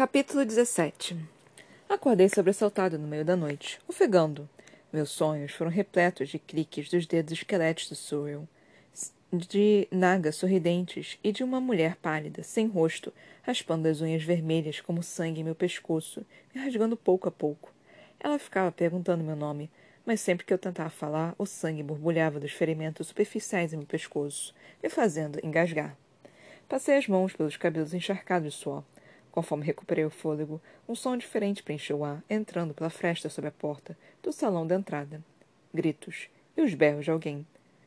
Capítulo 0.00 0.46
17 0.46 1.14
Acordei 1.86 2.26
sobressaltado 2.30 2.98
no 2.98 3.06
meio 3.06 3.22
da 3.22 3.36
noite, 3.36 3.78
ofegando. 3.86 4.48
Meus 4.90 5.10
sonhos 5.10 5.52
foram 5.52 5.70
repletos 5.70 6.30
de 6.30 6.38
cliques 6.38 6.88
dos 6.88 7.06
dedos 7.06 7.34
esqueléticos 7.34 7.90
de 7.90 8.02
Surreal, 8.02 8.48
de 9.30 9.86
nagas 9.90 10.36
sorridentes 10.36 11.18
e 11.22 11.30
de 11.30 11.44
uma 11.44 11.60
mulher 11.60 11.96
pálida, 11.96 12.42
sem 12.42 12.66
rosto, 12.66 13.12
raspando 13.42 13.88
as 13.88 14.00
unhas 14.00 14.22
vermelhas 14.22 14.80
como 14.80 15.02
sangue 15.02 15.42
em 15.42 15.44
meu 15.44 15.54
pescoço, 15.54 16.24
me 16.54 16.62
rasgando 16.62 16.96
pouco 16.96 17.28
a 17.28 17.30
pouco. 17.30 17.70
Ela 18.18 18.38
ficava 18.38 18.72
perguntando 18.72 19.22
meu 19.22 19.36
nome, 19.36 19.70
mas 20.06 20.22
sempre 20.22 20.46
que 20.46 20.54
eu 20.54 20.58
tentava 20.58 20.88
falar, 20.88 21.34
o 21.36 21.44
sangue 21.44 21.82
borbulhava 21.82 22.40
dos 22.40 22.52
ferimentos 22.52 23.08
superficiais 23.08 23.74
em 23.74 23.76
meu 23.76 23.86
pescoço, 23.86 24.54
me 24.82 24.88
fazendo 24.88 25.38
engasgar. 25.44 25.94
Passei 26.66 26.96
as 26.96 27.06
mãos 27.06 27.34
pelos 27.34 27.58
cabelos 27.58 27.92
encharcados 27.92 28.54
de 28.54 28.58
suor. 28.58 28.82
Conforme 29.30 29.64
recuperei 29.64 30.04
o 30.04 30.10
fôlego, 30.10 30.60
um 30.88 30.94
som 30.94 31.16
diferente 31.16 31.62
preencheu 31.62 31.98
o 31.98 32.04
ar, 32.04 32.22
entrando 32.28 32.74
pela 32.74 32.90
fresta 32.90 33.28
sob 33.28 33.46
a 33.46 33.52
porta 33.52 33.96
do 34.22 34.32
salão 34.32 34.66
da 34.66 34.74
entrada. 34.74 35.22
Gritos 35.72 36.28
e 36.56 36.62
os 36.62 36.74
berros 36.74 37.04
de 37.04 37.10
alguém. 37.10 37.46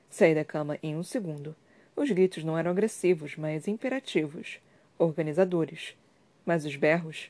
Saí 0.09 0.33
da 0.33 0.45
cama 0.45 0.77
em 0.81 0.95
um 0.95 1.03
segundo. 1.03 1.55
Os 1.95 2.09
gritos 2.09 2.43
não 2.43 2.57
eram 2.57 2.71
agressivos, 2.71 3.35
mas 3.35 3.67
imperativos, 3.67 4.59
organizadores. 4.97 5.95
Mas 6.45 6.65
os 6.65 6.75
berros? 6.75 7.29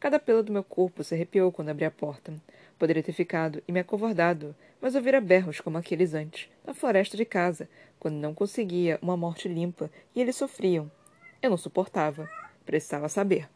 Cada 0.00 0.18
pelo 0.18 0.42
do 0.42 0.52
meu 0.52 0.64
corpo 0.64 1.04
se 1.04 1.14
arrepiou 1.14 1.52
quando 1.52 1.68
abri 1.68 1.84
a 1.84 1.90
porta. 1.90 2.32
Poderia 2.78 3.02
ter 3.02 3.12
ficado 3.12 3.62
e 3.68 3.72
me 3.72 3.80
acovardado, 3.80 4.56
mas 4.80 4.96
ouvira 4.96 5.20
berros 5.20 5.60
como 5.60 5.78
aqueles 5.78 6.14
antes, 6.14 6.48
na 6.66 6.74
floresta 6.74 7.16
de 7.16 7.24
casa, 7.24 7.68
quando 8.00 8.16
não 8.16 8.34
conseguia 8.34 8.98
uma 9.00 9.16
morte 9.16 9.46
limpa 9.46 9.88
e 10.14 10.20
eles 10.20 10.34
sofriam. 10.34 10.90
Eu 11.40 11.50
não 11.50 11.56
suportava. 11.56 12.28
Precisava 12.64 13.08
saber. 13.08 13.48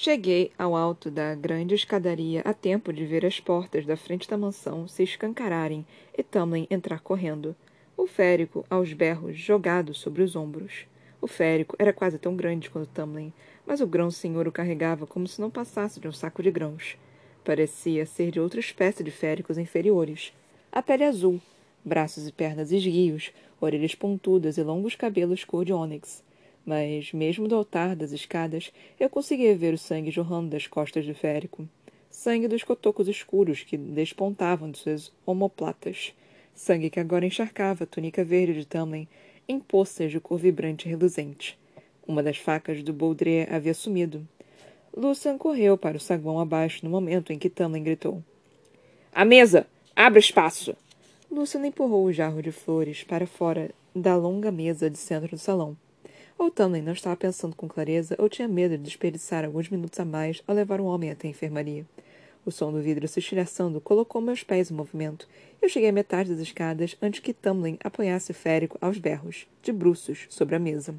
Cheguei 0.00 0.52
ao 0.56 0.76
alto 0.76 1.10
da 1.10 1.34
grande 1.34 1.74
escadaria 1.74 2.40
a 2.44 2.54
tempo 2.54 2.92
de 2.92 3.04
ver 3.04 3.26
as 3.26 3.40
portas 3.40 3.84
da 3.84 3.96
frente 3.96 4.28
da 4.28 4.38
mansão 4.38 4.86
se 4.86 5.02
escancararem 5.02 5.84
e 6.16 6.22
Tamlin 6.22 6.68
entrar 6.70 7.00
correndo. 7.00 7.56
O 7.96 8.06
férico, 8.06 8.64
aos 8.70 8.92
berros, 8.92 9.36
jogado 9.36 9.92
sobre 9.92 10.22
os 10.22 10.36
ombros. 10.36 10.86
O 11.20 11.26
férico 11.26 11.74
era 11.80 11.92
quase 11.92 12.16
tão 12.16 12.36
grande 12.36 12.70
quanto 12.70 12.90
Tamlin, 12.90 13.32
mas 13.66 13.80
o 13.80 13.88
grão-senhor 13.88 14.46
o 14.46 14.52
carregava 14.52 15.04
como 15.04 15.26
se 15.26 15.40
não 15.40 15.50
passasse 15.50 15.98
de 15.98 16.06
um 16.06 16.12
saco 16.12 16.44
de 16.44 16.52
grãos. 16.52 16.96
Parecia 17.44 18.06
ser 18.06 18.30
de 18.30 18.38
outra 18.38 18.60
espécie 18.60 19.02
de 19.02 19.10
féricos 19.10 19.58
inferiores. 19.58 20.32
A 20.70 20.80
pele 20.80 21.02
azul, 21.02 21.40
braços 21.84 22.28
e 22.28 22.32
pernas 22.32 22.70
esguios, 22.70 23.32
orelhas 23.60 23.96
pontudas 23.96 24.58
e 24.58 24.62
longos 24.62 24.94
cabelos 24.94 25.42
cor 25.42 25.64
de 25.64 25.72
ônix 25.72 26.22
mas, 26.68 27.14
mesmo 27.14 27.48
do 27.48 27.54
altar 27.54 27.96
das 27.96 28.12
escadas, 28.12 28.70
eu 29.00 29.08
conseguia 29.08 29.56
ver 29.56 29.72
o 29.72 29.78
sangue 29.78 30.10
jorrando 30.10 30.50
das 30.50 30.66
costas 30.66 31.06
do 31.06 31.14
férico. 31.14 31.66
Sangue 32.10 32.46
dos 32.46 32.62
cotocos 32.62 33.08
escuros 33.08 33.62
que 33.62 33.78
despontavam 33.78 34.70
de 34.70 34.76
suas 34.76 35.10
omoplatas. 35.24 36.12
Sangue 36.54 36.90
que 36.90 37.00
agora 37.00 37.24
encharcava 37.24 37.84
a 37.84 37.86
túnica 37.86 38.22
verde 38.22 38.60
de 38.60 38.66
Tamlin 38.66 39.08
em 39.48 39.58
poças 39.58 40.10
de 40.10 40.20
cor 40.20 40.38
vibrante 40.38 40.86
e 40.86 40.90
reluzente. 40.90 41.58
Uma 42.06 42.22
das 42.22 42.36
facas 42.36 42.82
do 42.82 42.92
Baudrier 42.92 43.50
havia 43.50 43.72
sumido. 43.72 44.28
Lucian 44.94 45.38
correu 45.38 45.78
para 45.78 45.96
o 45.96 46.00
saguão 46.00 46.38
abaixo 46.38 46.84
no 46.84 46.90
momento 46.90 47.32
em 47.32 47.38
que 47.38 47.48
Tamlin 47.48 47.82
gritou. 47.82 48.22
A 49.10 49.24
mesa! 49.24 49.66
Abra 49.96 50.18
espaço! 50.18 50.76
Lucian 51.30 51.66
empurrou 51.66 52.04
o 52.04 52.12
jarro 52.12 52.42
de 52.42 52.52
flores 52.52 53.04
para 53.04 53.26
fora 53.26 53.70
da 53.96 54.14
longa 54.16 54.52
mesa 54.52 54.90
de 54.90 54.98
centro 54.98 55.30
do 55.30 55.38
salão. 55.38 55.74
Ou 56.38 56.52
Tamlin 56.52 56.82
não 56.82 56.92
estava 56.92 57.16
pensando 57.16 57.56
com 57.56 57.66
clareza, 57.66 58.14
ou 58.16 58.28
tinha 58.28 58.46
medo 58.46 58.78
de 58.78 58.84
desperdiçar 58.84 59.44
alguns 59.44 59.68
minutos 59.68 59.98
a 59.98 60.04
mais 60.04 60.40
ao 60.46 60.54
levar 60.54 60.80
um 60.80 60.84
homem 60.84 61.10
até 61.10 61.26
a 61.26 61.30
enfermaria. 61.32 61.84
O 62.46 62.52
som 62.52 62.72
do 62.72 62.80
vidro 62.80 63.08
se 63.08 63.18
estilhaçando 63.18 63.80
colocou 63.80 64.22
meus 64.22 64.44
pés 64.44 64.70
em 64.70 64.74
movimento. 64.74 65.28
Eu 65.60 65.68
cheguei 65.68 65.88
à 65.88 65.92
metade 65.92 66.30
das 66.30 66.38
escadas 66.38 66.96
antes 67.02 67.18
que 67.18 67.34
Tamlin 67.34 67.76
apanhasse 67.82 68.30
o 68.30 68.34
férico 68.34 68.78
aos 68.80 68.98
berros, 68.98 69.48
de 69.60 69.72
bruços, 69.72 70.26
sobre 70.30 70.54
a 70.54 70.60
mesa. 70.60 70.94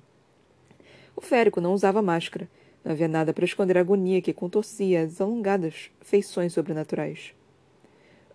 O 1.16 1.22
férico 1.22 1.62
não 1.62 1.74
usava 1.74 2.02
máscara. 2.02 2.50
Não 2.84 2.92
havia 2.92 3.08
nada 3.08 3.34
para 3.34 3.46
esconder 3.46 3.78
a 3.78 3.82
agonia 3.82 4.22
que 4.22 4.34
contorcia 4.34 5.04
as 5.04 5.22
alongadas 5.22 5.90
feições 6.02 6.52
sobrenaturais. 6.52 7.34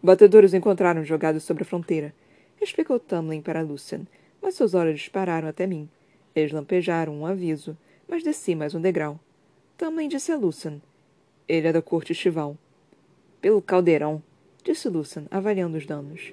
Batedores 0.02 0.54
encontraram 0.54 1.04
jogado 1.04 1.38
sobre 1.38 1.62
a 1.62 1.66
fronteira, 1.66 2.14
explicou 2.60 2.98
Tamlin 2.98 3.42
para 3.42 3.62
Lucian, 3.62 4.06
mas 4.40 4.54
seus 4.54 4.74
olhos 4.74 5.00
dispararam 5.00 5.48
até 5.48 5.66
mim. 5.66 5.88
Eles 6.34 6.52
lampejaram 6.52 7.14
um 7.14 7.26
aviso, 7.26 7.76
mas 8.08 8.22
desci 8.22 8.54
mais 8.54 8.74
um 8.74 8.80
degrau. 8.80 9.20
Também 9.76 10.08
disse 10.08 10.32
a 10.32 10.36
Lucian. 10.36 10.80
Ele 11.46 11.68
é 11.68 11.72
da 11.72 11.80
corte 11.80 12.12
estival. 12.12 12.56
Pelo 13.40 13.62
caldeirão, 13.62 14.22
disse 14.64 14.88
Lucian, 14.88 15.26
avaliando 15.30 15.76
os 15.76 15.86
danos. 15.86 16.32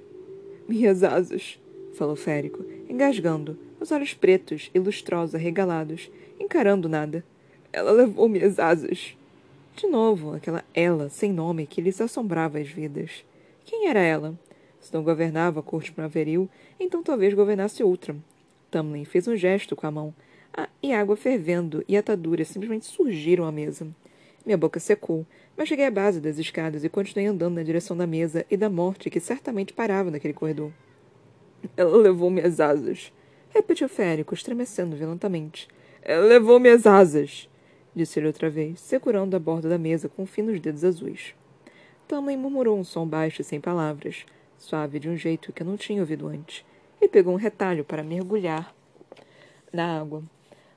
Minhas 0.68 1.04
asas, 1.04 1.60
falou 1.94 2.16
Férico, 2.16 2.66
engasgando, 2.90 3.58
os 3.80 3.92
olhos 3.92 4.14
pretos 4.14 4.72
e 4.74 4.80
lustrosos 4.80 5.36
arregalados, 5.36 6.10
encarando 6.40 6.90
nada. 6.90 7.24
Ela 7.72 7.92
levou 7.92 8.28
minhas 8.28 8.58
asas. 8.58 9.16
De 9.76 9.88
novo, 9.88 10.34
aquela 10.34 10.64
ela 10.74 11.10
sem 11.10 11.32
nome 11.32 11.68
que 11.68 11.82
lhes 11.82 12.02
assombrava 12.02 12.60
as 12.60 12.68
vidas. 12.68 13.24
Quem 13.66 13.88
era 13.88 14.00
ela? 14.00 14.38
Se 14.80 14.94
não 14.94 15.04
governava 15.04 15.60
a 15.60 15.64
corte 15.64 15.92
primaveril, 15.92 16.50
então 16.80 17.04
talvez 17.04 17.34
governasse 17.34 17.84
outra, 17.84 18.16
Tamlin 18.72 19.04
fez 19.04 19.28
um 19.28 19.36
gesto 19.36 19.76
com 19.76 19.86
a 19.86 19.92
mão, 19.92 20.16
ah, 20.54 20.70
e 20.82 20.94
água 20.94 21.18
fervendo 21.18 21.84
e 21.88 21.98
ataduras 21.98 22.48
simplesmente 22.48 22.86
surgiram 22.86 23.46
à 23.46 23.52
mesa. 23.52 23.88
Minha 24.46 24.58
boca 24.58 24.80
secou, 24.80 25.26
mas 25.56 25.68
cheguei 25.68 25.86
à 25.86 25.92
base 25.92 26.20
das 26.20 26.40
escadas 26.40 26.84
e 26.84 26.90
continuei 26.90 27.28
andando 27.28 27.56
na 27.56 27.64
direção 27.64 27.96
da 27.96 28.08
mesa 28.08 28.46
e 28.50 28.58
da 28.58 28.70
morte 28.70 29.10
que 29.10 29.20
certamente 29.20 29.74
parava 29.74 30.10
naquele 30.10 30.34
corredor. 30.34 30.72
Ela 31.78 31.96
levou 31.98 32.30
minhas 32.30 32.60
asas, 32.60 33.14
repetiu 33.50 33.88
Férico, 33.88 34.34
estremecendo 34.34 34.96
violentamente. 34.96 35.68
Ela 36.02 36.26
levou 36.26 36.60
minhas 36.60 36.88
asas, 36.88 37.48
disse 37.94 38.20
ele 38.20 38.28
outra 38.28 38.50
vez, 38.50 38.80
segurando 38.80 39.36
a 39.36 39.40
borda 39.40 39.70
da 39.70 39.78
mesa 39.78 40.10
com 40.10 40.26
finos 40.26 40.60
dedos 40.60 40.84
azuis. 40.84 41.36
Tamlin 42.08 42.38
murmurou 42.38 42.80
um 42.80 42.84
som 42.84 43.06
baixo 43.06 43.42
e 43.42 43.44
sem 43.44 43.62
palavras, 43.62 44.26
suave 44.58 44.98
de 44.98 45.08
um 45.08 45.16
jeito 45.16 45.54
que 45.54 45.62
eu 45.62 45.68
não 45.68 45.78
tinha 45.78 46.02
ouvido 46.02 46.28
antes 46.28 46.66
e 47.02 47.08
pegou 47.08 47.34
um 47.34 47.38
retalho 47.38 47.84
para 47.84 48.04
mergulhar 48.04 48.74
na 49.74 50.00
água. 50.00 50.24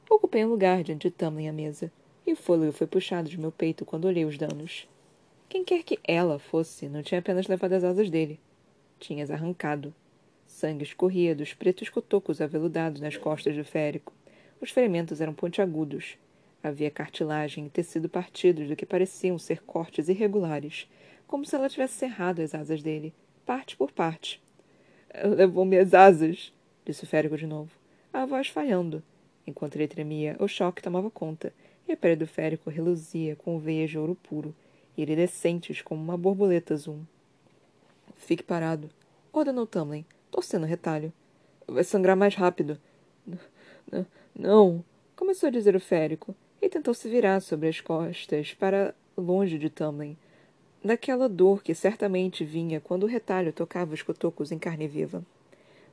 Ocupei 0.08 0.44
um 0.44 0.48
lugar 0.48 0.82
diante 0.82 1.08
de 1.08 1.14
Tamlin 1.14 1.48
à 1.48 1.52
mesa, 1.52 1.92
e 2.26 2.32
o 2.32 2.36
fôlego 2.36 2.72
foi 2.72 2.86
puxado 2.86 3.28
de 3.28 3.38
meu 3.38 3.52
peito 3.52 3.84
quando 3.84 4.06
olhei 4.06 4.24
os 4.24 4.38
danos. 4.38 4.88
Quem 5.48 5.62
quer 5.62 5.82
que 5.82 5.98
ela 6.02 6.38
fosse, 6.38 6.88
não 6.88 7.02
tinha 7.02 7.18
apenas 7.18 7.46
levado 7.46 7.74
as 7.74 7.84
asas 7.84 8.08
dele. 8.08 8.40
Tinhas 8.98 9.30
arrancado. 9.30 9.94
Sangue 10.46 10.84
escorria 10.84 11.34
dos 11.34 11.52
pretos 11.52 11.88
cotocos 11.88 12.40
aveludados 12.40 13.00
nas 13.00 13.16
costas 13.16 13.54
do 13.56 13.64
férico. 13.64 14.12
Os 14.60 14.70
ferimentos 14.70 15.20
eram 15.20 15.34
pontiagudos. 15.34 16.16
Havia 16.62 16.90
cartilagem 16.90 17.66
e 17.66 17.70
tecido 17.70 18.08
partidos 18.08 18.68
do 18.68 18.76
que 18.76 18.86
pareciam 18.86 19.38
ser 19.38 19.62
cortes 19.62 20.08
irregulares, 20.08 20.88
como 21.26 21.44
se 21.44 21.54
ela 21.54 21.68
tivesse 21.68 21.94
cerrado 21.94 22.40
as 22.40 22.54
asas 22.54 22.82
dele, 22.82 23.12
parte 23.44 23.76
por 23.76 23.92
parte, 23.92 24.40
Levou 25.36 25.64
minhas 25.64 25.94
asas, 25.94 26.52
disse 26.84 27.04
o 27.04 27.06
férico 27.06 27.36
de 27.36 27.46
novo, 27.46 27.70
a 28.12 28.26
voz 28.26 28.48
falhando. 28.48 29.02
Enquanto 29.46 29.76
ele 29.76 29.86
tremia, 29.86 30.36
o 30.40 30.48
choque 30.48 30.82
tomava 30.82 31.10
conta, 31.10 31.52
e 31.86 31.92
a 31.92 31.96
pele 31.96 32.16
do 32.16 32.26
férico 32.26 32.70
reluzia 32.70 33.36
com 33.36 33.58
veias 33.58 33.90
de 33.90 33.98
ouro 33.98 34.14
puro, 34.14 34.54
iridescentes 34.96 35.82
como 35.82 36.02
uma 36.02 36.16
borboleta 36.16 36.74
azul. 36.74 37.00
Fique 38.16 38.42
parado, 38.42 38.90
ordenou 39.32 39.66
Tamlin, 39.66 40.04
torcendo 40.30 40.64
o 40.64 40.66
retalho. 40.66 41.12
Vai 41.66 41.84
sangrar 41.84 42.16
mais 42.16 42.34
rápido. 42.34 42.78
N 43.92 44.06
não, 44.34 44.84
começou 45.14 45.46
a 45.46 45.50
dizer 45.50 45.76
o 45.76 45.80
férico, 45.80 46.34
e 46.60 46.68
tentou 46.68 46.94
se 46.94 47.08
virar 47.08 47.40
sobre 47.40 47.68
as 47.68 47.80
costas 47.80 48.54
para 48.54 48.94
longe 49.16 49.58
de 49.58 49.70
Tamlin, 49.70 50.16
daquela 50.84 51.30
dor 51.30 51.62
que 51.62 51.74
certamente 51.74 52.44
vinha 52.44 52.78
quando 52.78 53.04
o 53.04 53.08
retalho 53.08 53.54
tocava 53.54 53.94
os 53.94 54.02
cotocos 54.02 54.52
em 54.52 54.58
carne 54.58 54.86
viva. 54.86 55.24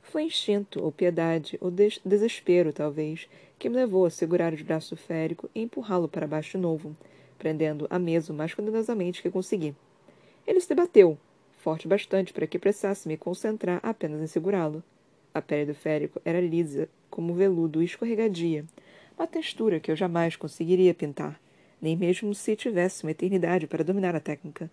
Foi 0.02 0.24
instinto, 0.24 0.84
ou 0.84 0.92
piedade, 0.92 1.56
ou 1.62 1.70
des 1.70 1.98
desespero, 2.04 2.74
talvez, 2.74 3.26
que 3.58 3.70
me 3.70 3.76
levou 3.76 4.04
a 4.04 4.10
segurar 4.10 4.52
os 4.52 4.60
braços 4.60 4.90
do 4.90 4.96
férico 4.96 5.48
e 5.54 5.62
empurrá-lo 5.62 6.08
para 6.08 6.26
baixo 6.26 6.58
de 6.58 6.62
novo, 6.62 6.94
prendendo 7.38 7.86
a 7.88 7.98
mesa 7.98 8.32
o 8.32 8.36
mais 8.36 8.52
cuidadosamente 8.52 9.22
que 9.22 9.30
consegui. 9.30 9.74
Ele 10.46 10.60
se 10.60 10.68
debateu, 10.68 11.16
forte 11.56 11.88
bastante 11.88 12.32
para 12.32 12.46
que 12.46 12.58
precisasse 12.58 13.08
me 13.08 13.16
concentrar 13.16 13.80
apenas 13.82 14.20
em 14.20 14.26
segurá-lo. 14.26 14.82
A 15.32 15.40
pele 15.40 15.72
do 15.72 15.74
férico 15.74 16.20
era 16.22 16.40
lisa, 16.40 16.86
como 17.08 17.32
veludo 17.32 17.80
e 17.80 17.86
escorregadia, 17.86 18.66
uma 19.16 19.26
textura 19.26 19.80
que 19.80 19.90
eu 19.90 19.96
jamais 19.96 20.36
conseguiria 20.36 20.92
pintar, 20.92 21.40
nem 21.80 21.96
mesmo 21.96 22.34
se 22.34 22.54
tivesse 22.56 23.04
uma 23.04 23.12
eternidade 23.12 23.66
para 23.66 23.84
dominar 23.84 24.14
a 24.14 24.20
técnica 24.20 24.70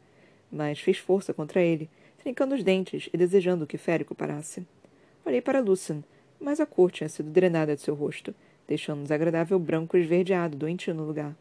mas 0.52 0.80
fiz 0.80 0.98
força 0.98 1.34
contra 1.34 1.62
ele, 1.62 1.90
trincando 2.18 2.56
os 2.56 2.64
dentes 2.64 3.10
e 3.14 3.18
desejando 3.18 3.68
que 3.68 3.78
Férico 3.78 4.16
parasse. 4.16 4.66
Olhei 5.26 5.42
para 5.42 5.60
Lucian, 5.60 6.04
mas 6.40 6.60
a 6.60 6.66
cor 6.66 6.92
tinha 6.92 7.10
sido 7.10 7.30
drenada 7.30 7.76
de 7.76 7.82
seu 7.82 7.96
rosto, 7.96 8.34
deixando 8.68 9.00
um 9.00 9.04
desagradável 9.04 9.60
branco 9.60 9.98
esverdeado 9.98 10.58
doentio 10.58 10.94
no 10.94 11.06
lugar. 11.06 11.36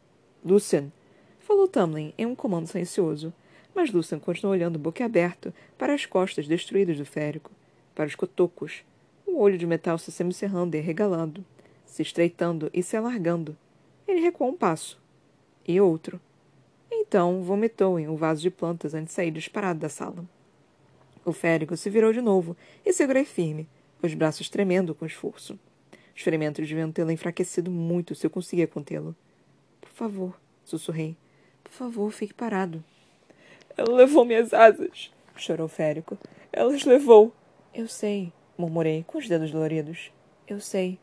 Lucian! 0.45 0.91
Falou 1.39 1.67
Tamlin 1.67 2.13
em 2.19 2.27
um 2.27 2.35
comando 2.35 2.67
silencioso, 2.67 3.33
mas 3.75 3.91
Lucian 3.91 4.19
continuou 4.19 4.55
olhando 4.55 4.79
boquiaberto 4.79 5.53
para 5.79 5.95
as 5.95 6.05
costas 6.05 6.47
destruídas 6.47 6.99
do 6.99 7.07
férico, 7.07 7.51
para 7.95 8.07
os 8.07 8.15
cotocos, 8.15 8.85
o 9.27 9.39
olho 9.41 9.59
de 9.59 9.67
metal 9.67 9.99
se 9.99 10.11
semicerrando 10.11 10.77
e 10.77 10.81
regalando, 10.81 11.45
se 11.87 12.03
estreitando 12.03 12.71
e 12.73 12.83
se 12.83 12.97
alargando. 12.97 13.57
Ele 14.07 14.21
recuou 14.21 14.51
um 14.51 14.57
passo. 14.57 15.01
E 15.67 15.81
outro. 15.81 16.21
Então 17.09 17.43
vomitou 17.43 17.99
em 17.99 18.07
um 18.07 18.17
vaso 18.17 18.43
de 18.43 18.51
plantas 18.51 18.93
antes 18.93 19.09
de 19.09 19.15
sair 19.15 19.31
disparado 19.31 19.81
da 19.81 19.89
sala. 19.89 20.27
O 21.25 21.33
férico 21.33 21.75
se 21.75 21.89
virou 21.89 22.13
de 22.13 22.21
novo 22.21 22.55
e 22.85 22.93
segurei 22.93 23.25
firme, 23.25 23.67
os 24.03 24.13
braços 24.13 24.51
tremendo 24.51 24.95
com 24.95 25.07
esforço. 25.07 25.59
Os 26.15 26.21
ferimentos 26.21 26.69
deviam 26.69 26.93
tê-lo 26.93 27.11
enfraquecido 27.11 27.71
muito 27.71 28.15
se 28.15 28.27
eu 28.27 28.31
conseguia 28.31 28.67
contê-lo. 28.67 29.17
Por 29.81 29.89
favor, 29.89 30.39
sussurrei. 30.63 31.17
Por 31.65 31.73
favor, 31.73 32.11
fique 32.11 32.35
parado. 32.35 32.85
Ela 33.75 33.95
levou 33.95 34.27
minhas 34.27 34.53
asas, 34.53 35.11
chorou 35.35 35.67
férico. 35.67 36.19
Ela 36.53 36.75
as 36.75 36.85
levou. 36.85 37.33
Eu 37.73 37.89
sei, 37.89 38.31
murmurei, 38.59 39.03
com 39.07 39.17
os 39.17 39.27
dedos 39.27 39.51
doloridos. 39.51 40.13
Eu 40.47 40.61
sei. 40.61 40.99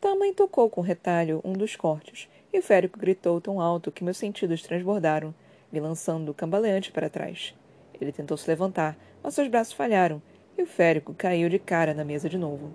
Tamanho 0.00 0.34
tocou 0.34 0.70
com 0.70 0.80
retalho 0.82 1.40
um 1.42 1.52
dos 1.52 1.74
cortes, 1.74 2.28
e 2.56 2.58
o 2.58 2.62
férico 2.62 2.98
gritou 2.98 3.38
tão 3.38 3.60
alto 3.60 3.92
que 3.92 4.02
meus 4.02 4.16
sentidos 4.16 4.62
transbordaram, 4.62 5.34
me 5.70 5.78
lançando 5.78 6.32
cambaleante 6.32 6.90
para 6.90 7.10
trás. 7.10 7.54
Ele 8.00 8.10
tentou 8.10 8.34
se 8.34 8.48
levantar, 8.48 8.96
mas 9.22 9.34
seus 9.34 9.46
braços 9.46 9.74
falharam, 9.74 10.22
e 10.56 10.62
o 10.62 10.66
férico 10.66 11.12
caiu 11.12 11.50
de 11.50 11.58
cara 11.58 11.92
na 11.92 12.02
mesa 12.02 12.30
de 12.30 12.38
novo. 12.38 12.72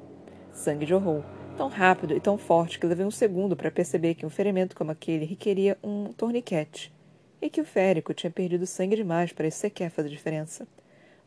Sangue 0.54 0.86
jorrou, 0.86 1.25
tão 1.57 1.68
rápido 1.68 2.16
e 2.16 2.19
tão 2.19 2.38
forte 2.38 2.78
que 2.78 2.86
levei 2.86 3.04
um 3.04 3.10
segundo 3.10 3.56
para 3.56 3.72
perceber 3.72 4.13
que 4.13 4.24
um 4.24 4.30
ferimento 4.30 4.75
como 4.75 4.92
aquele 4.92 5.25
requeria 5.25 5.75
um 5.83 6.13
torniquete, 6.13 6.94
e 7.42 7.50
que 7.50 7.60
o 7.60 7.66
férico 7.66 8.13
tinha 8.13 8.30
perdido 8.30 8.68
sangue 8.68 8.95
demais 8.95 9.33
para 9.33 9.48
isso 9.48 9.57
sequer 9.57 9.89
fazer 9.89 10.10
diferença. 10.10 10.68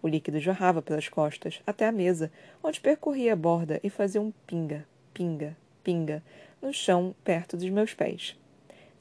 O 0.01 0.07
líquido 0.07 0.39
jorrava 0.39 0.81
pelas 0.81 1.09
costas, 1.09 1.61
até 1.67 1.89
a 1.89 1.93
mesa, 1.93 2.31
onde 2.63 2.81
percorria 2.81 3.33
a 3.33 3.37
borda 3.37 3.81
e 3.83 3.91
fazia 3.91 4.21
um 4.21 4.33
pinga, 4.47 4.87
pinga, 5.13 5.57
pinga, 5.83 6.23
no 6.63 6.73
chão 6.73 7.17
perto 7.25 7.57
dos 7.57 7.69
meus 7.69 7.93
pés. 7.95 8.37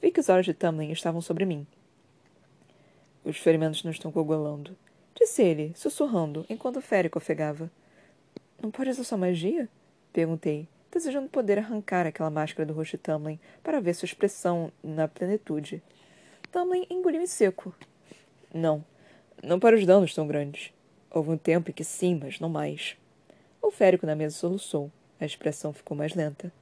Vi 0.04 0.10
que 0.10 0.20
os 0.20 0.28
olhos 0.28 0.44
de 0.44 0.52
Tamlin 0.52 0.92
estavam 0.92 1.22
sobre 1.22 1.46
mim. 1.46 1.66
Os 3.24 3.38
ferimentos 3.38 3.82
não 3.82 3.90
estão 3.90 4.12
coagulando, 4.12 4.76
disse 5.14 5.42
ele, 5.42 5.72
sussurrando, 5.74 6.44
enquanto 6.50 6.76
o 6.76 7.16
ofegava. 7.16 7.70
Não 8.62 8.70
pode 8.70 8.90
usar 8.90 9.02
sua 9.02 9.16
magia? 9.16 9.66
Perguntei, 10.12 10.68
desejando 10.92 11.30
poder 11.30 11.58
arrancar 11.58 12.06
aquela 12.06 12.28
máscara 12.28 12.66
do 12.66 12.74
rosto 12.74 12.98
de 12.98 13.02
Tamlin 13.02 13.40
para 13.62 13.80
ver 13.80 13.94
sua 13.94 14.04
expressão 14.04 14.70
na 14.82 15.08
plenitude. 15.08 15.82
Tamlin 16.52 16.84
engoliu 16.90 17.22
em 17.22 17.26
seco. 17.26 17.74
Não, 18.52 18.84
não 19.42 19.58
para 19.58 19.74
os 19.74 19.86
danos 19.86 20.14
tão 20.14 20.26
grandes. 20.26 20.70
Houve 21.10 21.30
um 21.30 21.38
tempo 21.38 21.70
em 21.70 21.72
que 21.72 21.82
sim, 21.82 22.20
mas 22.22 22.38
não 22.38 22.50
mais. 22.50 22.94
O 23.62 23.70
férico 23.70 24.04
na 24.04 24.14
mesa 24.14 24.36
soluçou. 24.36 24.92
A 25.18 25.24
expressão 25.24 25.72
ficou 25.72 25.96
mais 25.96 26.14
lenta. 26.14 26.52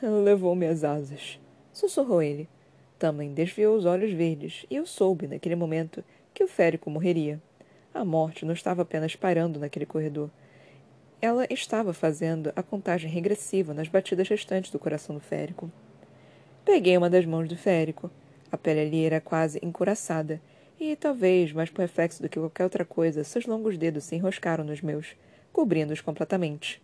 Levou-me 0.00 0.66
as 0.66 0.84
asas. 0.84 1.38
Sussurrou 1.70 2.22
ele. 2.22 2.48
Tamlin 2.98 3.32
desviou 3.32 3.76
os 3.76 3.84
olhos 3.84 4.12
verdes, 4.12 4.66
e 4.68 4.76
eu 4.76 4.84
soube, 4.84 5.28
naquele 5.28 5.54
momento, 5.54 6.02
que 6.34 6.42
o 6.42 6.48
férico 6.48 6.90
morreria. 6.90 7.40
A 7.94 8.04
morte 8.04 8.44
não 8.44 8.52
estava 8.52 8.82
apenas 8.82 9.14
pairando 9.14 9.60
naquele 9.60 9.86
corredor. 9.86 10.30
Ela 11.20 11.46
estava 11.50 11.92
fazendo 11.92 12.52
a 12.54 12.62
contagem 12.62 13.10
regressiva 13.10 13.72
nas 13.72 13.88
batidas 13.88 14.28
restantes 14.28 14.70
do 14.70 14.78
coração 14.78 15.14
do 15.14 15.20
férico. 15.20 15.70
Peguei 16.64 16.96
uma 16.96 17.08
das 17.08 17.24
mãos 17.24 17.48
do 17.48 17.56
férico. 17.56 18.10
A 18.50 18.56
pele 18.56 18.80
ali 18.80 19.04
era 19.04 19.20
quase 19.20 19.58
encoraçada, 19.62 20.40
e, 20.80 20.94
talvez, 20.94 21.52
mais 21.52 21.70
por 21.70 21.82
reflexo 21.82 22.22
do 22.22 22.28
que 22.28 22.38
qualquer 22.38 22.64
outra 22.64 22.84
coisa, 22.84 23.24
seus 23.24 23.46
longos 23.46 23.76
dedos 23.76 24.04
se 24.04 24.14
enroscaram 24.14 24.64
nos 24.64 24.80
meus, 24.80 25.16
cobrindo-os 25.52 26.00
completamente. 26.00 26.80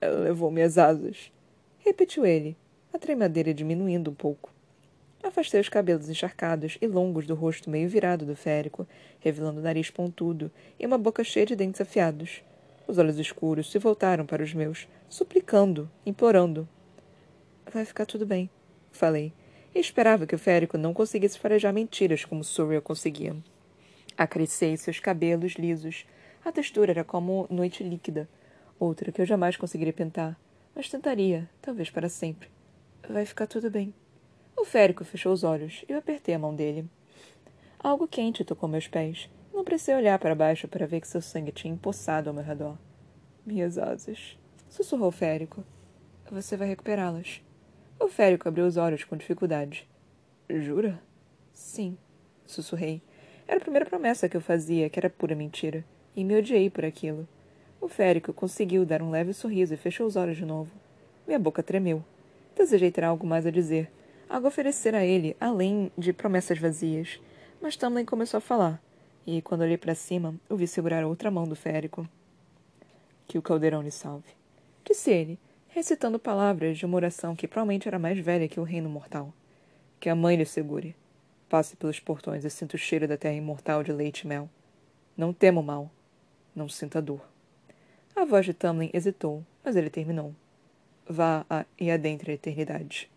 Ela 0.00 0.20
levou-me 0.20 0.62
as 0.62 0.78
asas. 0.78 1.32
Repetiu 1.80 2.24
ele, 2.24 2.56
a 2.92 2.98
tremadeira 2.98 3.52
diminuindo 3.52 4.10
um 4.10 4.14
pouco. 4.14 4.53
Afastei 5.24 5.58
os 5.58 5.70
cabelos 5.70 6.10
encharcados 6.10 6.76
e 6.82 6.86
longos 6.86 7.26
do 7.26 7.34
rosto 7.34 7.70
meio 7.70 7.88
virado 7.88 8.26
do 8.26 8.36
férico, 8.36 8.86
revelando 9.18 9.58
o 9.58 9.62
nariz 9.62 9.88
pontudo 9.88 10.52
e 10.78 10.84
uma 10.84 10.98
boca 10.98 11.24
cheia 11.24 11.46
de 11.46 11.56
dentes 11.56 11.80
afiados. 11.80 12.42
Os 12.86 12.98
olhos 12.98 13.18
escuros 13.18 13.70
se 13.70 13.78
voltaram 13.78 14.26
para 14.26 14.42
os 14.42 14.52
meus, 14.52 14.86
suplicando, 15.08 15.90
implorando. 16.04 16.68
Vai 17.72 17.86
ficar 17.86 18.04
tudo 18.04 18.26
bem, 18.26 18.50
falei, 18.92 19.32
e 19.74 19.80
esperava 19.80 20.26
que 20.26 20.34
o 20.34 20.38
férico 20.38 20.76
não 20.76 20.92
conseguisse 20.92 21.38
farejar 21.38 21.72
mentiras 21.72 22.22
como 22.26 22.44
Surreal 22.44 22.82
conseguia. 22.82 23.34
Acariciei 24.18 24.76
seus 24.76 25.00
cabelos 25.00 25.52
lisos. 25.52 26.04
A 26.44 26.52
textura 26.52 26.92
era 26.92 27.02
como 27.02 27.46
noite 27.48 27.82
líquida, 27.82 28.28
outra 28.78 29.10
que 29.10 29.22
eu 29.22 29.26
jamais 29.26 29.56
conseguiria 29.56 29.94
pintar, 29.94 30.38
mas 30.74 30.90
tentaria, 30.90 31.48
talvez 31.62 31.88
para 31.88 32.10
sempre. 32.10 32.50
Vai 33.08 33.24
ficar 33.24 33.46
tudo 33.46 33.70
bem. 33.70 33.94
O 34.56 34.64
férico 34.64 35.04
fechou 35.04 35.32
os 35.32 35.44
olhos 35.44 35.84
e 35.88 35.92
eu 35.92 35.98
apertei 35.98 36.34
a 36.34 36.38
mão 36.38 36.54
dele. 36.54 36.88
Algo 37.78 38.08
quente 38.08 38.44
tocou 38.44 38.68
meus 38.68 38.88
pés. 38.88 39.28
Não 39.52 39.64
precisei 39.64 39.94
olhar 39.94 40.18
para 40.18 40.34
baixo 40.34 40.66
para 40.66 40.86
ver 40.86 41.00
que 41.00 41.08
seu 41.08 41.20
sangue 41.20 41.52
tinha 41.52 41.72
empoçado 41.72 42.28
ao 42.30 42.34
meu 42.34 42.42
redor. 42.44 42.76
Minhas 43.44 43.78
asas. 43.78 44.38
Sussurrou 44.68 45.08
o 45.08 45.12
férico. 45.12 45.62
Você 46.30 46.56
vai 46.56 46.68
recuperá-las. 46.68 47.42
O 48.00 48.08
férico 48.08 48.48
abriu 48.48 48.66
os 48.66 48.76
olhos 48.76 49.04
com 49.04 49.16
dificuldade. 49.16 49.88
Jura? 50.50 51.00
Sim, 51.52 51.96
sussurrei. 52.46 53.02
Era 53.46 53.58
a 53.58 53.60
primeira 53.60 53.86
promessa 53.86 54.28
que 54.28 54.36
eu 54.36 54.40
fazia, 54.40 54.88
que 54.88 54.98
era 54.98 55.10
pura 55.10 55.34
mentira, 55.34 55.84
e 56.16 56.24
me 56.24 56.36
odiei 56.36 56.70
por 56.70 56.84
aquilo. 56.84 57.28
O 57.80 57.88
férico 57.88 58.32
conseguiu 58.32 58.86
dar 58.86 59.02
um 59.02 59.10
leve 59.10 59.32
sorriso 59.32 59.74
e 59.74 59.76
fechou 59.76 60.06
os 60.06 60.16
olhos 60.16 60.36
de 60.36 60.44
novo. 60.46 60.70
Minha 61.26 61.38
boca 61.38 61.62
tremeu. 61.62 62.02
Desejei 62.56 62.90
ter 62.90 63.04
algo 63.04 63.26
mais 63.26 63.46
a 63.46 63.50
dizer, 63.50 63.90
algo 64.28 64.46
a 64.46 64.48
oferecer 64.48 64.94
a 64.94 65.04
ele, 65.04 65.36
além 65.40 65.90
de 65.96 66.12
promessas 66.12 66.58
vazias. 66.58 67.20
Mas 67.60 67.76
Tamlin 67.76 68.04
começou 68.04 68.38
a 68.38 68.40
falar, 68.40 68.82
e 69.26 69.40
quando 69.40 69.62
olhei 69.62 69.78
para 69.78 69.94
cima, 69.94 70.34
o 70.48 70.56
vi 70.56 70.66
segurar 70.66 71.04
outra 71.04 71.30
mão 71.30 71.44
do 71.44 71.56
férico. 71.56 72.08
Que 73.26 73.38
o 73.38 73.42
caldeirão 73.42 73.82
lhe 73.82 73.90
salve. 73.90 74.28
Disse 74.84 75.10
ele, 75.10 75.38
recitando 75.68 76.18
palavras 76.18 76.76
de 76.76 76.84
uma 76.84 76.96
oração 76.96 77.34
que 77.34 77.48
provavelmente 77.48 77.88
era 77.88 77.98
mais 77.98 78.18
velha 78.18 78.48
que 78.48 78.60
o 78.60 78.64
reino 78.64 78.88
mortal. 78.88 79.32
Que 79.98 80.10
a 80.10 80.14
mãe 80.14 80.36
lhe 80.36 80.44
segure. 80.44 80.94
Passe 81.48 81.74
pelos 81.74 81.98
portões 81.98 82.44
e 82.44 82.50
sinta 82.50 82.76
o 82.76 82.78
cheiro 82.78 83.08
da 83.08 83.16
terra 83.16 83.34
imortal 83.34 83.82
de 83.82 83.92
leite 83.92 84.20
e 84.20 84.26
mel. 84.26 84.48
Não 85.16 85.32
temo 85.32 85.62
mal. 85.62 85.90
Não 86.54 86.68
sinta 86.68 87.00
dor. 87.00 87.26
A 88.14 88.24
voz 88.24 88.44
de 88.44 88.52
Tamlin 88.52 88.90
hesitou, 88.92 89.42
mas 89.64 89.74
ele 89.74 89.88
terminou. 89.88 90.34
Vá 91.08 91.46
a, 91.48 91.64
e 91.80 91.90
adentre 91.90 92.32
a 92.32 92.34
eternidade. 92.34 93.10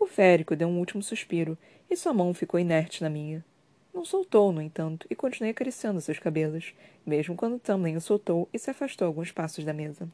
O 0.00 0.06
férico 0.06 0.56
deu 0.56 0.66
um 0.66 0.78
último 0.78 1.02
suspiro 1.02 1.58
e 1.90 1.94
sua 1.94 2.14
mão 2.14 2.32
ficou 2.32 2.58
inerte 2.58 3.02
na 3.02 3.10
minha. 3.10 3.44
Não 3.92 4.02
soltou, 4.02 4.50
no 4.50 4.62
entanto, 4.62 5.06
e 5.10 5.14
continuei 5.14 5.50
acariciando 5.50 6.00
seus 6.00 6.18
cabelos, 6.18 6.74
mesmo 7.04 7.36
quando 7.36 7.58
Tamlin 7.58 7.96
o 7.96 8.00
soltou 8.00 8.48
e 8.50 8.58
se 8.58 8.70
afastou 8.70 9.06
alguns 9.06 9.30
passos 9.30 9.62
da 9.62 9.74
mesa. 9.74 10.08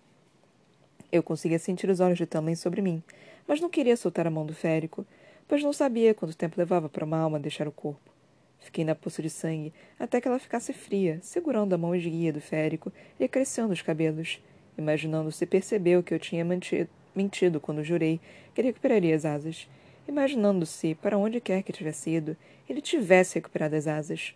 Eu 1.13 1.23
conseguia 1.23 1.61
sentir 1.61 1.89
os 1.89 2.01
olhos 2.01 2.19
de 2.19 2.27
Tamlin 2.27 2.57
sobre 2.57 2.83
mim, 2.83 3.01
mas 3.47 3.61
não 3.61 3.71
queria 3.71 3.97
soltar 3.97 4.27
a 4.27 4.31
mão 4.31 4.45
do 4.45 4.53
férico, 4.53 5.07
pois 5.47 5.63
não 5.63 5.73
sabia 5.73 6.13
quanto 6.15 6.37
tempo 6.37 6.59
levava 6.59 6.89
para 6.89 7.05
uma 7.05 7.19
alma 7.19 7.39
deixar 7.39 7.69
o 7.69 7.73
corpo. 7.73 8.11
Fiquei 8.59 8.85
na 8.85 8.97
poça 8.97 9.23
de 9.23 9.31
sangue 9.31 9.73
até 10.01 10.21
que 10.21 10.27
ela 10.27 10.41
ficasse 10.41 10.73
fria, 10.73 11.21
segurando 11.23 11.75
a 11.75 11.79
mão 11.79 11.95
esguia 11.95 12.33
do 12.33 12.41
férico 12.41 12.93
e 13.21 13.25
acariciando 13.25 13.73
os 13.73 13.83
cabelos, 13.83 14.43
imaginando 14.77 15.31
se 15.31 15.47
percebeu 15.47 16.03
que 16.03 16.13
eu 16.13 16.19
tinha 16.19 16.45
mantido, 16.45 16.91
mentido 17.17 17.61
quando 17.61 17.83
jurei 17.83 18.21
que 18.55 18.63
recuperaria 18.63 19.15
as 19.15 19.25
asas, 19.25 19.69
imaginando 20.07 20.65
se, 20.67 20.95
para 20.95 21.19
onde 21.19 21.41
quer 21.41 21.63
que 21.63 21.73
tivesse 21.73 22.11
ido, 22.11 22.37
ele 22.69 22.81
tivesse 22.81 23.37
recuperado 23.37 23.75
as 23.75 23.87
asas. 23.87 24.35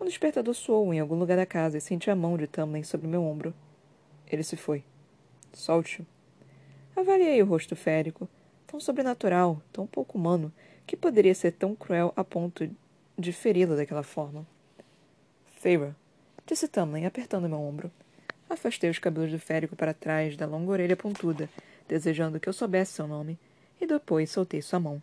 Um 0.00 0.04
despertador 0.04 0.54
soou 0.54 0.92
em 0.94 1.00
algum 1.00 1.18
lugar 1.18 1.36
da 1.36 1.46
casa 1.46 1.78
e 1.78 1.80
senti 1.80 2.10
a 2.10 2.16
mão 2.16 2.36
de 2.36 2.46
Tamlin 2.46 2.82
sobre 2.82 3.06
meu 3.06 3.22
ombro. 3.22 3.52
Ele 4.30 4.42
se 4.42 4.56
foi. 4.56 4.82
Solte-o. 5.52 6.06
Avaliei 6.96 7.42
o 7.42 7.46
rosto 7.46 7.74
férico, 7.74 8.28
tão 8.66 8.80
sobrenatural, 8.80 9.60
tão 9.72 9.86
pouco 9.86 10.16
humano, 10.16 10.52
que 10.86 10.96
poderia 10.96 11.34
ser 11.34 11.52
tão 11.52 11.74
cruel 11.74 12.12
a 12.16 12.24
ponto 12.24 12.68
de 13.18 13.32
feri-la 13.32 13.76
daquela 13.76 14.02
forma. 14.02 14.46
Feyre, 15.60 15.94
disse 16.46 16.66
Tamlin, 16.66 17.04
apertando 17.04 17.48
meu 17.48 17.60
ombro. 17.60 17.90
Afastei 18.48 18.90
os 18.90 18.98
cabelos 18.98 19.30
do 19.30 19.38
férico 19.38 19.76
para 19.76 19.94
trás 19.94 20.36
da 20.36 20.46
longa 20.46 20.72
orelha 20.72 20.96
pontuda, 20.96 21.48
desejando 21.90 22.38
que 22.38 22.48
eu 22.48 22.52
soubesse 22.52 22.92
seu 22.92 23.06
nome, 23.06 23.38
e 23.80 23.86
depois 23.86 24.30
soltei 24.30 24.62
sua 24.62 24.78
mão. 24.78 25.02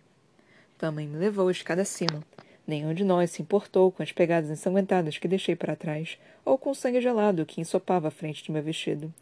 Tamlin 0.77 1.08
me 1.08 1.17
levou 1.17 1.50
a 1.50 1.51
escada 1.51 1.82
acima. 1.82 2.24
Nenhum 2.65 2.94
de 2.94 3.03
nós 3.03 3.32
se 3.32 3.41
importou 3.41 3.91
com 3.91 4.03
as 4.03 4.12
pegadas 4.12 4.50
ensanguentadas 4.50 5.17
que 5.17 5.27
deixei 5.27 5.56
para 5.56 5.75
trás, 5.75 6.17
ou 6.46 6.58
com 6.58 6.72
o 6.72 6.75
sangue 6.75 7.01
gelado 7.01 7.46
que 7.46 7.60
ensopava 7.60 8.08
a 8.08 8.12
frente 8.12 8.44
de 8.44 8.51
meu 8.51 8.63
vestido. 8.63 9.13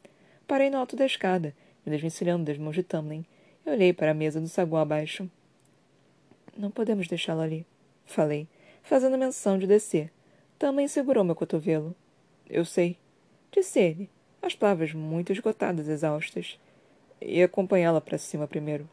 Parei 0.48 0.70
no 0.70 0.78
alto 0.78 0.96
da 0.96 1.06
escada, 1.06 1.56
me 1.86 1.92
desvencilhando 1.92 2.46
das 2.46 2.58
mãos 2.58 2.76
de 2.76 2.84
Tamlin, 2.84 3.26
e 3.66 3.70
olhei 3.70 3.94
para 3.94 4.12
a 4.12 4.16
mesa 4.16 4.40
do 4.40 4.48
saguão 4.48 4.82
abaixo. 4.82 5.30
Não 6.58 6.70
podemos 6.70 7.08
deixá-lo 7.08 7.42
ali, 7.42 7.66
falei, 8.06 8.48
fazendo 8.84 9.18
menção 9.18 9.58
de 9.58 9.66
descer. 9.66 10.12
Também 10.58 10.88
segurou 10.88 11.24
meu 11.24 11.36
cotovelo. 11.36 11.96
Eu 12.48 12.64
sei, 12.64 12.98
disse 13.52 13.80
ele, 13.80 14.10
as 14.42 14.56
palavras 14.56 14.94
muito 14.94 15.32
esgotadas 15.32 15.88
exaustas. 15.88 16.60
E 17.22 17.42
acompanhá-la 17.42 18.02
para 18.02 18.18
cima 18.18 18.48
primeiro. 18.48 18.90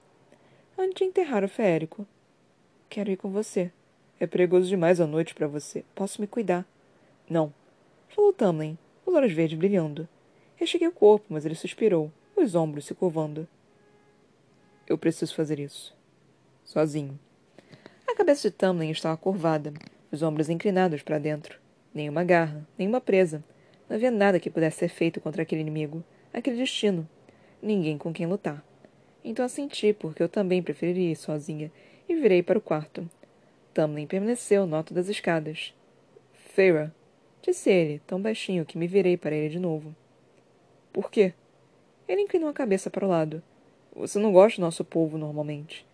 Antes 0.79 0.95
de 0.97 1.05
enterrar 1.05 1.45
o 1.45 1.49
férico. 1.49 2.07
Quero 2.88 3.11
ir 3.11 3.17
com 3.17 3.31
você. 3.31 3.71
É 4.21 4.26
perigoso 4.26 4.69
demais 4.69 5.00
à 5.00 5.07
noite 5.07 5.35
para 5.35 5.47
você. 5.47 5.85
Posso 5.95 6.21
me 6.21 6.26
cuidar. 6.26 6.67
Não, 7.29 7.52
falou 8.09 8.33
Tamlin, 8.33 8.79
os 9.05 9.14
olhos 9.14 9.33
verdes 9.33 9.59
brilhando. 9.59 10.09
Recheguei 10.57 10.87
o 10.87 10.93
corpo, 10.93 11.26
mas 11.31 11.45
ele 11.45 11.55
suspirou, 11.55 12.12
os 12.37 12.55
ombros 12.55 12.85
se 12.85 12.95
curvando. 12.95 13.49
Eu 14.87 14.97
preciso 14.99 15.35
fazer 15.35 15.59
isso. 15.59 15.95
Sozinho. 16.64 17.19
A 18.07 18.14
cabeça 18.14 18.50
de 18.50 18.55
Tamlin 18.55 18.91
estava 18.91 19.17
curvada, 19.17 19.73
os 20.11 20.23
ombros 20.23 20.49
inclinados 20.49 21.02
para 21.02 21.19
dentro. 21.19 21.59
Nenhuma 21.95 22.23
garra, 22.23 22.67
nenhuma 22.79 23.00
presa. 23.00 23.43
Não 23.88 23.97
havia 23.97 24.11
nada 24.11 24.38
que 24.38 24.50
pudesse 24.50 24.79
ser 24.79 24.88
feito 24.88 25.21
contra 25.21 25.43
aquele 25.43 25.62
inimigo, 25.62 26.05
aquele 26.33 26.57
destino. 26.57 27.09
Ninguém 27.62 27.97
com 27.97 28.12
quem 28.12 28.26
lutar. 28.26 28.64
Então 29.25 29.45
assenti, 29.45 29.92
porque 29.92 30.21
eu 30.21 30.28
também 30.28 30.61
preferiria 30.61 31.12
ir 31.12 31.16
sozinha, 31.16 31.71
e 32.09 32.14
virei 32.16 32.42
para 32.42 32.59
o 32.59 32.62
quarto. 32.62 33.09
Tamlin 33.73 34.07
permaneceu 34.07 34.66
no 34.66 34.75
alto 34.75 34.92
das 34.92 35.09
escadas. 35.09 35.73
Feira, 36.33 36.92
disse 37.40 37.71
ele, 37.71 38.00
tão 38.07 38.21
baixinho 38.21 38.66
que 38.66 38.76
me 38.76 38.88
virei 38.88 39.16
para 39.16 39.35
ele 39.35 39.49
de 39.49 39.61
novo. 39.61 39.95
Por 40.92 41.11
quê? 41.11 41.33
Ele 42.09 42.23
inclinou 42.23 42.49
a 42.49 42.52
cabeça 42.52 42.90
para 42.90 43.07
o 43.07 43.09
lado. 43.09 43.42
Você 43.95 44.19
não 44.19 44.33
gosta 44.33 44.61
do 44.61 44.64
nosso 44.64 44.85
povo 44.85 45.16
normalmente. 45.16 45.87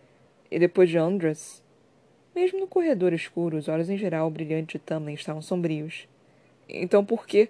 E 0.49 0.57
depois 0.57 0.89
de 0.89 0.97
Andras? 0.97 1.63
Mesmo 2.35 2.59
no 2.59 2.67
corredor 2.67 3.13
escuro, 3.13 3.57
os 3.57 3.67
olhos 3.67 3.89
em 3.89 3.97
geral 3.97 4.29
brilhantes 4.29 4.73
de 4.73 4.79
Tamlin 4.79 5.13
estavam 5.13 5.41
sombrios. 5.41 6.07
Então 6.67 7.05
por 7.05 7.27
quê? 7.27 7.49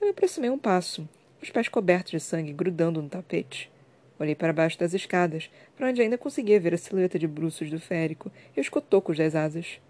Eu 0.00 0.06
me 0.06 0.10
aproximei 0.12 0.50
um 0.50 0.58
passo, 0.58 1.08
os 1.42 1.50
pés 1.50 1.68
cobertos 1.68 2.12
de 2.12 2.20
sangue 2.20 2.52
grudando 2.52 3.02
no 3.02 3.08
tapete. 3.08 3.70
Olhei 4.18 4.34
para 4.34 4.52
baixo 4.52 4.78
das 4.78 4.94
escadas, 4.94 5.50
para 5.76 5.88
onde 5.88 6.00
ainda 6.00 6.16
conseguia 6.16 6.60
ver 6.60 6.74
a 6.74 6.78
silhueta 6.78 7.18
de 7.18 7.26
bruços 7.26 7.68
do 7.68 7.80
férico 7.80 8.30
e 8.56 8.60
os 8.60 8.68
cotocos 8.68 9.18
das 9.18 9.34
asas. 9.34 9.80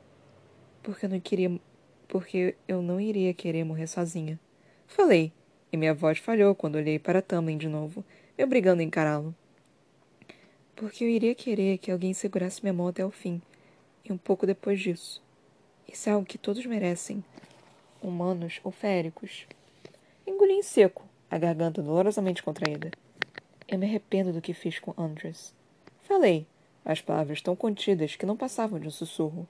Porque 0.83 1.07
eu 1.07 1.11
não 1.11 1.21
queria. 1.21 1.61
Porque 2.09 2.55
eu 2.67 2.81
não 2.81 3.01
iria 3.01 3.35
querer 3.35 3.65
morrer 3.65 3.87
sozinha. 3.87 4.41
Falei, 4.87 5.33
e 5.71 5.77
minha 5.77 5.95
voz 5.95 6.19
falhou 6.19 6.55
quando 6.55 6.77
olhei 6.77 6.99
para 6.99 7.23
Tamlin 7.23 7.59
de 7.59 7.69
novo, 7.69 8.05
me 8.37 8.45
obrigando 8.45 8.81
a 8.81 8.85
encará-lo 8.85 9.35
porque 10.83 11.05
eu 11.05 11.09
iria 11.09 11.33
querer 11.33 11.79
que 11.79 11.93
alguém 11.93 12.13
segurasse 12.13 12.61
minha 12.61 12.73
mão 12.73 12.89
até 12.89 13.07
o 13.07 13.11
fim, 13.13 13.41
e 14.05 14.13
um 14.13 14.19
pouco 14.19 14.45
depois 14.45 14.81
disso. 14.81 15.23
Isso 15.87 16.09
é 16.09 16.13
algo 16.13 16.27
que 16.27 16.37
todos 16.37 16.67
merecem, 16.67 17.23
humanos 18.03 18.61
ou 18.65 18.73
féricos. 18.73 19.47
Engoli 20.27 20.55
em 20.55 20.63
seco, 20.63 21.05
a 21.33 21.39
garganta 21.39 21.81
dolorosamente 21.81 22.43
contraída. 22.43 22.91
Eu 23.67 23.79
me 23.79 23.87
arrependo 23.87 24.35
do 24.35 24.43
que 24.43 24.53
fiz 24.53 24.79
com 24.79 24.93
Andres. 25.03 25.55
Falei, 26.03 26.47
as 26.85 27.01
palavras 27.01 27.41
tão 27.41 27.57
contidas 27.57 28.15
que 28.15 28.27
não 28.27 28.37
passavam 28.37 28.79
de 28.79 28.87
um 28.87 28.91
sussurro. 28.91 29.49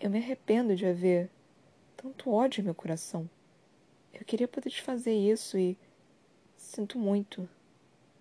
Eu 0.00 0.10
me 0.10 0.18
arrependo 0.18 0.74
de 0.74 0.84
haver 0.84 1.30
tanto 1.96 2.32
ódio 2.32 2.60
em 2.60 2.64
meu 2.64 2.74
coração. 2.74 3.30
Eu 4.12 4.24
queria 4.26 4.48
poder 4.48 4.68
desfazer 4.68 5.14
isso 5.14 5.56
e. 5.56 5.78
Sinto 6.56 6.98
muito. 6.98 7.48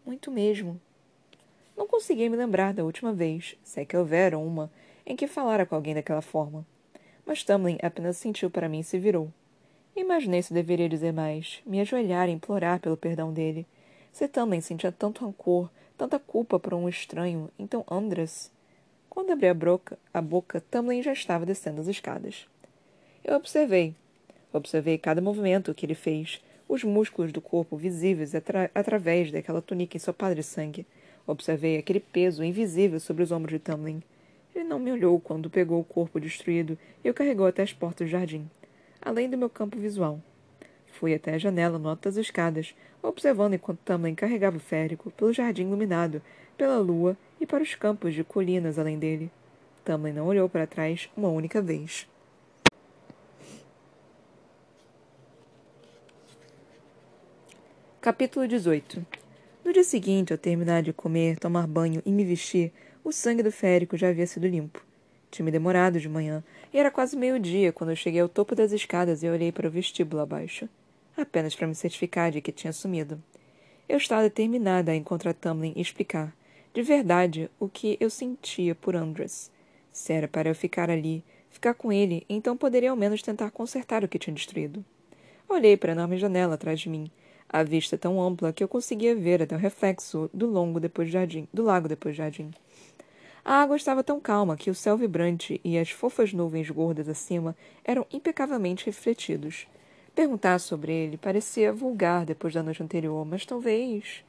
Muito 0.05 0.29
mesmo. 0.29 0.79
Não 1.75 1.87
conseguia 1.87 2.29
me 2.29 2.37
lembrar 2.37 2.71
da 2.71 2.83
última 2.83 3.11
vez, 3.11 3.57
se 3.63 3.81
é 3.81 3.85
que 3.85 3.97
houvera 3.97 4.37
uma, 4.37 4.71
em 5.07 5.15
que 5.15 5.25
falara 5.25 5.65
com 5.65 5.73
alguém 5.73 5.95
daquela 5.95 6.21
forma. 6.21 6.63
Mas 7.25 7.43
Tamlin 7.43 7.79
apenas 7.81 8.17
sentiu 8.17 8.51
para 8.51 8.69
mim 8.69 8.81
e 8.81 8.83
se 8.83 8.99
virou. 8.99 9.33
Imaginei 9.95 10.41
se 10.43 10.53
deveria 10.53 10.89
dizer 10.89 11.13
mais, 11.13 11.61
me 11.65 11.79
ajoelhar 11.79 12.27
e 12.27 12.31
implorar 12.31 12.79
pelo 12.79 12.97
perdão 12.97 13.31
dele. 13.31 13.65
Se 14.11 14.27
Tamlin 14.27 14.61
sentia 14.61 14.91
tanto 14.91 15.23
rancor, 15.23 15.69
tanta 15.97 16.19
culpa 16.19 16.59
por 16.59 16.73
um 16.73 16.89
estranho, 16.89 17.49
então 17.57 17.85
Andras... 17.89 18.51
Quando 19.09 19.31
abri 19.31 19.47
a 19.47 19.53
boca, 19.53 19.97
a 20.13 20.21
boca, 20.21 20.59
Tamlin 20.69 21.01
já 21.01 21.13
estava 21.13 21.45
descendo 21.45 21.79
as 21.79 21.87
escadas. 21.87 22.45
Eu 23.23 23.37
observei. 23.37 23.95
Observei 24.51 24.97
cada 24.97 25.21
movimento 25.21 25.73
que 25.73 25.85
ele 25.85 25.95
fez, 25.95 26.41
os 26.67 26.83
músculos 26.83 27.31
do 27.31 27.39
corpo 27.39 27.77
visíveis 27.77 28.35
atra 28.35 28.69
através 28.75 29.31
daquela 29.31 29.61
túnica 29.61 29.95
ensopada 29.95 30.35
de 30.35 30.43
sangue, 30.43 30.85
Observei 31.27 31.77
aquele 31.77 31.99
peso 31.99 32.43
invisível 32.43 32.99
sobre 32.99 33.23
os 33.23 33.31
ombros 33.31 33.53
de 33.53 33.59
Tamlin. 33.59 34.01
Ele 34.53 34.63
não 34.63 34.79
me 34.79 34.91
olhou 34.91 35.19
quando 35.19 35.49
pegou 35.49 35.79
o 35.79 35.83
corpo 35.83 36.19
destruído 36.19 36.77
e 37.03 37.09
o 37.09 37.13
carregou 37.13 37.47
até 37.47 37.63
as 37.63 37.73
portas 37.73 38.07
do 38.07 38.11
jardim, 38.11 38.49
além 39.05 39.29
do 39.29 39.37
meu 39.37 39.49
campo 39.49 39.79
visual. 39.79 40.19
Fui 40.87 41.13
até 41.13 41.35
a 41.35 41.37
janela 41.37 41.77
no 41.77 41.87
alto 41.87 42.03
das 42.03 42.17
escadas, 42.17 42.75
observando 43.01 43.53
enquanto 43.53 43.79
Tamlin 43.79 44.15
carregava 44.15 44.57
o 44.57 44.59
férico 44.59 45.11
pelo 45.11 45.31
jardim 45.31 45.67
iluminado, 45.67 46.21
pela 46.57 46.79
lua 46.79 47.15
e 47.39 47.45
para 47.45 47.63
os 47.63 47.75
campos 47.75 48.15
de 48.15 48.23
colinas 48.23 48.79
além 48.79 48.97
dele. 48.97 49.31
Tamlin 49.83 50.13
não 50.13 50.25
olhou 50.25 50.49
para 50.49 50.65
trás 50.65 51.09
uma 51.15 51.29
única 51.29 51.61
vez. 51.61 52.07
Capítulo 58.01 58.47
18 58.47 59.05
no 59.65 59.73
dia 59.73 59.83
seguinte, 59.83 60.31
ao 60.31 60.37
terminar 60.37 60.83
de 60.83 60.93
comer, 60.93 61.39
tomar 61.39 61.65
banho 61.65 61.99
e 62.05 62.11
me 62.11 62.23
vestir, 62.23 62.71
o 63.03 63.11
sangue 63.11 63.41
do 63.41 63.51
férico 63.51 63.97
já 63.97 64.09
havia 64.09 64.27
sido 64.27 64.45
limpo. 64.45 64.79
Tinha 65.35 65.43
me 65.43 65.51
demorado 65.51 65.99
de 65.99 66.07
manhã, 66.07 66.41
e 66.73 66.79
era 66.79 66.89
quase 66.89 67.17
meio-dia 67.17 67.73
quando 67.73 67.89
eu 67.89 67.95
cheguei 67.97 68.21
ao 68.21 68.29
topo 68.29 68.55
das 68.55 68.71
escadas 68.71 69.21
e 69.21 69.27
olhei 69.27 69.51
para 69.51 69.67
o 69.67 69.69
vestíbulo 69.69 70.21
abaixo. 70.21 70.69
Apenas 71.17 71.53
para 71.53 71.67
me 71.67 71.75
certificar 71.75 72.31
de 72.31 72.39
que 72.39 72.53
tinha 72.53 72.71
sumido. 72.71 73.21
Eu 73.89 73.97
estava 73.97 74.23
determinada 74.23 74.93
a 74.93 74.95
encontrar 74.95 75.33
Tamlin 75.33 75.73
e 75.75 75.81
explicar, 75.81 76.33
de 76.73 76.81
verdade, 76.81 77.51
o 77.59 77.67
que 77.67 77.97
eu 77.99 78.09
sentia 78.09 78.73
por 78.73 78.95
Andres. 78.95 79.51
Se 79.91 80.13
era 80.13 80.25
para 80.25 80.47
eu 80.47 80.55
ficar 80.55 80.89
ali, 80.89 81.21
ficar 81.49 81.73
com 81.73 81.91
ele, 81.91 82.25
então 82.29 82.55
poderia 82.55 82.91
ao 82.91 82.95
menos 82.95 83.21
tentar 83.21 83.51
consertar 83.51 84.05
o 84.05 84.07
que 84.07 84.17
tinha 84.17 84.33
destruído. 84.33 84.85
Olhei 85.49 85.75
para 85.75 85.91
a 85.91 85.95
enorme 85.95 86.17
janela 86.17 86.55
atrás 86.55 86.79
de 86.79 86.87
mim, 86.87 87.11
a 87.49 87.61
vista 87.61 87.97
tão 87.97 88.21
ampla 88.21 88.53
que 88.53 88.63
eu 88.63 88.69
conseguia 88.69 89.13
ver 89.13 89.43
até 89.43 89.53
o 89.53 89.59
reflexo 89.59 90.29
do 90.33 90.47
longo 90.47 90.79
depois 90.79 91.09
do 91.09 91.11
jardim, 91.11 91.45
do 91.53 91.61
lago 91.61 91.89
depois 91.89 92.15
do 92.15 92.19
jardim. 92.19 92.51
A 93.47 93.61
água 93.61 93.75
estava 93.75 94.03
tão 94.03 94.19
calma 94.19 94.57
que 94.57 94.71
o 94.71 94.75
céu 94.75 94.97
vibrante 94.97 95.61
e 95.63 95.77
as 95.77 95.91
fofas 95.91 96.33
nuvens 96.33 96.67
gordas 96.71 97.07
acima 97.07 97.55
eram 97.83 98.03
impecavelmente 98.11 98.87
refletidos. 98.87 99.67
Perguntar 100.15 100.57
sobre 100.57 100.91
ele 100.91 101.15
parecia 101.15 101.71
vulgar 101.71 102.25
depois 102.25 102.55
da 102.55 102.63
noite 102.63 102.81
anterior, 102.81 103.23
mas 103.23 103.45
talvez. 103.45 104.25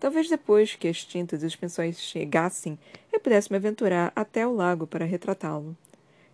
Talvez 0.00 0.30
depois 0.30 0.76
que 0.76 0.88
as 0.88 1.04
tintas 1.04 1.42
e 1.42 1.46
os 1.46 1.54
pincéis 1.54 2.00
chegassem, 2.00 2.78
eu 3.12 3.20
pudesse 3.20 3.52
me 3.52 3.58
aventurar 3.58 4.10
até 4.16 4.46
o 4.46 4.54
lago 4.54 4.86
para 4.86 5.04
retratá-lo. 5.04 5.76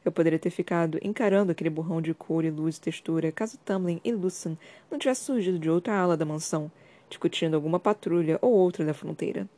Eu 0.05 0.13
poderia 0.13 0.39
ter 0.39 0.51
ficado 0.51 1.01
encarando 1.03 1.51
aquele 1.51 1.69
borrão 1.69 2.01
de 2.01 2.15
cor 2.15 2.45
e 2.45 2.51
luz 2.51 2.77
e 2.77 2.81
textura 2.81 3.33
caso 3.33 3.59
Tamlin 3.59 4.01
e 4.05 4.13
Lucen 4.13 4.57
não 4.89 5.01
tivessem 5.01 5.27
surgido 5.27 5.59
de 5.59 5.69
outra 5.69 5.99
ala 5.99 6.17
da 6.17 6.25
mansão, 6.25 6.71
discutindo 7.09 7.55
alguma 7.55 7.81
patrulha 7.81 8.39
ou 8.41 8.53
outra 8.53 8.85
da 8.85 8.95
fronteira. 8.95 9.49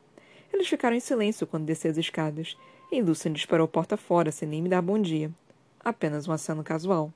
Eles 0.52 0.68
ficaram 0.68 0.97
em 0.97 1.00
silêncio 1.00 1.47
quando 1.47 1.64
desci 1.64 1.88
as 1.88 1.97
escadas, 1.97 2.56
e 2.90 3.00
Lucen 3.00 3.32
disparou 3.32 3.66
porta 3.66 3.97
fora 3.97 4.30
sem 4.30 4.47
nem 4.47 4.61
me 4.61 4.68
dar 4.68 4.82
bom 4.82 5.00
dia. 5.00 5.30
Apenas 5.80 6.28
um 6.28 6.32
aceno 6.32 6.62
casual. 6.62 7.12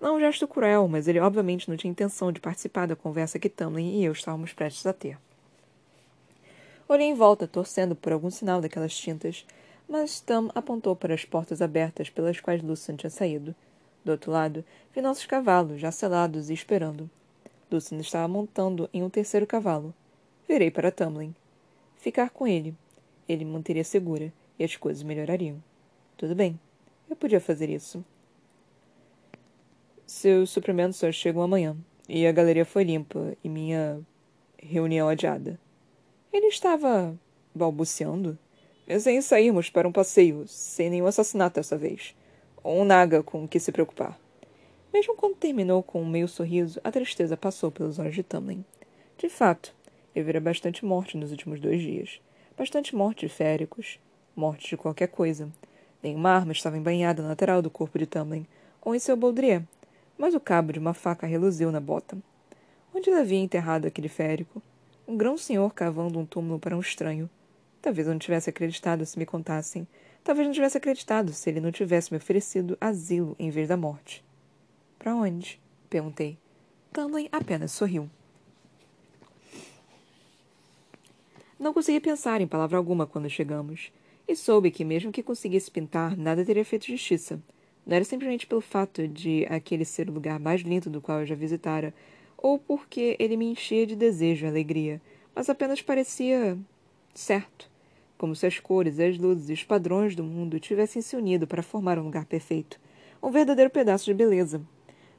Não 0.00 0.16
um 0.16 0.20
gesto 0.20 0.48
cruel, 0.48 0.88
mas 0.88 1.08
ele 1.08 1.20
obviamente 1.20 1.68
não 1.68 1.76
tinha 1.76 1.90
intenção 1.90 2.32
de 2.32 2.40
participar 2.40 2.86
da 2.86 2.96
conversa 2.96 3.38
que 3.38 3.48
Tamlin 3.48 4.00
e 4.00 4.04
eu 4.04 4.12
estávamos 4.12 4.52
prestes 4.52 4.86
a 4.86 4.92
ter. 4.92 5.18
Olhei 6.88 7.06
em 7.06 7.14
volta, 7.14 7.46
torcendo 7.46 7.94
por 7.94 8.12
algum 8.12 8.30
sinal 8.30 8.60
daquelas 8.60 8.96
tintas, 8.96 9.46
mas 9.88 10.20
Tam 10.20 10.50
apontou 10.54 10.96
para 10.96 11.12
as 11.12 11.24
portas 11.24 11.60
abertas 11.60 12.08
pelas 12.08 12.40
quais 12.40 12.62
Lucian 12.62 12.96
tinha 12.96 13.10
saído. 13.10 13.54
Do 14.04 14.12
outro 14.12 14.30
lado, 14.30 14.64
vi 14.94 15.02
nossos 15.02 15.26
cavalos, 15.26 15.80
já 15.80 15.92
selados 15.92 16.48
e 16.48 16.54
esperando. 16.54 17.10
Lucian 17.70 17.98
estava 17.98 18.26
montando 18.26 18.88
em 18.92 19.02
um 19.02 19.10
terceiro 19.10 19.46
cavalo. 19.46 19.92
Virei 20.48 20.70
para 20.70 20.90
Tamlin. 20.90 21.34
Ficar 22.00 22.30
com 22.30 22.46
ele. 22.46 22.74
Ele 23.28 23.44
me 23.44 23.52
manteria 23.52 23.84
segura 23.84 24.32
e 24.58 24.64
as 24.64 24.74
coisas 24.74 25.02
melhorariam. 25.02 25.62
Tudo 26.16 26.34
bem. 26.34 26.58
Eu 27.08 27.14
podia 27.14 27.40
fazer 27.40 27.68
isso. 27.68 28.04
Seus 30.06 30.50
suprimentos 30.50 30.96
só 30.96 31.12
chegam 31.12 31.42
amanhã. 31.42 31.76
E 32.08 32.26
a 32.26 32.32
galeria 32.32 32.64
foi 32.64 32.84
limpa 32.84 33.36
e 33.44 33.48
minha 33.48 34.00
reunião 34.58 35.08
adiada. 35.08 35.60
Ele 36.32 36.46
estava 36.46 37.16
balbuciando. 37.54 38.38
Pensei 38.86 39.16
em 39.16 39.22
sairmos 39.22 39.70
para 39.70 39.86
um 39.86 39.92
passeio, 39.92 40.48
sem 40.48 40.90
nenhum 40.90 41.06
assassinato 41.06 41.56
dessa 41.56 41.76
vez. 41.76 42.14
Ou 42.62 42.80
um 42.80 42.84
naga 42.84 43.22
com 43.22 43.44
o 43.44 43.48
que 43.48 43.60
se 43.60 43.70
preocupar. 43.70 44.18
Mesmo 44.92 45.14
quando 45.14 45.36
terminou 45.36 45.82
com 45.82 46.02
um 46.02 46.08
meio 46.08 46.26
sorriso, 46.26 46.80
a 46.82 46.90
tristeza 46.90 47.36
passou 47.36 47.70
pelos 47.70 47.98
olhos 47.98 48.14
de 48.14 48.22
Tamlin. 48.22 48.64
De 49.16 49.28
fato, 49.28 49.72
eu 50.14 50.24
vira 50.24 50.40
bastante 50.40 50.84
morte 50.84 51.16
nos 51.16 51.30
últimos 51.30 51.60
dois 51.60 51.80
dias. 51.80 52.20
Bastante 52.56 52.94
morte 52.94 53.26
de 53.26 53.32
féricos. 53.32 53.98
Morte 54.34 54.70
de 54.70 54.76
qualquer 54.76 55.08
coisa. 55.08 55.48
Nenhuma 56.02 56.30
arma 56.30 56.52
estava 56.52 56.78
embanhada 56.78 57.22
na 57.22 57.28
lateral 57.28 57.60
do 57.60 57.70
corpo 57.70 57.98
de 57.98 58.06
Tamlin, 58.06 58.46
ou 58.82 58.94
em 58.94 58.98
seu 58.98 59.16
baudrier, 59.16 59.62
mas 60.16 60.34
o 60.34 60.40
cabo 60.40 60.72
de 60.72 60.78
uma 60.78 60.94
faca 60.94 61.26
reluziu 61.26 61.70
na 61.70 61.80
bota. 61.80 62.16
Onde 62.94 63.10
ele 63.10 63.20
havia 63.20 63.38
enterrado 63.38 63.86
aquele 63.86 64.08
férico? 64.08 64.62
Um 65.06 65.16
grão 65.16 65.36
senhor 65.36 65.72
cavando 65.74 66.18
um 66.18 66.26
túmulo 66.26 66.58
para 66.58 66.76
um 66.76 66.80
estranho. 66.80 67.28
Talvez 67.82 68.06
eu 68.06 68.12
não 68.12 68.18
tivesse 68.18 68.50
acreditado 68.50 69.04
se 69.06 69.18
me 69.18 69.26
contassem. 69.26 69.86
Talvez 70.22 70.46
não 70.46 70.54
tivesse 70.54 70.76
acreditado 70.76 71.32
se 71.32 71.48
ele 71.48 71.60
não 71.60 71.72
tivesse 71.72 72.12
me 72.12 72.18
oferecido 72.18 72.76
asilo 72.80 73.34
em 73.38 73.50
vez 73.50 73.68
da 73.68 73.76
morte. 73.76 74.24
Para 74.98 75.14
onde? 75.14 75.60
perguntei. 75.88 76.38
Tamlin 76.92 77.28
apenas 77.32 77.72
sorriu. 77.72 78.10
Não 81.60 81.74
consegui 81.74 82.00
pensar 82.00 82.40
em 82.40 82.46
palavra 82.46 82.78
alguma 82.78 83.06
quando 83.06 83.28
chegamos, 83.28 83.92
e 84.26 84.34
soube 84.34 84.70
que, 84.70 84.82
mesmo 84.82 85.12
que 85.12 85.22
conseguisse 85.22 85.70
pintar, 85.70 86.16
nada 86.16 86.42
teria 86.42 86.64
feito 86.64 86.86
justiça. 86.86 87.38
Não 87.86 87.96
era 87.96 88.04
simplesmente 88.06 88.46
pelo 88.46 88.62
fato 88.62 89.06
de 89.06 89.46
aquele 89.46 89.84
ser 89.84 90.08
o 90.08 90.12
lugar 90.12 90.40
mais 90.40 90.62
lindo 90.62 90.88
do 90.88 91.02
qual 91.02 91.20
eu 91.20 91.26
já 91.26 91.34
visitara, 91.34 91.92
ou 92.38 92.58
porque 92.58 93.14
ele 93.18 93.36
me 93.36 93.44
enchia 93.44 93.86
de 93.86 93.94
desejo 93.94 94.46
e 94.46 94.48
alegria, 94.48 95.02
mas 95.34 95.50
apenas 95.50 95.82
parecia 95.82 96.56
certo, 97.14 97.70
como 98.16 98.34
se 98.34 98.46
as 98.46 98.58
cores, 98.58 98.98
as 98.98 99.18
luzes 99.18 99.50
e 99.50 99.52
os 99.52 99.62
padrões 99.62 100.16
do 100.16 100.24
mundo 100.24 100.58
tivessem 100.58 101.02
se 101.02 101.14
unido 101.14 101.46
para 101.46 101.62
formar 101.62 101.98
um 101.98 102.04
lugar 102.04 102.24
perfeito, 102.24 102.80
um 103.22 103.30
verdadeiro 103.30 103.70
pedaço 103.70 104.06
de 104.06 104.14
beleza. 104.14 104.62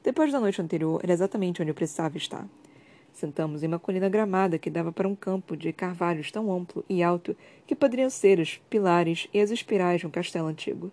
Depois 0.02 0.32
da 0.32 0.40
noite 0.40 0.60
anterior, 0.60 0.98
era 1.04 1.12
exatamente 1.12 1.62
onde 1.62 1.70
eu 1.70 1.74
precisava 1.76 2.16
estar. 2.16 2.48
Sentamos 3.12 3.62
em 3.62 3.66
uma 3.66 3.78
colina 3.78 4.08
gramada 4.08 4.58
que 4.58 4.70
dava 4.70 4.90
para 4.90 5.06
um 5.06 5.14
campo 5.14 5.56
de 5.56 5.72
carvalhos 5.72 6.32
tão 6.32 6.50
amplo 6.52 6.84
e 6.88 7.02
alto 7.02 7.36
que 7.66 7.76
poderiam 7.76 8.08
ser 8.08 8.38
os 8.38 8.56
pilares 8.70 9.28
e 9.32 9.40
as 9.40 9.50
espirais 9.50 10.00
de 10.00 10.06
um 10.06 10.10
castelo 10.10 10.48
antigo. 10.48 10.90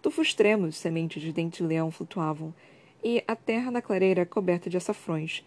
Tufos 0.00 0.32
tremos, 0.32 0.76
sementes 0.76 1.22
de 1.22 1.32
dente-leão 1.32 1.90
flutuavam, 1.90 2.54
e 3.04 3.22
a 3.28 3.36
terra 3.36 3.70
na 3.70 3.82
clareira 3.82 4.24
coberta 4.24 4.68
de 4.70 4.76
açafrões, 4.76 5.44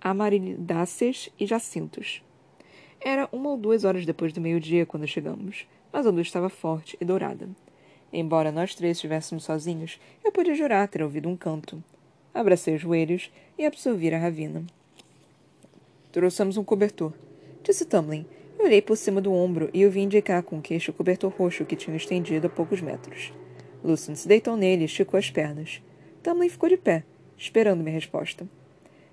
amaridáceas 0.00 1.28
e 1.38 1.44
jacintos. 1.44 2.22
Era 3.00 3.28
uma 3.32 3.50
ou 3.50 3.56
duas 3.56 3.84
horas 3.84 4.06
depois 4.06 4.32
do 4.32 4.40
meio-dia 4.40 4.86
quando 4.86 5.06
chegamos, 5.06 5.66
mas 5.92 6.06
a 6.06 6.10
luz 6.10 6.26
estava 6.26 6.48
forte 6.48 6.96
e 7.00 7.04
dourada. 7.04 7.48
Embora 8.12 8.52
nós 8.52 8.74
três 8.74 8.96
estivéssemos 8.96 9.44
sozinhos, 9.44 10.00
eu 10.24 10.30
podia 10.30 10.54
jurar 10.54 10.88
ter 10.88 11.02
ouvido 11.02 11.28
um 11.28 11.36
canto. 11.36 11.82
Abracei 12.32 12.76
os 12.76 12.80
joelhos 12.80 13.30
e 13.58 13.66
absorvi 13.66 14.14
a 14.14 14.18
ravina. 14.18 14.64
Trouxemos 16.14 16.56
um 16.56 16.62
cobertor, 16.62 17.12
disse 17.60 17.84
Tamlin. 17.84 18.24
Eu 18.56 18.66
olhei 18.66 18.80
por 18.80 18.96
cima 18.96 19.20
do 19.20 19.32
ombro 19.32 19.68
e 19.74 19.84
o 19.84 19.90
vi 19.90 20.00
indicar 20.00 20.44
com 20.44 20.58
o 20.58 20.62
queixo 20.62 20.92
o 20.92 20.94
cobertor 20.94 21.32
roxo 21.36 21.64
que 21.64 21.74
tinha 21.74 21.96
estendido 21.96 22.46
a 22.46 22.50
poucos 22.50 22.80
metros. 22.80 23.32
Lucian 23.82 24.14
se 24.14 24.28
deitou 24.28 24.56
nele 24.56 24.82
e 24.82 24.84
esticou 24.84 25.18
as 25.18 25.28
pernas. 25.28 25.82
Tamlin 26.22 26.48
ficou 26.48 26.68
de 26.68 26.76
pé, 26.76 27.02
esperando 27.36 27.82
minha 27.82 27.96
resposta. 27.96 28.48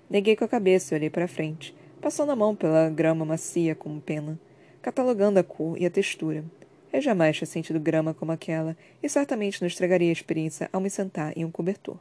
Neguei 0.08 0.36
com 0.36 0.44
a 0.44 0.48
cabeça 0.48 0.94
e 0.94 0.96
olhei 0.96 1.10
para 1.10 1.26
frente, 1.26 1.74
passando 2.00 2.30
a 2.30 2.36
mão 2.36 2.54
pela 2.54 2.88
grama 2.88 3.24
macia 3.24 3.74
como 3.74 4.00
pena, 4.00 4.38
catalogando 4.80 5.40
a 5.40 5.42
cor 5.42 5.76
e 5.76 5.84
a 5.84 5.90
textura. 5.90 6.44
Eu 6.92 7.02
jamais 7.02 7.36
tinha 7.36 7.48
sentido 7.48 7.80
grama 7.80 8.14
como 8.14 8.30
aquela 8.30 8.76
e 9.02 9.08
certamente 9.08 9.60
não 9.60 9.66
estragaria 9.66 10.10
a 10.10 10.12
experiência 10.12 10.70
ao 10.72 10.80
me 10.80 10.88
sentar 10.88 11.36
em 11.36 11.44
um 11.44 11.50
cobertor. 11.50 11.98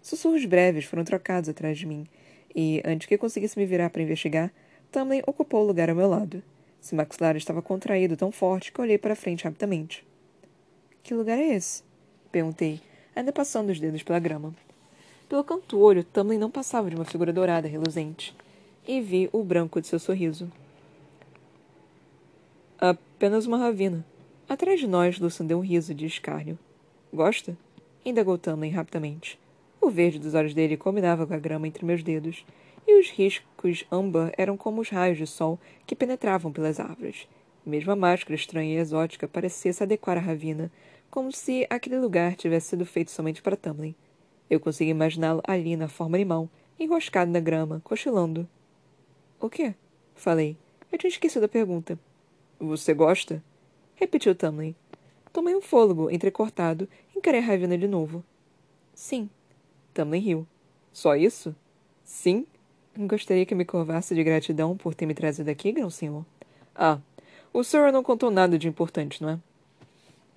Sussurros 0.00 0.44
breves 0.44 0.84
foram 0.84 1.02
trocados 1.02 1.48
atrás 1.48 1.76
de 1.76 1.86
mim 1.86 2.06
e, 2.54 2.82
antes 2.84 3.06
que 3.06 3.18
conseguisse 3.18 3.58
me 3.58 3.66
virar 3.66 3.90
para 3.90 4.02
investigar, 4.02 4.52
Tamlin 4.90 5.22
ocupou 5.26 5.62
o 5.62 5.66
lugar 5.66 5.90
ao 5.90 5.96
meu 5.96 6.08
lado. 6.08 6.42
Seu 6.80 6.96
maxilar 6.96 7.36
estava 7.36 7.60
contraído 7.60 8.16
tão 8.16 8.32
forte 8.32 8.72
que 8.72 8.80
olhei 8.80 8.98
para 8.98 9.16
frente 9.16 9.44
rapidamente. 9.44 10.06
Que 11.02 11.14
lugar 11.14 11.38
é 11.38 11.54
esse? 11.54 11.82
Perguntei, 12.30 12.80
ainda 13.14 13.32
passando 13.32 13.70
os 13.70 13.80
dedos 13.80 14.02
pela 14.02 14.18
grama. 14.18 14.54
Pelo 15.28 15.44
canto 15.44 15.76
do 15.76 15.82
olho, 15.82 16.04
Tamlin 16.04 16.38
não 16.38 16.50
passava 16.50 16.88
de 16.88 16.96
uma 16.96 17.04
figura 17.04 17.32
dourada 17.32 17.68
reluzente, 17.68 18.34
e 18.86 19.00
vi 19.00 19.28
o 19.32 19.42
branco 19.42 19.80
de 19.80 19.86
seu 19.86 19.98
sorriso. 19.98 20.50
Apenas 22.78 23.44
uma 23.44 23.58
ravina. 23.58 24.04
Atrás 24.48 24.80
de 24.80 24.86
nós, 24.86 25.18
Lucian 25.18 25.44
deu 25.44 25.58
um 25.58 25.62
riso 25.62 25.94
de 25.94 26.06
escárnio. 26.06 26.58
Gosta? 27.12 27.56
Indagou 28.04 28.38
Tamlin 28.38 28.70
rapidamente. 28.70 29.38
O 29.80 29.90
verde 29.90 30.18
dos 30.18 30.34
olhos 30.34 30.54
dele 30.54 30.76
combinava 30.76 31.26
com 31.26 31.34
a 31.34 31.38
grama 31.38 31.66
entre 31.66 31.84
meus 31.84 32.02
dedos, 32.02 32.44
e 32.86 32.98
os 32.98 33.10
riscos 33.10 33.84
âmbar 33.92 34.32
eram 34.36 34.56
como 34.56 34.80
os 34.80 34.88
raios 34.88 35.18
de 35.18 35.26
sol 35.26 35.58
que 35.86 35.94
penetravam 35.94 36.50
pelas 36.50 36.80
árvores. 36.80 37.28
Mesmo 37.64 37.92
a 37.92 37.96
máscara 37.96 38.34
estranha 38.34 38.74
e 38.74 38.78
exótica 38.78 39.28
parecia 39.28 39.72
se 39.72 39.82
adequar 39.82 40.16
à 40.16 40.20
ravina, 40.20 40.72
como 41.10 41.30
se 41.30 41.66
aquele 41.68 41.98
lugar 41.98 42.34
tivesse 42.34 42.68
sido 42.68 42.86
feito 42.86 43.10
somente 43.10 43.42
para 43.42 43.56
Tamlin. 43.56 43.94
Eu 44.48 44.58
consegui 44.58 44.90
imaginá-lo 44.90 45.42
ali 45.46 45.76
na 45.76 45.88
forma 45.88 46.16
animal, 46.16 46.48
enroscado 46.80 47.30
na 47.30 47.40
grama, 47.40 47.80
cochilando. 47.84 48.48
O 49.38 49.50
quê? 49.50 49.74
Falei. 50.14 50.56
Eu 50.90 50.98
tinha 50.98 51.10
esquecido 51.10 51.44
a 51.44 51.48
pergunta. 51.48 51.98
Você 52.58 52.94
gosta? 52.94 53.42
Repetiu 53.94 54.34
Tamlin. 54.34 54.74
Tomei 55.32 55.54
um 55.54 55.60
fôlego 55.60 56.10
entrecortado 56.10 56.88
e 57.14 57.18
encarei 57.18 57.40
a 57.40 57.44
ravina 57.44 57.76
de 57.76 57.86
novo. 57.86 58.24
Sim. 58.94 59.28
Tamlin 59.98 60.20
riu. 60.20 60.46
Só 60.92 61.16
isso? 61.16 61.52
Sim? 62.04 62.46
Gostaria 62.96 63.44
que 63.44 63.52
me 63.52 63.64
curvasse 63.64 64.14
de 64.14 64.22
gratidão 64.22 64.76
por 64.76 64.94
ter 64.94 65.06
me 65.06 65.14
trazido 65.14 65.50
aqui, 65.50 65.72
grão 65.72 65.90
senhor. 65.90 66.24
Ah, 66.72 67.00
o 67.52 67.64
senhor 67.64 67.92
não 67.92 68.00
contou 68.00 68.30
nada 68.30 68.56
de 68.56 68.68
importante, 68.68 69.20
não 69.20 69.30
é? 69.30 69.38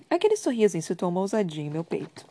Aquele 0.10 0.36
sorriso 0.36 0.78
incitou 0.78 1.10
uma 1.10 1.22
ousadia 1.22 1.64
em 1.64 1.70
meu 1.70 1.84
peito. 1.84 2.26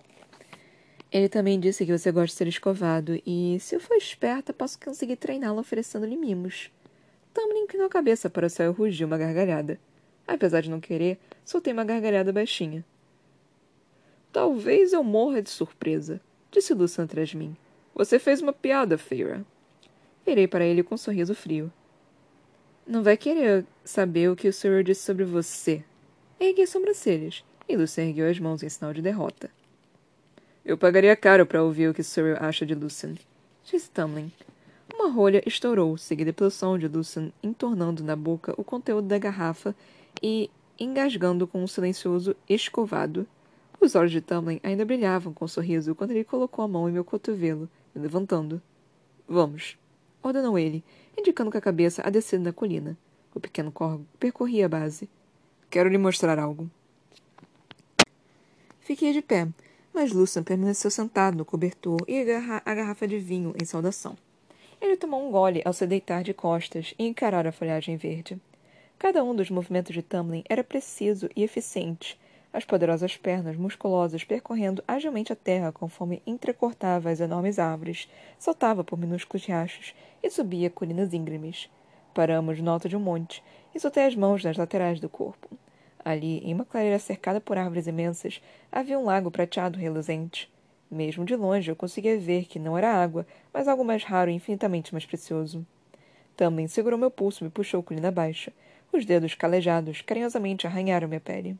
Ele 1.12 1.29
também 1.29 1.61
disse 1.61 1.87
que 1.87 1.97
você 1.97 2.11
gosta 2.11 2.27
de 2.27 2.33
ser 2.33 2.49
escovado, 2.49 3.23
e, 3.25 3.59
se 3.61 3.77
eu 3.77 3.81
for 3.81 3.97
esperta, 3.97 4.53
posso 4.53 4.81
conseguir 4.81 5.14
treiná-lo 5.14 5.61
oferecendo-lhe 5.61 6.16
mimos. 6.16 6.69
Tamlin 7.33 7.61
inclinou 7.61 7.87
a 7.87 7.90
cabeça 7.90 8.29
para 8.29 8.47
o 8.47 8.51
céu 8.51 8.73
e 8.73 8.75
rugiu 8.75 9.07
uma 9.07 9.19
gargalhada. 9.19 9.79
Apesar 10.27 10.62
de 10.62 10.71
não 10.71 10.81
querer, 10.81 11.16
soltei 11.45 11.73
uma 11.73 11.85
gargalhada 11.85 12.33
baixinha. 12.33 12.85
Talvez 14.33 14.93
eu 14.93 15.05
morra 15.05 15.40
de 15.40 15.51
surpresa 15.51 16.21
disse 16.51 16.75
Lucian 16.75 17.05
atrás 17.05 17.29
de 17.29 17.37
mim. 17.37 17.57
Você 17.95 18.19
fez 18.19 18.41
uma 18.41 18.53
piada, 18.53 18.97
Feira. 18.99 19.45
Virei 20.25 20.47
para 20.47 20.65
ele 20.65 20.83
com 20.83 20.95
um 20.95 20.99
sorriso 20.99 21.35
frio. 21.35 21.73
Não 22.87 23.03
vai 23.03 23.17
querer 23.17 23.65
saber 23.85 24.31
o 24.31 24.37
que 24.37 24.49
o 24.49 24.53
senhor 24.53 24.83
disse 24.83 25.03
sobre 25.03 25.25
você. 25.25 25.85
Ergui 26.39 26.63
as 26.63 26.71
sobrancelhas, 26.71 27.45
e 27.69 27.77
Lucian 27.77 28.05
ergueu 28.05 28.29
as 28.29 28.39
mãos 28.39 28.63
em 28.63 28.69
sinal 28.69 28.93
de 28.93 29.03
derrota. 29.03 29.51
Eu 30.65 30.77
pagaria 30.77 31.15
caro 31.17 31.47
para 31.47 31.63
ouvir 31.63 31.89
o 31.89 31.95
que 31.95 32.01
o 32.01 32.05
senhor 32.05 32.43
acha 32.43 32.67
de 32.67 32.75
Lucian, 32.75 33.15
disse 33.65 33.91
Tamlin. 33.91 34.33
Uma 34.95 35.11
rolha 35.11 35.43
estourou, 35.47 35.97
seguida 35.97 36.33
pelo 36.33 36.51
som 36.51 36.77
de 36.77 36.89
Lucian 36.89 37.33
entornando 37.43 38.03
na 38.03 38.17
boca 38.17 38.55
o 38.57 38.65
conteúdo 38.65 39.07
da 39.07 39.19
garrafa 39.19 39.75
e 40.23 40.51
engasgando 40.79 41.47
com 41.47 41.63
um 41.63 41.67
silencioso 41.67 42.35
escovado 42.49 43.27
os 43.81 43.95
olhos 43.95 44.12
de 44.12 44.21
Tamlin 44.21 44.61
ainda 44.62 44.85
brilhavam 44.85 45.33
com 45.33 45.47
um 45.47 45.49
sorriso 45.49 45.95
quando 45.95 46.11
ele 46.11 46.23
colocou 46.23 46.64
a 46.64 46.69
mão 46.69 46.88
em 46.88 46.93
meu 46.93 47.05
cotovelo, 47.05 47.69
me 47.95 48.03
levantando. 48.03 48.61
Vamos, 49.27 49.79
ordenou 50.23 50.59
ele, 50.59 50.85
indicando 51.19 51.51
com 51.51 51.57
a 51.57 51.62
cabeça 51.62 52.03
a 52.05 52.11
descida 52.11 52.45
da 52.45 52.53
colina. 52.53 52.97
O 53.35 53.40
pequeno 53.40 53.73
corvo 53.73 54.05
percorria 54.19 54.66
a 54.66 54.69
base. 54.69 55.09
Quero 55.71 55.88
lhe 55.88 55.97
mostrar 55.97 56.38
algo. 56.38 56.69
Fiquei 58.81 59.12
de 59.12 59.23
pé, 59.23 59.49
mas 59.95 60.12
Lucian 60.12 60.43
permaneceu 60.43 60.90
sentado 60.90 61.37
no 61.37 61.45
cobertor 61.45 62.01
e 62.07 62.21
agarra 62.21 62.61
a 62.64 62.75
garrafa 62.75 63.07
de 63.07 63.19
vinho 63.19 63.55
em 63.61 63.64
saudação. 63.64 64.16
Ele 64.81 64.97
tomou 64.97 65.27
um 65.27 65.31
gole 65.31 65.62
ao 65.64 65.73
se 65.73 65.87
deitar 65.87 66.23
de 66.23 66.35
costas 66.35 66.95
e 66.99 67.07
encarar 67.07 67.47
a 67.47 67.53
folhagem 67.53 67.97
verde. 67.97 68.40
Cada 68.99 69.23
um 69.23 69.35
dos 69.35 69.49
movimentos 69.49 69.95
de 69.95 70.03
Tamlin 70.03 70.43
era 70.49 70.64
preciso 70.64 71.31
e 71.37 71.43
eficiente, 71.43 72.19
as 72.53 72.65
poderosas 72.65 73.17
pernas 73.17 73.57
musculosas 73.57 74.25
percorrendo 74.25 74.83
agilmente 74.87 75.33
a 75.33 75.37
terra 75.37 75.71
conforme 75.71 76.23
entrecortava 76.27 77.11
as 77.11 77.21
enormes 77.21 77.59
árvores, 77.59 78.09
saltava 78.39 78.83
por 78.83 78.99
minúsculos 78.99 79.47
riachos 79.47 79.95
e 80.23 80.31
subia 80.31 80.69
colinas 80.69 81.13
íngremes. 81.13 81.71
Paramos 82.13 82.61
no 82.61 82.71
alto 82.71 82.89
de 82.89 82.97
um 82.97 83.01
monte 83.01 83.43
e 83.75 83.79
soltei 83.79 84.05
as 84.05 84.17
mãos 84.17 84.43
nas 84.43 84.57
laterais 84.57 84.99
do 84.99 85.09
corpo. 85.09 85.49
Ali, 86.05 86.39
em 86.39 86.55
uma 86.55 86.65
clareira 86.65 86.99
cercada 86.99 87.41
por 87.41 87.57
árvores 87.57 87.87
imensas, 87.87 88.43
havia 88.73 88.99
um 88.99 89.05
lago 89.05 89.31
prateado 89.31 89.79
reluzente. 89.79 90.51
Mesmo 90.91 91.25
de 91.25 91.37
longe 91.37 91.71
eu 91.71 91.77
conseguia 91.77 92.19
ver 92.19 92.47
que 92.47 92.59
não 92.59 92.77
era 92.77 92.93
água, 92.93 93.25
mas 93.53 93.69
algo 93.69 93.85
mais 93.85 94.03
raro 94.03 94.31
e 94.31 94.35
infinitamente 94.35 94.93
mais 94.93 95.07
precioso. 95.07 95.65
Tamlin 96.37 96.67
segurou 96.67 96.99
meu 96.99 97.11
pulso 97.11 97.43
e 97.43 97.45
me 97.45 97.51
puxou 97.51 97.83
colina 97.83 98.09
abaixo. 98.09 98.51
Os 98.93 99.05
dedos 99.05 99.35
calejados 99.35 100.03
carinhosamente 100.03 100.67
arranharam 100.67 101.07
minha 101.07 101.21
pele. 101.21 101.57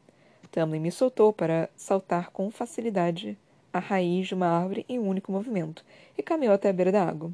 Tamlin 0.51 0.81
me 0.81 0.91
soltou 0.91 1.33
para 1.33 1.71
saltar 1.77 2.31
com 2.31 2.51
facilidade 2.51 3.39
a 3.73 3.79
raiz 3.79 4.29
de 4.29 4.35
uma 4.35 4.49
árvore 4.49 4.85
em 4.89 4.99
um 4.99 5.09
único 5.09 5.31
movimento 5.31 5.85
e 6.19 6.23
caminhou 6.23 6.55
até 6.55 6.69
a 6.69 6.73
beira 6.73 6.91
da 6.91 7.05
água. 7.05 7.31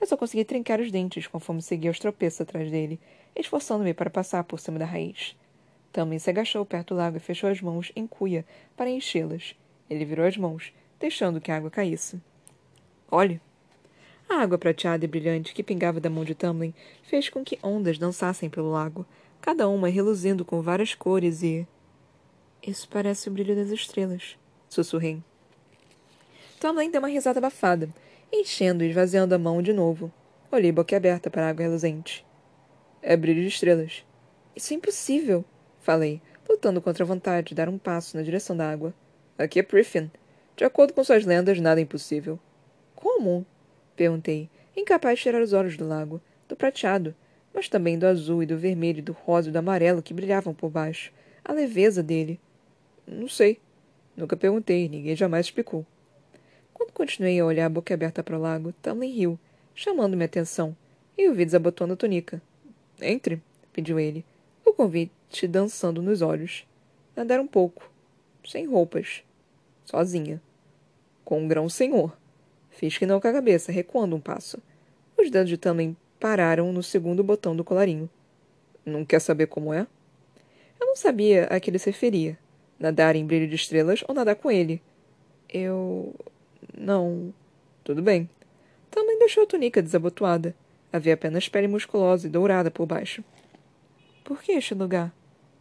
Eu 0.00 0.06
só 0.06 0.16
consegui 0.16 0.44
trincar 0.44 0.80
os 0.80 0.90
dentes 0.90 1.26
conforme 1.26 1.62
seguia 1.62 1.90
os 1.90 1.98
tropeços 1.98 2.40
atrás 2.40 2.70
dele, 2.70 3.00
esforçando-me 3.34 3.94
para 3.94 4.10
passar 4.10 4.44
por 4.44 4.58
cima 4.58 4.78
da 4.78 4.84
raiz. 4.84 5.36
Também 5.92 6.18
se 6.18 6.30
agachou 6.30 6.64
perto 6.64 6.94
do 6.94 6.98
lago 6.98 7.16
e 7.16 7.20
fechou 7.20 7.48
as 7.48 7.60
mãos 7.60 7.90
em 7.96 8.06
cuia 8.06 8.44
para 8.76 8.90
enchê-las. 8.90 9.54
Ele 9.88 10.04
virou 10.04 10.26
as 10.26 10.36
mãos, 10.36 10.72
deixando 11.00 11.40
que 11.40 11.50
a 11.50 11.56
água 11.56 11.70
caísse. 11.70 12.20
Olhe! 13.10 13.40
A 14.28 14.42
água 14.42 14.58
prateada 14.58 15.04
e 15.04 15.08
brilhante 15.08 15.54
que 15.54 15.62
pingava 15.62 15.98
da 15.98 16.10
mão 16.10 16.24
de 16.24 16.34
Tamlin 16.34 16.74
fez 17.02 17.30
com 17.30 17.42
que 17.42 17.58
ondas 17.62 17.98
dançassem 17.98 18.50
pelo 18.50 18.70
lago, 18.70 19.06
cada 19.40 19.68
uma 19.68 19.88
reluzindo 19.88 20.44
com 20.44 20.60
várias 20.60 20.94
cores 20.94 21.42
e. 21.42 21.66
Isso 22.66 22.88
parece 22.88 23.28
o 23.28 23.32
brilho 23.32 23.54
das 23.54 23.70
estrelas, 23.70 24.36
sussurrei. 24.68 25.22
Tamlin 26.60 26.90
deu 26.90 27.00
uma 27.00 27.08
risada 27.08 27.38
abafada, 27.38 27.88
enchendo 28.32 28.82
e 28.82 28.88
esvaziando 28.88 29.34
a 29.34 29.38
mão 29.38 29.62
de 29.62 29.72
novo. 29.72 30.12
Olhei 30.50 30.72
boquiaberta 30.72 31.30
para 31.30 31.46
a 31.46 31.48
água 31.50 31.64
reluzente. 31.64 32.26
É 33.00 33.16
brilho 33.16 33.42
de 33.42 33.48
estrelas. 33.48 34.04
Isso 34.56 34.72
é 34.72 34.76
impossível, 34.76 35.44
falei, 35.78 36.20
lutando 36.48 36.82
contra 36.82 37.04
a 37.04 37.06
vontade 37.06 37.48
de 37.48 37.54
dar 37.54 37.68
um 37.68 37.78
passo 37.78 38.16
na 38.16 38.22
direção 38.22 38.56
da 38.56 38.68
água. 38.68 38.92
Aqui 39.38 39.60
é 39.60 39.62
Priffin. 39.62 40.10
De 40.56 40.64
acordo 40.64 40.92
com 40.92 41.04
suas 41.04 41.24
lendas, 41.24 41.60
nada 41.60 41.80
é 41.80 41.84
impossível. 41.84 42.40
Como? 42.96 43.46
Perguntei, 43.94 44.50
incapaz 44.76 45.18
de 45.18 45.22
tirar 45.22 45.40
os 45.40 45.52
olhos 45.52 45.76
do 45.76 45.86
lago, 45.86 46.20
do 46.48 46.56
prateado, 46.56 47.14
mas 47.54 47.68
também 47.68 47.96
do 47.96 48.06
azul 48.06 48.42
e 48.42 48.46
do 48.46 48.58
vermelho 48.58 48.98
e 48.98 49.02
do 49.02 49.12
rosa 49.12 49.48
e 49.48 49.52
do 49.52 49.58
amarelo 49.58 50.02
que 50.02 50.12
brilhavam 50.12 50.52
por 50.52 50.70
baixo. 50.70 51.12
A 51.44 51.52
leveza 51.52 52.02
dele. 52.02 52.40
Não 53.10 53.26
sei. 53.26 53.58
Nunca 54.14 54.36
perguntei, 54.36 54.88
ninguém 54.88 55.16
jamais 55.16 55.46
explicou. 55.46 55.86
Quando 56.74 56.92
continuei 56.92 57.40
a 57.40 57.46
olhar 57.46 57.66
a 57.66 57.70
boca 57.70 57.94
aberta 57.94 58.22
para 58.22 58.36
o 58.36 58.40
lago, 58.40 58.72
Tamlin 58.82 59.10
riu, 59.10 59.38
chamando 59.74 60.16
minha 60.16 60.26
atenção, 60.26 60.76
e 61.16 61.26
o 61.28 61.34
vi 61.34 61.44
desabotoando 61.44 61.94
a 61.94 61.96
túnica. 61.96 62.42
Entre, 63.00 63.42
pediu 63.72 63.98
ele, 63.98 64.24
o 64.64 64.72
convite 64.72 65.48
dançando 65.48 66.02
nos 66.02 66.20
olhos. 66.20 66.66
Nadar 67.16 67.40
um 67.40 67.46
pouco, 67.46 67.90
sem 68.44 68.66
roupas, 68.66 69.24
sozinha, 69.84 70.40
com 71.24 71.40
um 71.40 71.48
grão 71.48 71.68
senhor. 71.68 72.16
Fiz 72.70 72.98
que 72.98 73.06
não 73.06 73.20
com 73.20 73.28
a 73.28 73.32
cabeça, 73.32 73.72
recuando 73.72 74.14
um 74.14 74.20
passo. 74.20 74.58
Os 75.16 75.30
dedos 75.30 75.48
de 75.48 75.56
Tamen 75.56 75.96
pararam 76.20 76.72
no 76.72 76.82
segundo 76.82 77.24
botão 77.24 77.56
do 77.56 77.64
colarinho. 77.64 78.08
Não 78.84 79.04
quer 79.04 79.20
saber 79.20 79.46
como 79.46 79.72
é? 79.72 79.86
Eu 80.78 80.86
não 80.86 80.94
sabia 80.94 81.44
a 81.46 81.58
que 81.58 81.70
ele 81.70 81.78
se 81.78 81.90
referia. 81.90 82.38
Nadar 82.78 83.16
em 83.16 83.26
brilho 83.26 83.48
de 83.48 83.56
estrelas 83.56 84.04
ou 84.06 84.14
nadar 84.14 84.36
com 84.36 84.50
ele. 84.50 84.80
Eu. 85.48 86.14
Não. 86.76 87.32
Tudo 87.82 88.02
bem. 88.02 88.28
Também 88.90 89.18
deixou 89.18 89.42
a 89.42 89.46
túnica 89.46 89.82
desabotoada. 89.82 90.54
Havia 90.92 91.14
apenas 91.14 91.48
pele 91.48 91.68
musculosa 91.68 92.26
e 92.26 92.30
dourada 92.30 92.70
por 92.70 92.86
baixo. 92.86 93.22
Por 94.24 94.42
que 94.42 94.52
este 94.52 94.74
lugar? 94.74 95.12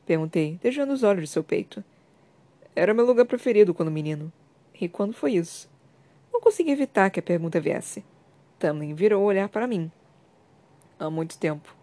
Perguntei, 0.05 0.59
desviando 0.61 0.93
os 0.93 1.03
olhos 1.03 1.23
de 1.23 1.29
seu 1.29 1.43
peito. 1.43 1.83
Era 2.75 2.93
meu 2.93 3.05
lugar 3.05 3.25
preferido 3.25 3.73
quando 3.73 3.91
menino. 3.91 4.31
E 4.79 4.87
quando 4.87 5.13
foi 5.13 5.33
isso? 5.33 5.69
Não 6.31 6.39
consegui 6.39 6.71
evitar 6.71 7.09
que 7.09 7.19
a 7.19 7.23
pergunta 7.23 7.59
viesse. 7.59 8.05
Tamlin 8.59 8.93
virou 8.93 9.23
o 9.23 9.25
olhar 9.25 9.49
para 9.49 9.67
mim. 9.67 9.91
Há 10.99 11.09
muito 11.09 11.37
tempo. 11.37 11.75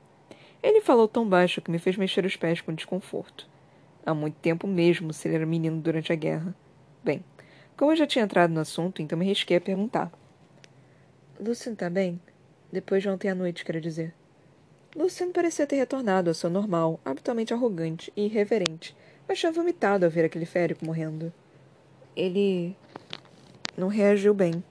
Ele 0.63 0.81
falou 0.81 1.07
tão 1.07 1.29
baixo 1.29 1.61
que 1.61 1.71
me 1.71 1.79
fez 1.79 1.97
mexer 1.97 2.25
os 2.25 2.37
pés 2.37 2.61
com 2.61 2.73
desconforto. 2.73 3.49
Há 4.07 4.13
muito 4.13 4.37
tempo 4.37 4.67
mesmo, 4.67 5.13
se 5.13 5.27
ele 5.27 5.37
era 5.37 5.47
menino 5.47 5.81
durante 5.81 6.13
a 6.13 6.17
guerra. 6.17 6.55
Bem, 7.03 7.25
como 7.77 7.93
eu 7.93 7.97
já 7.97 8.07
tinha 8.07 8.25
entrado 8.25 8.53
no 8.53 8.61
assunto, 8.61 9.01
então 9.01 9.19
me 9.19 9.25
risquei 9.25 9.57
a 9.57 9.61
perguntar. 9.61 10.13
Lucian 11.41 11.75
tá 11.75 11.89
bem? 11.89 12.21
Depois 12.71 13.03
de 13.03 13.09
ontem 13.09 13.29
à 13.29 13.35
noite, 13.35 13.65
quero 13.65 13.81
dizer. 13.81 14.15
Lucian 14.95 15.33
parecia 15.33 15.67
ter 15.67 15.77
retornado 15.77 16.31
ao 16.31 16.35
seu 16.35 16.51
normal, 16.51 17.01
habitualmente 17.05 17.53
arrogante 17.53 18.13
e 18.17 18.27
irreverente, 18.27 18.95
mas 19.27 19.41
tinha 19.41 19.51
vomitado 19.51 20.05
ao 20.05 20.11
ver 20.11 20.25
aquele 20.25 20.47
férico 20.47 20.85
morrendo. 20.85 21.33
Ele 22.15 22.77
não 23.77 23.89
reagiu 23.89 24.33
bem. 24.35 24.63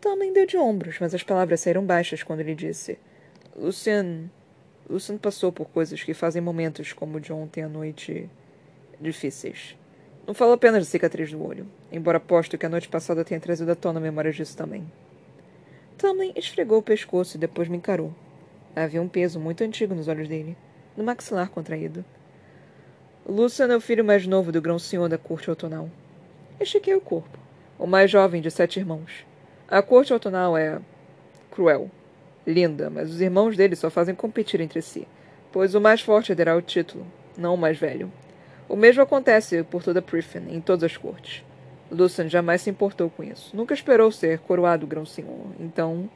Também 0.00 0.32
deu 0.32 0.44
de 0.44 0.56
ombros, 0.58 0.98
mas 1.00 1.14
as 1.14 1.22
palavras 1.22 1.60
saíram 1.60 1.86
baixas 1.86 2.22
quando 2.22 2.40
ele 2.40 2.54
disse: 2.54 2.98
Lucian. 3.56 4.28
Lucian 4.88 5.18
passou 5.18 5.52
por 5.52 5.68
coisas 5.68 6.02
que 6.02 6.14
fazem 6.14 6.40
momentos 6.40 6.92
como 6.92 7.18
o 7.18 7.20
de 7.20 7.32
ontem 7.32 7.62
à 7.62 7.68
noite 7.68 8.28
difíceis. 9.00 9.76
Não 10.26 10.34
falo 10.34 10.52
apenas 10.52 10.84
da 10.84 10.90
cicatriz 10.90 11.30
do 11.30 11.44
olho, 11.44 11.66
embora 11.90 12.18
aposto 12.18 12.56
que 12.56 12.66
a 12.66 12.68
noite 12.68 12.88
passada 12.88 13.24
tenha 13.24 13.40
trazido 13.40 13.70
à 13.70 13.74
tona 13.74 14.00
memórias 14.00 14.36
disso 14.36 14.56
também. 14.56 14.90
Tamlin 15.96 16.32
esfregou 16.36 16.78
o 16.78 16.82
pescoço 16.82 17.36
e 17.36 17.40
depois 17.40 17.68
me 17.68 17.76
encarou. 17.76 18.14
Havia 18.74 19.02
um 19.02 19.08
peso 19.08 19.40
muito 19.40 19.64
antigo 19.64 19.94
nos 19.94 20.08
olhos 20.08 20.28
dele, 20.28 20.56
no 20.96 21.04
maxilar 21.04 21.50
contraído. 21.50 22.04
Lucian 23.26 23.72
é 23.72 23.76
o 23.76 23.80
filho 23.80 24.04
mais 24.04 24.26
novo 24.26 24.52
do 24.52 24.62
grão-senhor 24.62 25.08
da 25.08 25.18
corte 25.18 25.50
outonal. 25.50 25.90
Estiquei 26.60 26.94
o 26.94 27.00
corpo 27.00 27.38
o 27.78 27.86
mais 27.86 28.10
jovem 28.10 28.42
de 28.42 28.50
sete 28.50 28.80
irmãos. 28.80 29.24
A 29.68 29.80
corte 29.80 30.12
outonal 30.12 30.56
é 30.56 30.80
cruel, 31.50 31.90
linda, 32.48 32.88
mas 32.88 33.10
os 33.10 33.20
irmãos 33.20 33.56
dele 33.56 33.76
só 33.76 33.90
fazem 33.90 34.14
competir 34.14 34.60
entre 34.60 34.80
si, 34.80 35.06
pois 35.52 35.74
o 35.74 35.80
mais 35.80 36.00
forte 36.00 36.32
herderá 36.32 36.56
o 36.56 36.62
título, 36.62 37.06
não 37.36 37.54
o 37.54 37.58
mais 37.58 37.78
velho. 37.78 38.10
O 38.68 38.74
mesmo 38.74 39.02
acontece 39.02 39.62
por 39.62 39.82
toda 39.82 40.02
Priffin, 40.02 40.44
em 40.50 40.60
todas 40.60 40.84
as 40.84 40.96
cortes. 40.96 41.44
Lucian 41.90 42.28
jamais 42.28 42.62
se 42.62 42.70
importou 42.70 43.08
com 43.08 43.22
isso. 43.22 43.56
Nunca 43.56 43.72
esperou 43.72 44.12
ser 44.12 44.40
coroado 44.40 44.86
grão-senhor. 44.86 45.46
Então, 45.58 46.08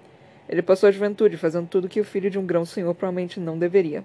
ele 0.49 0.61
passou 0.61 0.89
a 0.89 0.93
juventude 0.93 1.39
fazendo 1.39 1.67
tudo 1.67 1.89
que 1.89 2.01
o 2.01 2.05
filho 2.05 2.31
de 2.31 2.39
um 2.39 2.45
grão-senhor 2.45 2.95
provavelmente 2.95 3.41
não 3.41 3.59
deveria. 3.59 4.05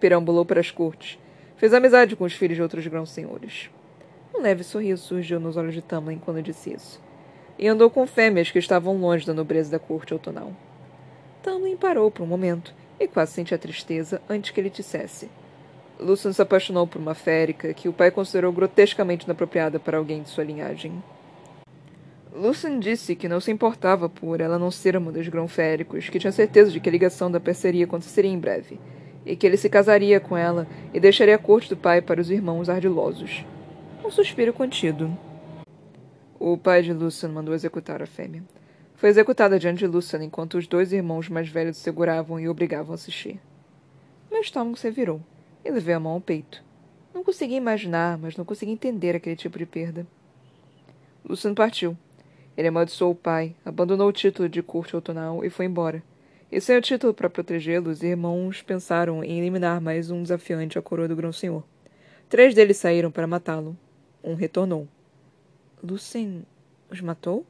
Perambulou 0.00 0.44
para 0.44 0.58
as 0.58 0.72
cortes. 0.72 1.18
Fez 1.56 1.72
amizade 1.72 2.16
com 2.16 2.24
os 2.24 2.32
filhos 2.32 2.56
de 2.56 2.62
outros 2.62 2.84
grão-senhores. 2.88 3.70
Um 4.34 4.40
leve 4.40 4.64
sorriso 4.64 5.04
surgiu 5.04 5.38
nos 5.38 5.56
olhos 5.56 5.74
de 5.74 5.82
Tamlin 5.82 6.18
quando 6.18 6.42
disse 6.42 6.72
isso. 6.74 7.00
E 7.56 7.68
andou 7.68 7.88
com 7.88 8.04
fêmeas 8.04 8.50
que 8.50 8.58
estavam 8.58 8.96
longe 8.96 9.24
da 9.24 9.32
nobreza 9.32 9.70
da 9.70 9.78
corte 9.78 10.12
outonal. 10.12 10.52
Tamlin 11.42 11.76
parou 11.76 12.10
por 12.10 12.22
um 12.22 12.26
momento 12.26 12.72
e 12.98 13.08
quase 13.08 13.32
sentia 13.32 13.58
tristeza 13.58 14.22
antes 14.28 14.50
que 14.50 14.60
ele 14.60 14.70
dissesse. 14.70 15.28
Lucian 15.98 16.32
se 16.32 16.40
apaixonou 16.40 16.86
por 16.86 17.00
uma 17.00 17.14
férica 17.14 17.74
que 17.74 17.88
o 17.88 17.92
pai 17.92 18.10
considerou 18.10 18.52
grotescamente 18.52 19.24
inapropriada 19.24 19.78
para 19.78 19.98
alguém 19.98 20.22
de 20.22 20.28
sua 20.28 20.44
linhagem. 20.44 21.02
Lucian 22.34 22.78
disse 22.78 23.14
que 23.14 23.28
não 23.28 23.40
se 23.40 23.50
importava 23.50 24.08
por 24.08 24.40
ela 24.40 24.58
não 24.58 24.70
ser 24.70 24.96
uma 24.96 25.12
dos 25.12 25.28
grão-féricos, 25.28 26.08
que 26.08 26.18
tinha 26.18 26.32
certeza 26.32 26.70
de 26.70 26.80
que 26.80 26.88
a 26.88 26.92
ligação 26.92 27.30
da 27.30 27.38
parceria 27.38 27.84
aconteceria 27.84 28.30
em 28.30 28.38
breve, 28.38 28.80
e 29.26 29.36
que 29.36 29.46
ele 29.46 29.56
se 29.56 29.68
casaria 29.68 30.18
com 30.18 30.36
ela 30.36 30.66
e 30.94 30.98
deixaria 30.98 31.34
a 31.34 31.38
corte 31.38 31.68
do 31.68 31.76
pai 31.76 32.00
para 32.00 32.20
os 32.20 32.30
irmãos 32.30 32.70
ardilosos. 32.70 33.44
Um 34.04 34.10
suspiro 34.10 34.52
contido. 34.52 35.16
O 36.40 36.56
pai 36.56 36.82
de 36.82 36.92
Lucian 36.92 37.28
mandou 37.28 37.54
executar 37.54 38.02
a 38.02 38.06
fêmea. 38.06 38.42
Foi 39.02 39.10
executada 39.10 39.58
diante 39.58 39.80
de 39.80 39.88
Lucian 39.88 40.22
enquanto 40.22 40.56
os 40.56 40.68
dois 40.68 40.92
irmãos 40.92 41.28
mais 41.28 41.48
velhos 41.48 41.76
seguravam 41.76 42.38
e 42.38 42.48
obrigavam 42.48 42.92
a 42.92 42.94
assistir. 42.94 43.40
Meu 44.30 44.40
estômago 44.40 44.76
se 44.76 44.88
virou 44.92 45.20
e 45.64 45.70
levei 45.72 45.92
a 45.92 45.98
mão 45.98 46.12
ao 46.12 46.20
peito. 46.20 46.62
Não 47.12 47.24
conseguia 47.24 47.56
imaginar, 47.56 48.16
mas 48.16 48.36
não 48.36 48.44
conseguia 48.44 48.72
entender 48.72 49.16
aquele 49.16 49.34
tipo 49.34 49.58
de 49.58 49.66
perda. 49.66 50.06
Lucian 51.28 51.52
partiu. 51.52 51.98
Ele 52.56 52.68
amaldiçoou 52.68 53.10
o 53.10 53.16
pai, 53.16 53.56
abandonou 53.64 54.06
o 54.06 54.12
título 54.12 54.48
de 54.48 54.62
corte 54.62 54.94
outonal 54.94 55.44
e 55.44 55.50
foi 55.50 55.66
embora. 55.66 56.00
E 56.48 56.60
sem 56.60 56.76
o 56.76 56.80
título 56.80 57.12
para 57.12 57.28
protegê-los, 57.28 57.96
os 57.98 58.02
irmãos 58.04 58.62
pensaram 58.62 59.24
em 59.24 59.40
eliminar 59.40 59.80
mais 59.80 60.12
um 60.12 60.22
desafiante 60.22 60.78
à 60.78 60.82
coroa 60.82 61.08
do 61.08 61.16
Grão-Senhor. 61.16 61.64
Três 62.28 62.54
deles 62.54 62.76
saíram 62.76 63.10
para 63.10 63.26
matá-lo, 63.26 63.76
um 64.22 64.34
retornou. 64.34 64.86
Lucien 65.82 66.46
os 66.88 67.00
matou? 67.00 67.44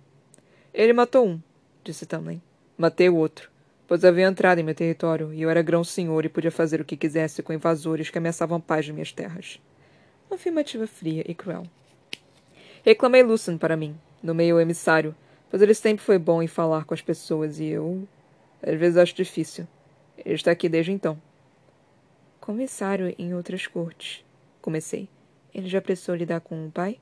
Ele 0.74 0.94
matou 0.94 1.28
um, 1.28 1.40
disse 1.84 2.06
Tamlin. 2.06 2.40
Matei 2.78 3.08
o 3.10 3.16
outro, 3.16 3.50
pois 3.86 4.04
havia 4.06 4.26
entrado 4.26 4.58
em 4.58 4.62
meu 4.62 4.74
território 4.74 5.32
e 5.32 5.42
eu 5.42 5.50
era 5.50 5.60
grão-senhor 5.60 6.24
e 6.24 6.30
podia 6.30 6.50
fazer 6.50 6.80
o 6.80 6.84
que 6.84 6.96
quisesse 6.96 7.42
com 7.42 7.52
invasores 7.52 8.08
que 8.08 8.16
ameaçavam 8.16 8.56
a 8.56 8.60
paz 8.60 8.86
de 8.86 8.92
minhas 8.92 9.12
terras. 9.12 9.60
Uma 10.30 10.36
afirmativa 10.36 10.86
fria 10.86 11.22
e 11.28 11.34
cruel. 11.34 11.64
Reclamei 12.82 13.22
Lucien 13.22 13.58
para 13.58 13.76
mim, 13.76 13.94
nomeei 14.22 14.50
o 14.50 14.58
emissário, 14.58 15.14
pois 15.50 15.60
ele 15.60 15.74
sempre 15.74 16.02
foi 16.02 16.18
bom 16.18 16.42
em 16.42 16.46
falar 16.46 16.86
com 16.86 16.94
as 16.94 17.02
pessoas 17.02 17.60
e 17.60 17.66
eu. 17.66 18.08
às 18.62 18.78
vezes 18.78 18.96
acho 18.96 19.14
difícil. 19.14 19.68
Ele 20.16 20.36
está 20.36 20.50
aqui 20.52 20.70
desde 20.70 20.90
então. 20.90 21.20
Comissário 22.40 23.14
em 23.18 23.34
outras 23.34 23.66
cortes, 23.66 24.24
comecei. 24.62 25.06
Ele 25.54 25.68
já 25.68 25.82
precisou 25.82 26.14
lidar 26.14 26.40
com 26.40 26.66
o 26.66 26.70
pai? 26.70 26.98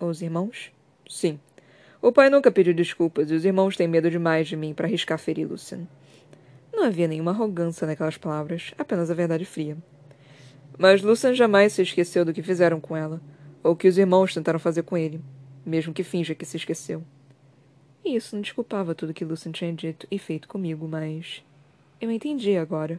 Ou 0.00 0.08
os 0.08 0.22
irmãos? 0.22 0.72
Sim. 1.08 1.40
O 2.02 2.10
pai 2.10 2.30
nunca 2.30 2.50
pediu 2.50 2.72
desculpas 2.72 3.30
e 3.30 3.34
os 3.34 3.44
irmãos 3.44 3.76
têm 3.76 3.86
medo 3.86 4.10
demais 4.10 4.48
de 4.48 4.56
mim 4.56 4.72
para 4.72 4.86
arriscar 4.86 5.18
ferir 5.18 5.46
Lucian. 5.46 5.86
Não 6.72 6.84
havia 6.84 7.06
nenhuma 7.06 7.30
arrogância 7.30 7.86
naquelas 7.86 8.16
palavras, 8.16 8.72
apenas 8.78 9.10
a 9.10 9.14
verdade 9.14 9.44
fria. 9.44 9.76
Mas 10.78 11.02
Lucian 11.02 11.34
jamais 11.34 11.74
se 11.74 11.82
esqueceu 11.82 12.24
do 12.24 12.32
que 12.32 12.42
fizeram 12.42 12.80
com 12.80 12.96
ela, 12.96 13.20
ou 13.62 13.76
que 13.76 13.86
os 13.86 13.98
irmãos 13.98 14.32
tentaram 14.32 14.58
fazer 14.58 14.82
com 14.82 14.96
ele, 14.96 15.20
mesmo 15.64 15.92
que 15.92 16.02
finja 16.02 16.34
que 16.34 16.46
se 16.46 16.56
esqueceu. 16.56 17.04
E 18.02 18.16
isso 18.16 18.34
não 18.34 18.40
desculpava 18.40 18.94
tudo 18.94 19.12
que 19.12 19.24
Lucian 19.24 19.52
tinha 19.52 19.70
dito 19.70 20.06
e 20.10 20.18
feito 20.18 20.48
comigo, 20.48 20.88
mas. 20.88 21.44
Eu 22.00 22.10
entendi 22.10 22.56
agora. 22.56 22.98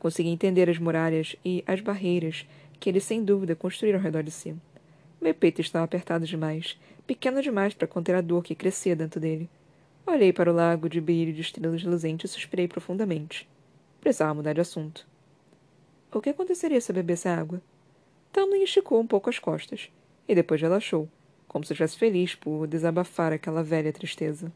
Consegui 0.00 0.28
entender 0.28 0.68
as 0.68 0.78
muralhas 0.78 1.36
e 1.44 1.62
as 1.68 1.80
barreiras 1.80 2.44
que 2.80 2.88
ele 2.88 2.98
sem 2.98 3.22
dúvida 3.22 3.54
construíra 3.54 3.98
ao 3.98 4.02
redor 4.02 4.24
de 4.24 4.32
si. 4.32 4.56
Meu 5.20 5.34
peito 5.34 5.60
estava 5.60 5.84
apertado 5.84 6.26
demais, 6.26 6.76
pequeno 7.10 7.42
demais 7.42 7.74
para 7.74 7.88
conter 7.88 8.14
a 8.14 8.20
dor 8.20 8.44
que 8.44 8.54
crescia 8.54 8.94
dentro 8.94 9.18
dele. 9.18 9.50
Olhei 10.06 10.32
para 10.32 10.48
o 10.48 10.54
lago 10.54 10.88
de 10.88 11.00
brilho 11.00 11.32
de 11.32 11.40
estrelas 11.40 11.82
reluzentes 11.82 12.30
e 12.30 12.34
suspirei 12.34 12.68
profundamente. 12.68 13.48
Precisava 14.00 14.32
mudar 14.32 14.52
de 14.52 14.60
assunto. 14.60 15.04
O 16.12 16.20
que 16.20 16.30
aconteceria 16.30 16.80
se 16.80 16.92
eu 16.92 16.94
bebesse 16.94 17.26
água? 17.26 17.60
Tamlin 18.30 18.62
esticou 18.62 19.00
um 19.00 19.08
pouco 19.08 19.28
as 19.28 19.40
costas, 19.40 19.90
e 20.28 20.36
depois 20.36 20.62
relaxou, 20.62 21.08
como 21.48 21.64
se 21.64 21.72
estivesse 21.72 21.98
feliz 21.98 22.36
por 22.36 22.68
desabafar 22.68 23.32
aquela 23.32 23.64
velha 23.64 23.92
tristeza. 23.92 24.52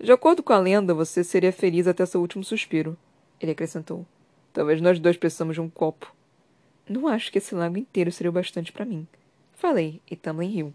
De 0.00 0.10
acordo 0.10 0.42
com 0.42 0.54
a 0.54 0.58
lenda, 0.58 0.94
você 0.94 1.22
seria 1.22 1.52
feliz 1.52 1.86
até 1.86 2.06
seu 2.06 2.22
último 2.22 2.42
suspiro, 2.42 2.96
ele 3.38 3.52
acrescentou. 3.52 4.06
Talvez 4.54 4.80
nós 4.80 4.98
dois 4.98 5.18
precisamos 5.18 5.54
de 5.54 5.60
um 5.60 5.68
copo. 5.68 6.14
Não 6.88 7.06
acho 7.06 7.30
que 7.30 7.36
esse 7.36 7.54
lago 7.54 7.76
inteiro 7.76 8.10
seria 8.10 8.30
o 8.30 8.32
bastante 8.32 8.72
para 8.72 8.86
mim. 8.86 9.06
Falei, 9.52 10.00
e 10.10 10.16
Tamlin 10.16 10.48
riu. 10.48 10.74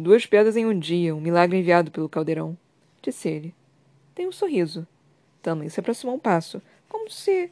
Duas 0.00 0.24
pedras 0.24 0.56
em 0.56 0.64
um 0.64 0.78
dia, 0.78 1.14
um 1.14 1.20
milagre 1.20 1.58
enviado 1.58 1.90
pelo 1.90 2.08
caldeirão, 2.08 2.56
disse 3.02 3.28
ele. 3.28 3.54
Tem 4.14 4.26
um 4.26 4.32
sorriso. 4.32 4.86
Tamlin 5.42 5.68
se 5.68 5.78
aproximou 5.78 6.14
um 6.14 6.18
passo, 6.18 6.62
como 6.88 7.10
se 7.10 7.50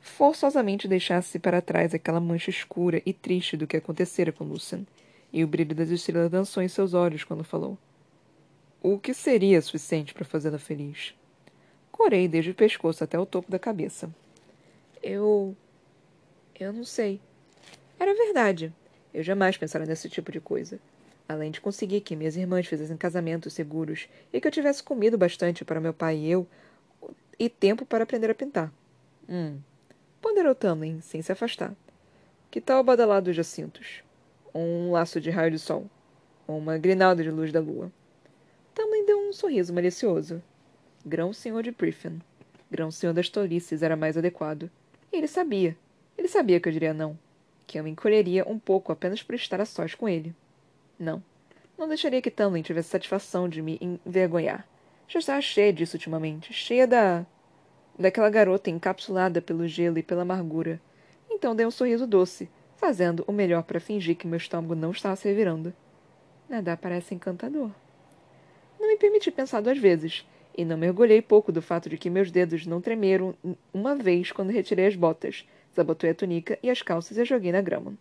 forçosamente 0.00 0.88
deixasse 0.88 1.38
para 1.38 1.60
trás 1.60 1.92
aquela 1.92 2.18
mancha 2.18 2.48
escura 2.48 3.02
e 3.04 3.12
triste 3.12 3.58
do 3.58 3.66
que 3.66 3.76
acontecera 3.76 4.32
com 4.32 4.42
Lucian, 4.42 4.86
e 5.30 5.44
o 5.44 5.46
brilho 5.46 5.74
das 5.74 5.90
estrelas 5.90 6.30
dançou 6.30 6.62
em 6.62 6.68
seus 6.68 6.94
olhos 6.94 7.24
quando 7.24 7.44
falou. 7.44 7.76
O 8.82 8.98
que 8.98 9.12
seria 9.12 9.60
suficiente 9.60 10.14
para 10.14 10.24
fazê-la 10.24 10.58
feliz? 10.58 11.14
Corei 11.90 12.26
desde 12.26 12.52
o 12.52 12.54
pescoço 12.54 13.04
até 13.04 13.18
o 13.18 13.26
topo 13.26 13.50
da 13.50 13.58
cabeça. 13.58 14.08
Eu. 15.02 15.54
Eu 16.58 16.72
não 16.72 16.84
sei. 16.84 17.20
Era 18.00 18.14
verdade. 18.14 18.72
Eu 19.12 19.22
jamais 19.22 19.58
pensara 19.58 19.84
nesse 19.84 20.08
tipo 20.08 20.32
de 20.32 20.40
coisa. 20.40 20.80
Além 21.32 21.50
de 21.50 21.62
conseguir 21.62 22.02
que 22.02 22.14
minhas 22.14 22.36
irmãs 22.36 22.66
fizessem 22.66 22.94
casamentos 22.94 23.54
seguros 23.54 24.06
e 24.30 24.38
que 24.38 24.46
eu 24.46 24.52
tivesse 24.52 24.82
comido 24.82 25.16
bastante 25.16 25.64
para 25.64 25.80
meu 25.80 25.94
pai 25.94 26.18
e 26.18 26.30
eu, 26.30 26.46
e 27.38 27.48
tempo 27.48 27.86
para 27.86 28.04
aprender 28.04 28.30
a 28.30 28.34
pintar. 28.34 28.70
Hum. 29.26 29.58
Ponderou 30.20 30.54
Tamlin, 30.54 31.00
sem 31.00 31.22
se 31.22 31.32
afastar. 31.32 31.74
Que 32.50 32.60
tal 32.60 32.80
o 32.80 32.84
badalado 32.84 33.24
dos 33.24 33.36
jacintos? 33.36 34.02
Um 34.54 34.92
laço 34.92 35.22
de 35.22 35.30
raio 35.30 35.50
de 35.50 35.58
sol? 35.58 35.86
Uma 36.46 36.76
grinalda 36.76 37.22
de 37.22 37.30
luz 37.30 37.50
da 37.50 37.60
lua? 37.60 37.90
Tamlin 38.74 39.06
deu 39.06 39.18
um 39.18 39.32
sorriso 39.32 39.72
malicioso. 39.72 40.42
Grão-senhor 41.06 41.62
de 41.62 41.72
Priffen. 41.72 42.20
Grão-senhor 42.70 43.14
das 43.14 43.30
tolices 43.30 43.82
era 43.82 43.96
mais 43.96 44.18
adequado. 44.18 44.70
E 45.10 45.16
ele 45.16 45.28
sabia. 45.28 45.74
Ele 46.18 46.28
sabia 46.28 46.60
que 46.60 46.68
eu 46.68 46.72
diria 46.72 46.92
não. 46.92 47.18
Que 47.66 47.80
eu 47.80 47.84
me 47.84 47.90
encolheria 47.90 48.46
um 48.46 48.58
pouco 48.58 48.92
apenas 48.92 49.22
por 49.22 49.34
estar 49.34 49.62
a 49.62 49.64
sós 49.64 49.94
com 49.94 50.06
ele. 50.06 50.34
Não. 51.02 51.20
Não 51.76 51.88
deixaria 51.88 52.22
que 52.22 52.30
Tamlin 52.30 52.62
tivesse 52.62 52.90
satisfação 52.90 53.48
de 53.48 53.60
me 53.60 53.76
envergonhar. 54.06 54.64
Já 55.08 55.18
estava 55.18 55.40
cheia 55.40 55.72
disso 55.72 55.96
ultimamente. 55.96 56.52
Cheia 56.52 56.86
da. 56.86 57.26
daquela 57.98 58.30
garota 58.30 58.70
encapsulada 58.70 59.42
pelo 59.42 59.66
gelo 59.66 59.98
e 59.98 60.02
pela 60.02 60.22
amargura. 60.22 60.80
Então 61.28 61.56
dei 61.56 61.66
um 61.66 61.72
sorriso 61.72 62.06
doce, 62.06 62.48
fazendo 62.76 63.24
o 63.26 63.32
melhor 63.32 63.64
para 63.64 63.80
fingir 63.80 64.14
que 64.16 64.28
meu 64.28 64.36
estômago 64.36 64.76
não 64.76 64.92
estava 64.92 65.16
se 65.16 65.26
revirando. 65.26 65.74
Nadar 66.48 66.76
parece 66.76 67.16
encantador. 67.16 67.72
Não 68.78 68.86
me 68.86 68.96
permiti 68.96 69.32
pensar 69.32 69.60
duas 69.60 69.78
vezes 69.78 70.24
e 70.56 70.64
não 70.64 70.78
mergulhei 70.78 71.20
pouco 71.20 71.50
do 71.50 71.60
fato 71.60 71.90
de 71.90 71.98
que 71.98 72.10
meus 72.10 72.30
dedos 72.30 72.64
não 72.64 72.80
tremeram 72.80 73.34
uma 73.74 73.96
vez 73.96 74.30
quando 74.30 74.50
retirei 74.50 74.86
as 74.86 74.94
botas, 74.94 75.44
desabotoei 75.70 76.12
a 76.12 76.14
túnica 76.14 76.60
e 76.62 76.70
as 76.70 76.80
calças 76.80 77.16
e 77.16 77.22
a 77.22 77.24
joguei 77.24 77.50
na 77.50 77.60
grama. 77.60 77.98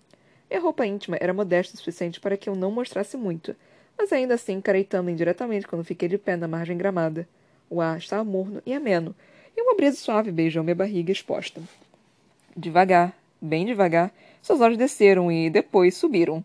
Minha 0.52 0.60
roupa 0.60 0.86
íntima 0.86 1.18
era 1.22 1.34
modesta 1.34 1.76
o 1.76 1.78
suficiente 1.78 2.20
para 2.20 2.36
que 2.36 2.50
eu 2.50 2.56
não 2.58 2.70
mostrasse 2.72 3.16
muito, 3.16 3.56
mas 3.98 4.12
ainda 4.12 4.34
assim 4.34 4.56
encarei 4.56 4.84
Tamlin 4.84 5.14
indiretamente 5.14 5.66
quando 5.66 5.86
fiquei 5.86 6.10
de 6.10 6.18
pé 6.18 6.36
na 6.36 6.46
margem 6.46 6.78
gramada. 6.78 7.26
O 7.70 7.80
ar 7.80 7.98
estava 7.98 8.26
morno 8.26 8.62
e 8.66 8.74
ameno, 8.74 9.16
e 9.56 9.62
uma 9.62 9.76
brisa 9.76 9.96
suave 9.96 10.30
beijou 10.30 10.62
minha 10.62 10.76
barriga 10.76 11.10
exposta. 11.10 11.62
Devagar, 12.56 13.18
bem 13.42 13.66
devagar, 13.66 14.14
seus 14.42 14.60
olhos 14.60 14.78
desceram 14.78 15.32
e 15.32 15.50
depois 15.50 15.96
subiram, 15.96 16.44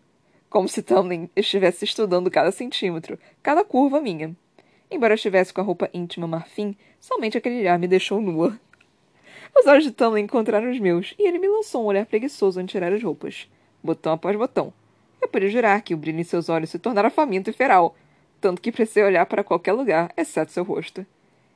como 0.49 0.69
se 0.69 0.81
Tamlin 0.81 1.29
estivesse 1.35 1.83
estudando 1.83 2.31
cada 2.31 2.53
centímetro, 2.53 3.19
cada 3.43 3.65
curva 3.65 3.99
minha. 3.99 4.33
Embora 4.89 5.15
estivesse 5.15 5.53
com 5.53 5.59
a 5.59 5.65
roupa 5.65 5.89
íntima 5.93 6.27
marfim, 6.27 6.77
somente 6.97 7.37
aquele 7.37 7.59
olhar 7.59 7.77
me 7.77 7.89
deixou 7.89 8.21
nua. 8.21 8.57
Os 9.53 9.65
olhos 9.67 9.83
de 9.83 9.91
Tamlin 9.91 10.21
encontraram 10.21 10.71
os 10.71 10.79
meus, 10.79 11.13
e 11.19 11.27
ele 11.27 11.39
me 11.39 11.49
lançou 11.49 11.83
um 11.83 11.87
olhar 11.87 12.05
preguiçoso 12.05 12.57
antes 12.57 12.71
tirar 12.71 12.93
as 12.93 13.03
roupas, 13.03 13.49
botão 13.83 14.13
após 14.13 14.35
botão. 14.35 14.73
Eu 15.21 15.27
podia 15.27 15.49
jurar 15.49 15.81
que 15.81 15.93
o 15.93 15.97
brilho 15.97 16.19
em 16.19 16.23
seus 16.23 16.49
olhos 16.49 16.69
se 16.69 16.79
tornara 16.79 17.09
faminto 17.09 17.49
e 17.49 17.53
feral, 17.53 17.95
tanto 18.39 18.61
que 18.61 18.71
precisei 18.71 19.03
olhar 19.03 19.25
para 19.25 19.43
qualquer 19.43 19.73
lugar, 19.73 20.11
exceto 20.15 20.51
seu 20.51 20.63
rosto. 20.63 21.05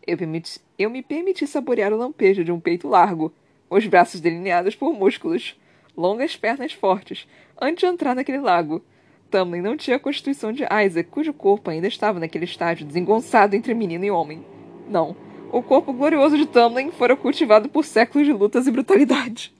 Eu, 0.05 0.17
permiti, 0.17 0.59
eu 0.77 0.89
me 0.89 1.01
permiti 1.01 1.45
saborear 1.45 1.93
o 1.93 1.97
lampejo 1.97 2.43
de 2.43 2.51
um 2.51 2.59
peito 2.59 2.87
largo, 2.87 3.31
os 3.69 3.85
braços 3.85 4.19
delineados 4.19 4.75
por 4.75 4.93
músculos, 4.93 5.59
longas 5.95 6.35
pernas 6.35 6.73
fortes, 6.73 7.27
antes 7.59 7.81
de 7.81 7.85
entrar 7.85 8.15
naquele 8.15 8.39
lago, 8.39 8.83
Tamlin 9.31 9.61
não 9.61 9.77
tinha 9.77 9.95
a 9.95 9.99
constituição 9.99 10.51
de 10.51 10.63
Isaac, 10.63 11.09
cujo 11.09 11.33
corpo 11.33 11.69
ainda 11.69 11.87
estava 11.87 12.19
naquele 12.19 12.43
estágio 12.43 12.85
desengonçado 12.85 13.55
entre 13.55 13.73
menino 13.73 14.03
e 14.03 14.11
homem. 14.11 14.45
Não. 14.89 15.15
O 15.51 15.63
corpo 15.63 15.93
glorioso 15.93 16.37
de 16.37 16.45
Tamlin 16.45 16.91
fora 16.91 17.15
cultivado 17.15 17.69
por 17.69 17.85
séculos 17.85 18.27
de 18.27 18.33
lutas 18.33 18.67
e 18.67 18.71
brutalidade. 18.71 19.53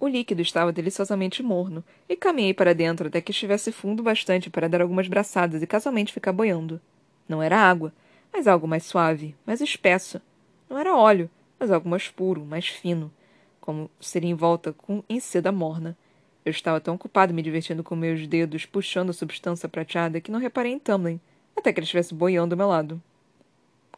O 0.00 0.08
líquido 0.08 0.40
estava 0.40 0.72
deliciosamente 0.72 1.42
morno, 1.42 1.84
e 2.08 2.16
caminhei 2.16 2.54
para 2.54 2.74
dentro 2.74 3.08
até 3.08 3.20
que 3.20 3.32
estivesse 3.32 3.70
fundo 3.70 4.02
bastante 4.02 4.48
para 4.48 4.66
dar 4.66 4.80
algumas 4.80 5.06
braçadas 5.06 5.62
e 5.62 5.66
casualmente 5.66 6.10
ficar 6.10 6.32
boiando. 6.32 6.80
Não 7.28 7.42
era 7.42 7.60
água, 7.60 7.92
mas 8.32 8.48
algo 8.48 8.66
mais 8.66 8.84
suave, 8.84 9.36
mais 9.46 9.60
espesso. 9.60 10.18
Não 10.70 10.78
era 10.78 10.96
óleo, 10.96 11.28
mas 11.58 11.70
algo 11.70 11.86
mais 11.86 12.08
puro, 12.08 12.46
mais 12.46 12.66
fino, 12.66 13.12
como 13.60 13.90
seria 14.00 14.30
envolta 14.30 14.72
com 14.72 15.04
em 15.06 15.20
seda 15.20 15.52
morna. 15.52 15.94
Eu 16.46 16.50
estava 16.50 16.80
tão 16.80 16.94
ocupado 16.94 17.34
me 17.34 17.42
divertindo 17.42 17.84
com 17.84 17.94
meus 17.94 18.26
dedos 18.26 18.64
puxando 18.64 19.10
a 19.10 19.12
substância 19.12 19.68
prateada 19.68 20.18
que 20.18 20.32
não 20.32 20.40
reparei 20.40 20.72
em 20.72 20.78
Tamlin, 20.78 21.20
até 21.54 21.74
que 21.74 21.78
ele 21.78 21.84
estivesse 21.84 22.14
boiando 22.14 22.54
ao 22.54 22.58
meu 22.58 22.68
lado. 22.68 23.02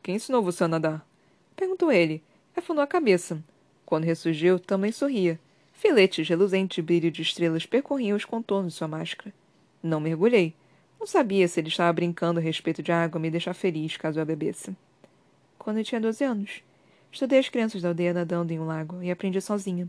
Quem 0.02 0.16
ensinou 0.16 0.42
você 0.42 0.64
a 0.64 0.68
nadar? 0.68 1.06
Perguntou 1.54 1.92
ele. 1.92 2.20
Afundou 2.56 2.82
a 2.82 2.88
cabeça. 2.88 3.40
Quando 3.86 4.02
ressurgiu, 4.02 4.58
Tamlin 4.58 4.90
sorria. 4.90 5.38
Filetes 5.82 6.28
reluzentes 6.28 6.76
de 6.76 6.80
brilho 6.80 7.10
de 7.10 7.22
estrelas 7.22 7.66
percorriam 7.66 8.16
os 8.16 8.24
contornos 8.24 8.72
de 8.72 8.78
sua 8.78 8.86
máscara. 8.86 9.34
Não 9.82 9.98
mergulhei. 9.98 10.54
Não 10.96 11.08
sabia 11.08 11.48
se 11.48 11.58
ele 11.58 11.66
estava 11.66 11.92
brincando 11.92 12.38
a 12.38 12.42
respeito 12.42 12.84
de 12.84 12.92
água 12.92 13.20
me 13.20 13.28
deixar 13.28 13.52
feliz 13.52 13.96
caso 13.96 14.20
eu 14.20 14.22
a 14.22 14.24
bebesse. 14.24 14.76
Quando 15.58 15.78
eu 15.78 15.84
tinha 15.84 16.00
doze 16.00 16.22
anos, 16.22 16.62
estudei 17.10 17.40
as 17.40 17.48
crianças 17.48 17.82
da 17.82 17.88
aldeia 17.88 18.14
nadando 18.14 18.52
em 18.52 18.60
um 18.60 18.64
lago 18.64 19.02
e 19.02 19.10
aprendi 19.10 19.40
sozinha. 19.40 19.88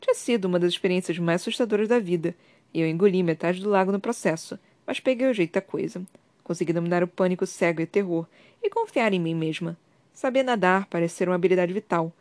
Tinha 0.00 0.14
sido 0.14 0.44
uma 0.44 0.60
das 0.60 0.72
experiências 0.72 1.18
mais 1.18 1.40
assustadoras 1.40 1.88
da 1.88 1.98
vida, 1.98 2.32
e 2.72 2.80
eu 2.80 2.86
engoli 2.86 3.24
metade 3.24 3.60
do 3.60 3.68
lago 3.68 3.90
no 3.90 3.98
processo, 3.98 4.56
mas 4.86 5.00
peguei 5.00 5.26
o 5.26 5.34
jeito 5.34 5.54
da 5.54 5.60
coisa. 5.60 6.00
Consegui 6.44 6.72
dominar 6.72 7.02
o 7.02 7.08
pânico 7.08 7.44
cego 7.44 7.80
e 7.80 7.86
terror, 7.86 8.24
e 8.62 8.70
confiar 8.70 9.12
em 9.12 9.18
mim 9.18 9.34
mesma. 9.34 9.76
Saber 10.14 10.44
nadar 10.44 10.86
parecer 10.86 11.28
uma 11.28 11.34
habilidade 11.34 11.72
vital, 11.72 12.12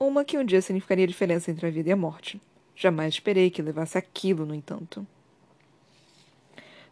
uma 0.00 0.24
que 0.24 0.38
um 0.38 0.44
dia 0.44 0.62
significaria 0.62 1.04
a 1.04 1.08
diferença 1.08 1.50
entre 1.50 1.66
a 1.66 1.70
vida 1.70 1.90
e 1.90 1.92
a 1.92 1.96
morte. 1.96 2.40
Jamais 2.74 3.14
esperei 3.14 3.50
que 3.50 3.60
levasse 3.60 3.98
aquilo, 3.98 4.46
no 4.46 4.54
entanto. 4.54 5.06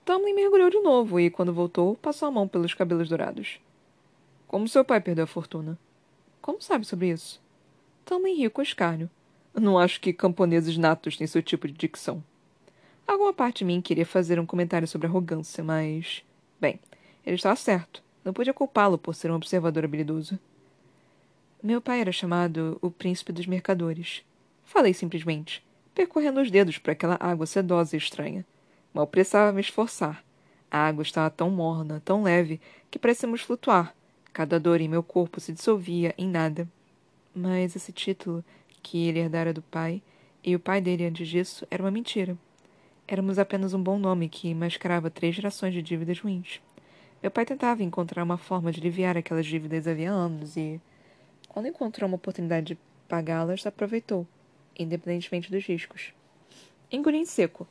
Tamlin 0.04 0.34
mergulhou 0.34 0.68
de 0.68 0.78
novo 0.80 1.18
e, 1.18 1.30
quando 1.30 1.52
voltou, 1.52 1.96
passou 1.96 2.28
a 2.28 2.30
mão 2.30 2.46
pelos 2.46 2.74
cabelos 2.74 3.08
dourados. 3.08 3.58
Como 4.46 4.68
seu 4.68 4.84
pai 4.84 5.00
perdeu 5.00 5.24
a 5.24 5.26
fortuna? 5.26 5.78
Como 6.42 6.60
sabe 6.60 6.84
sobre 6.86 7.08
isso? 7.08 7.40
Tamlin 8.04 8.34
riu 8.34 8.50
com 8.50 8.60
escárnio. 8.60 9.08
Não 9.54 9.78
acho 9.78 10.00
que 10.00 10.12
camponeses 10.12 10.76
natos 10.76 11.16
têm 11.16 11.26
seu 11.26 11.42
tipo 11.42 11.66
de 11.66 11.72
dicção. 11.72 12.22
Alguma 13.06 13.32
parte 13.32 13.58
de 13.60 13.64
mim 13.64 13.80
queria 13.80 14.04
fazer 14.04 14.38
um 14.38 14.44
comentário 14.44 14.86
sobre 14.86 15.06
arrogância, 15.06 15.64
mas. 15.64 16.22
Bem, 16.60 16.78
ele 17.24 17.36
estava 17.36 17.56
certo. 17.56 18.02
Não 18.22 18.34
podia 18.34 18.52
culpá-lo 18.52 18.98
por 18.98 19.14
ser 19.14 19.30
um 19.30 19.34
observador 19.34 19.84
habilidoso. 19.84 20.38
Meu 21.60 21.80
pai 21.80 22.00
era 22.00 22.12
chamado 22.12 22.78
o 22.80 22.88
Príncipe 22.88 23.32
dos 23.32 23.44
Mercadores. 23.44 24.22
Falei 24.64 24.94
simplesmente, 24.94 25.60
percorrendo 25.92 26.40
os 26.40 26.52
dedos 26.52 26.78
para 26.78 26.92
aquela 26.92 27.16
água 27.18 27.46
sedosa 27.46 27.96
e 27.96 27.98
estranha. 27.98 28.46
Mal 28.94 29.08
precisava 29.08 29.52
me 29.52 29.60
esforçar. 29.60 30.22
A 30.70 30.78
água 30.78 31.02
estava 31.02 31.28
tão 31.30 31.50
morna, 31.50 32.00
tão 32.04 32.22
leve, 32.22 32.60
que 32.88 32.98
parecíamos 32.98 33.40
flutuar. 33.40 33.92
Cada 34.32 34.60
dor 34.60 34.80
em 34.80 34.88
meu 34.88 35.02
corpo 35.02 35.40
se 35.40 35.52
dissolvia 35.52 36.14
em 36.16 36.28
nada. 36.28 36.68
Mas 37.34 37.74
esse 37.74 37.90
título 37.90 38.44
que 38.80 39.08
ele 39.08 39.18
herdara 39.18 39.52
do 39.52 39.60
pai, 39.60 40.00
e 40.44 40.54
o 40.54 40.60
pai 40.60 40.80
dele 40.80 41.06
antes 41.06 41.26
disso, 41.26 41.66
era 41.68 41.82
uma 41.82 41.90
mentira. 41.90 42.38
Éramos 43.08 43.36
apenas 43.36 43.74
um 43.74 43.82
bom 43.82 43.98
nome 43.98 44.28
que 44.28 44.54
mascarava 44.54 45.10
três 45.10 45.34
gerações 45.34 45.74
de 45.74 45.82
dívidas 45.82 46.20
ruins. 46.20 46.60
Meu 47.20 47.32
pai 47.32 47.44
tentava 47.44 47.82
encontrar 47.82 48.22
uma 48.22 48.38
forma 48.38 48.70
de 48.70 48.78
aliviar 48.78 49.16
aquelas 49.16 49.44
dívidas 49.44 49.88
havia 49.88 50.12
anos 50.12 50.56
e, 50.56 50.80
quando 51.58 51.66
encontrou 51.66 52.06
uma 52.06 52.14
oportunidade 52.14 52.66
de 52.66 52.78
pagá-las, 53.08 53.66
aproveitou. 53.66 54.24
independentemente 54.78 55.50
dos 55.50 55.66
riscos. 55.66 56.12
Engoli 56.88 57.16
em 57.16 57.24
seco. 57.24 57.66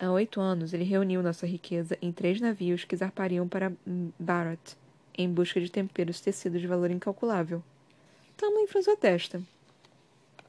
Há 0.00 0.10
oito 0.10 0.40
anos, 0.40 0.74
ele 0.74 0.82
reuniu 0.82 1.22
nossa 1.22 1.46
riqueza 1.46 1.96
em 2.02 2.10
três 2.10 2.40
navios 2.40 2.82
que 2.82 2.96
zarpariam 2.96 3.46
para 3.46 3.72
Barat, 4.18 4.74
em 5.16 5.32
busca 5.32 5.60
de 5.60 5.70
temperos 5.70 6.20
tecidos 6.20 6.60
de 6.60 6.66
valor 6.66 6.90
incalculável. 6.90 7.62
Tamlin 8.36 8.66
franziu 8.66 8.94
a 8.94 8.96
testa. 8.96 9.40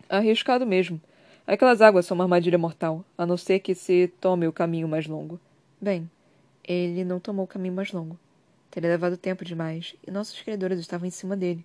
Arriscado 0.09 0.65
mesmo. 0.65 0.99
Aquelas 1.45 1.83
águas 1.83 2.07
são 2.07 2.15
uma 2.15 2.23
armadilha 2.23 2.57
mortal, 2.57 3.05
a 3.15 3.27
não 3.27 3.37
ser 3.37 3.59
que 3.59 3.75
se 3.75 4.11
tome 4.19 4.47
o 4.47 4.51
caminho 4.51 4.87
mais 4.87 5.05
longo. 5.05 5.39
Bem, 5.79 6.09
ele 6.67 7.05
não 7.05 7.19
tomou 7.19 7.45
o 7.45 7.47
caminho 7.47 7.75
mais 7.75 7.91
longo. 7.91 8.17
Teria 8.71 8.89
levado 8.89 9.17
tempo 9.17 9.45
demais, 9.45 9.95
e 10.05 10.09
nossos 10.09 10.41
credores 10.41 10.79
estavam 10.79 11.07
em 11.07 11.11
cima 11.11 11.37
dele. 11.37 11.63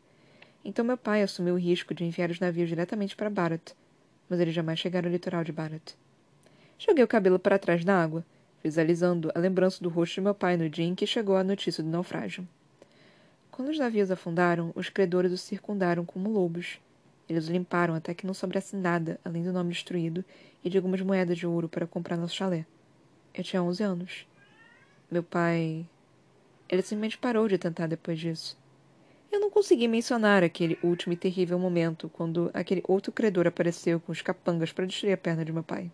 Então 0.65 0.85
meu 0.85 0.97
pai 0.97 1.23
assumiu 1.23 1.55
o 1.55 1.59
risco 1.59 1.95
de 1.95 2.05
enviar 2.05 2.31
os 2.31 2.41
navios 2.41 2.69
diretamente 2.69 3.17
para 3.17 3.31
Barat, 3.31 3.73
mas 4.29 4.41
eles 4.41 4.55
jamais 4.55 4.79
chegaram 4.79 5.09
ao 5.09 5.13
litoral 5.13 5.43
de 5.43 5.53
Barat. 5.53 5.95
Joguei 6.79 7.05
o 7.05 7.09
cabelo 7.09 7.39
para 7.39 7.59
trás 7.59 7.85
da 7.85 8.03
água, 8.03 8.25
visualizando 8.63 9.31
a 9.35 9.39
lembrança 9.39 9.83
do 9.83 9.89
rosto 9.89 10.15
de 10.15 10.21
meu 10.21 10.35
pai 10.35 10.57
no 10.57 10.69
dia 10.69 10.85
em 10.85 10.95
que 10.95 11.07
chegou 11.07 11.37
a 11.37 11.45
notícia 11.45 11.83
do 11.83 11.91
naufrágio. 11.91 12.47
Quando 13.51 13.69
os 13.69 13.79
navios 13.79 14.11
afundaram, 14.11 14.73
os 14.75 14.89
credores 14.89 15.33
os 15.33 15.41
circundaram 15.41 16.05
como 16.05 16.31
lobos, 16.31 16.79
eles 17.31 17.47
o 17.49 17.53
limparam 17.53 17.95
até 17.95 18.13
que 18.13 18.27
não 18.27 18.35
sobrasse 18.35 18.75
nada, 18.75 19.21
além 19.25 19.45
do 19.45 19.53
nome 19.53 19.71
destruído 19.71 20.25
e 20.65 20.69
de 20.69 20.77
algumas 20.77 21.01
moedas 21.01 21.39
de 21.39 21.47
ouro 21.47 21.69
para 21.69 21.87
comprar 21.87 22.17
nosso 22.17 22.35
chalé. 22.35 22.67
Eu 23.33 23.45
tinha 23.45 23.63
onze 23.63 23.85
anos. 23.85 24.27
Meu 25.09 25.23
pai. 25.23 25.87
Ele 26.69 26.83
simplesmente 26.83 27.17
parou 27.17 27.47
de 27.47 27.57
tentar 27.57 27.87
depois 27.87 28.19
disso. 28.19 28.59
Eu 29.31 29.39
não 29.39 29.51
consegui 29.51 29.87
mencionar 29.87 30.43
aquele 30.43 30.79
último 30.83 31.13
e 31.13 31.17
terrível 31.17 31.59
momento 31.59 32.09
quando 32.09 32.51
aquele 32.53 32.83
outro 32.89 33.13
credor 33.13 33.47
apareceu 33.47 34.01
com 34.01 34.11
os 34.11 34.21
capangas 34.21 34.73
para 34.73 34.87
destruir 34.87 35.13
a 35.13 35.17
perna 35.17 35.45
de 35.45 35.53
meu 35.53 35.63
pai. 35.63 35.91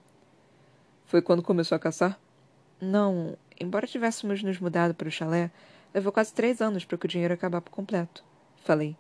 Foi 1.05 1.21
quando 1.21 1.43
começou 1.43 1.77
a 1.77 1.79
caçar? 1.79 2.19
Não. 2.81 3.37
Embora 3.61 3.87
tivéssemos 3.87 4.43
nos 4.43 4.59
mudado 4.59 4.95
para 4.95 5.09
o 5.09 5.11
chalé, 5.11 5.51
levou 5.95 6.11
quase 6.13 6.33
três 6.33 6.61
anos 6.61 6.85
para 6.85 6.97
que 6.97 7.07
o 7.07 7.09
dinheiro 7.09 7.35
acabar 7.35 7.61
por 7.61 7.71
completo. 7.71 8.25
Falei. 8.65 8.97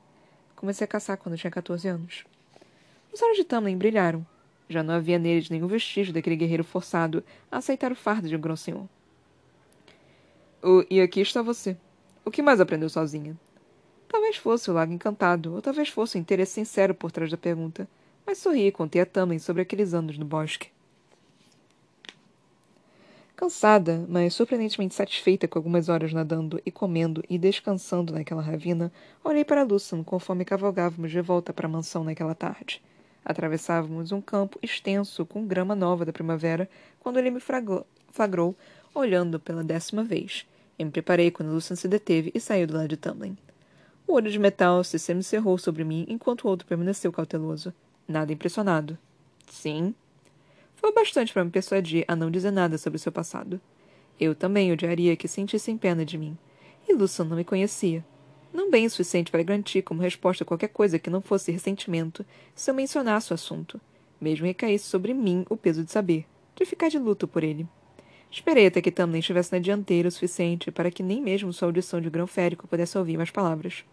Comecei 0.54 0.84
a 0.84 0.88
caçar 0.88 1.16
quando 1.16 1.36
tinha 1.36 1.50
14 1.50 1.88
anos. 1.88 2.24
Os 3.12 3.22
olhos 3.22 3.36
de 3.36 3.44
Tamlin 3.44 3.76
brilharam. 3.76 4.26
Já 4.68 4.82
não 4.82 4.94
havia 4.94 5.18
neles 5.18 5.48
nenhum 5.48 5.66
vestígio 5.66 6.12
daquele 6.12 6.36
guerreiro 6.36 6.64
forçado 6.64 7.24
a 7.50 7.58
aceitar 7.58 7.92
o 7.92 7.96
fardo 7.96 8.28
de 8.28 8.36
um 8.36 8.40
grão 8.40 8.56
senhor. 8.56 8.86
E 10.90 11.00
aqui 11.00 11.20
está 11.20 11.40
você. 11.40 11.76
O 12.24 12.30
que 12.30 12.42
mais 12.42 12.60
aprendeu 12.60 12.88
sozinha? 12.88 13.38
Talvez 14.16 14.36
fosse 14.38 14.70
o 14.70 14.72
lago 14.72 14.94
encantado, 14.94 15.52
ou 15.52 15.60
talvez 15.60 15.90
fosse 15.90 16.16
o 16.16 16.18
interesse 16.18 16.54
sincero 16.54 16.94
por 16.94 17.12
trás 17.12 17.30
da 17.30 17.36
pergunta, 17.36 17.86
mas 18.24 18.38
sorri 18.38 18.66
e 18.66 18.72
contei 18.72 19.02
a 19.02 19.04
Tamlin 19.04 19.38
sobre 19.38 19.60
aqueles 19.60 19.92
anos 19.92 20.16
no 20.16 20.24
bosque. 20.24 20.70
Cansada, 23.36 24.06
mas 24.08 24.32
surpreendentemente 24.32 24.94
satisfeita 24.94 25.46
com 25.46 25.58
algumas 25.58 25.90
horas 25.90 26.14
nadando 26.14 26.58
e 26.64 26.70
comendo 26.70 27.22
e 27.28 27.36
descansando 27.36 28.14
naquela 28.14 28.40
ravina, 28.40 28.90
olhei 29.22 29.44
para 29.44 29.62
Lucian 29.64 30.02
conforme 30.02 30.46
cavalgávamos 30.46 31.10
de 31.10 31.20
volta 31.20 31.52
para 31.52 31.66
a 31.66 31.70
mansão 31.70 32.02
naquela 32.02 32.34
tarde. 32.34 32.82
Atravessávamos 33.22 34.12
um 34.12 34.22
campo 34.22 34.58
extenso 34.62 35.26
com 35.26 35.46
grama 35.46 35.74
nova 35.74 36.06
da 36.06 36.12
primavera 36.12 36.70
quando 37.00 37.18
ele 37.18 37.30
me 37.30 37.40
flagrou, 38.10 38.56
olhando 38.94 39.38
pela 39.38 39.62
décima 39.62 40.02
vez. 40.02 40.46
Eu 40.78 40.86
me 40.86 40.92
preparei 40.92 41.30
quando 41.30 41.52
Lucian 41.52 41.76
se 41.76 41.86
deteve 41.86 42.32
e 42.34 42.40
saiu 42.40 42.66
do 42.66 42.78
lado 42.78 42.88
de 42.88 42.96
Tamlin. 42.96 43.36
O 44.06 44.14
olho 44.14 44.30
de 44.30 44.38
metal 44.38 44.84
se 44.84 44.98
semicerrou 44.98 45.58
sobre 45.58 45.82
mim 45.84 46.06
enquanto 46.08 46.44
o 46.44 46.48
outro 46.48 46.66
permaneceu 46.66 47.12
cauteloso. 47.12 47.74
Nada 48.06 48.32
impressionado. 48.32 48.96
Sim, 49.50 49.94
foi 50.76 50.92
bastante 50.92 51.32
para 51.32 51.44
me 51.44 51.50
persuadir 51.50 52.04
a 52.06 52.14
não 52.14 52.30
dizer 52.30 52.52
nada 52.52 52.78
sobre 52.78 52.98
seu 52.98 53.10
passado. 53.10 53.60
Eu 54.20 54.34
também 54.34 54.70
odiaria 54.70 55.16
que 55.16 55.26
sentissem 55.26 55.76
pena 55.76 56.04
de 56.04 56.16
mim. 56.16 56.38
E 56.88 56.94
Lucian 56.94 57.24
não 57.24 57.36
me 57.36 57.44
conhecia. 57.44 58.04
Não 58.52 58.70
bem 58.70 58.86
o 58.86 58.90
suficiente 58.90 59.30
para 59.30 59.42
garantir 59.42 59.82
como 59.82 60.00
resposta 60.00 60.44
qualquer 60.44 60.68
coisa 60.68 60.98
que 60.98 61.10
não 61.10 61.20
fosse 61.20 61.50
ressentimento 61.50 62.24
se 62.54 62.70
eu 62.70 62.74
mencionasse 62.74 63.32
o 63.32 63.34
assunto, 63.34 63.80
mesmo 64.20 64.46
recaísse 64.46 64.84
sobre 64.84 65.12
mim 65.12 65.44
o 65.50 65.56
peso 65.56 65.82
de 65.82 65.90
saber, 65.90 66.24
de 66.54 66.64
ficar 66.64 66.88
de 66.88 66.98
luto 66.98 67.26
por 67.26 67.42
ele. 67.42 67.66
Esperei 68.30 68.66
até 68.66 68.80
que 68.80 68.92
Tamlin 68.92 69.18
estivesse 69.18 69.52
na 69.52 69.58
dianteira 69.58 70.08
o 70.08 70.12
suficiente 70.12 70.70
para 70.70 70.90
que 70.90 71.02
nem 71.02 71.20
mesmo 71.20 71.52
sua 71.52 71.68
audição 71.68 72.00
de 72.00 72.08
grão 72.08 72.26
férico 72.26 72.68
pudesse 72.68 72.96
ouvir 72.96 73.16
mais 73.16 73.30
palavras. 73.30 73.84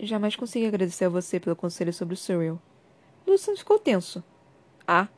Jamais 0.00 0.36
consegui 0.36 0.66
agradecer 0.66 1.06
a 1.06 1.08
você 1.08 1.40
pelo 1.40 1.56
conselho 1.56 1.92
sobre 1.92 2.14
o 2.14 2.16
Surreal. 2.16 2.60
Lucian 3.26 3.56
ficou 3.56 3.78
tenso. 3.78 4.22
Ah! 4.86 5.08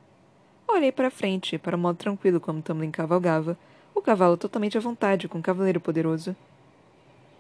Olhei 0.67 0.91
para 0.91 1.11
frente, 1.11 1.59
para 1.59 1.77
o 1.77 1.79
modo 1.79 1.97
tranquilo 1.97 2.41
como 2.41 2.63
Tamlin 2.63 2.91
cavalgava, 2.91 3.59
o 3.95 4.01
cavalo 4.01 4.37
totalmente 4.37 4.79
à 4.79 4.81
vontade 4.81 5.29
com 5.29 5.39
o 5.39 5.43
cavaleiro 5.43 5.81
poderoso. 5.81 6.35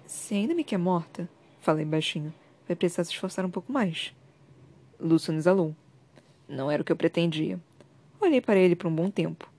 Se 0.04 0.34
ainda 0.34 0.54
me 0.54 0.64
quer 0.64 0.78
morta, 0.78 1.28
falei 1.60 1.84
baixinho, 1.84 2.34
vai 2.66 2.76
precisar 2.76 3.04
se 3.04 3.12
esforçar 3.12 3.46
um 3.46 3.50
pouco 3.50 3.72
mais. 3.72 4.14
Lucian 5.00 5.36
exalou. 5.36 5.74
Não 6.46 6.70
era 6.70 6.82
o 6.82 6.84
que 6.84 6.92
eu 6.92 6.96
pretendia. 6.96 7.58
Olhei 8.20 8.40
para 8.40 8.58
ele 8.58 8.76
por 8.76 8.88
um 8.88 8.94
bom 8.94 9.10
tempo. 9.10 9.50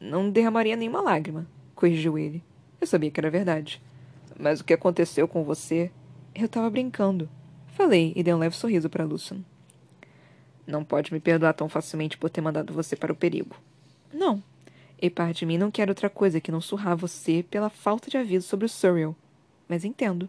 Não 0.00 0.30
derramaria 0.30 0.76
nenhuma 0.76 1.02
lágrima, 1.02 1.46
corrigiu 1.74 2.16
ele. 2.16 2.42
Eu 2.80 2.86
sabia 2.86 3.10
que 3.10 3.20
era 3.20 3.30
verdade. 3.30 3.82
Mas 4.38 4.60
o 4.60 4.64
que 4.64 4.72
aconteceu 4.72 5.28
com 5.28 5.44
você? 5.44 5.90
Eu 6.40 6.46
estava 6.46 6.70
brincando. 6.70 7.28
Falei 7.66 8.12
e 8.14 8.22
dei 8.22 8.32
um 8.32 8.38
leve 8.38 8.54
sorriso 8.54 8.88
para 8.88 9.04
Lucian. 9.04 9.44
Não 10.64 10.84
pode 10.84 11.12
me 11.12 11.18
perdoar 11.18 11.52
tão 11.52 11.68
facilmente 11.68 12.16
por 12.16 12.30
ter 12.30 12.40
mandado 12.40 12.72
você 12.72 12.94
para 12.94 13.12
o 13.12 13.16
perigo. 13.16 13.56
Não. 14.14 14.40
E 15.02 15.10
parte 15.10 15.40
de 15.40 15.46
mim 15.46 15.58
não 15.58 15.68
quer 15.68 15.88
outra 15.88 16.08
coisa 16.08 16.40
que 16.40 16.52
não 16.52 16.60
surrar 16.60 16.96
você 16.96 17.44
pela 17.50 17.68
falta 17.68 18.08
de 18.08 18.16
aviso 18.16 18.46
sobre 18.46 18.66
o 18.66 18.68
Surreal. 18.68 19.16
Mas 19.68 19.84
entendo. 19.84 20.28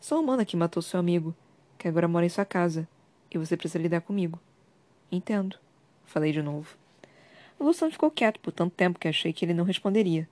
Sou 0.00 0.18
a 0.18 0.20
humana 0.20 0.44
que 0.44 0.56
matou 0.56 0.80
seu 0.80 1.00
amigo, 1.00 1.34
que 1.76 1.88
agora 1.88 2.06
mora 2.06 2.26
em 2.26 2.28
sua 2.28 2.44
casa, 2.44 2.86
e 3.28 3.36
você 3.36 3.56
precisa 3.56 3.82
lidar 3.82 4.02
comigo. 4.02 4.38
Entendo. 5.10 5.56
Falei 6.04 6.30
de 6.30 6.42
novo. 6.42 6.76
O 7.58 7.64
Luciano 7.64 7.92
ficou 7.92 8.08
quieto 8.08 8.38
por 8.38 8.52
tanto 8.52 8.76
tempo 8.76 9.00
que 9.00 9.08
achei 9.08 9.32
que 9.32 9.44
ele 9.44 9.54
não 9.54 9.64
responderia. 9.64 10.28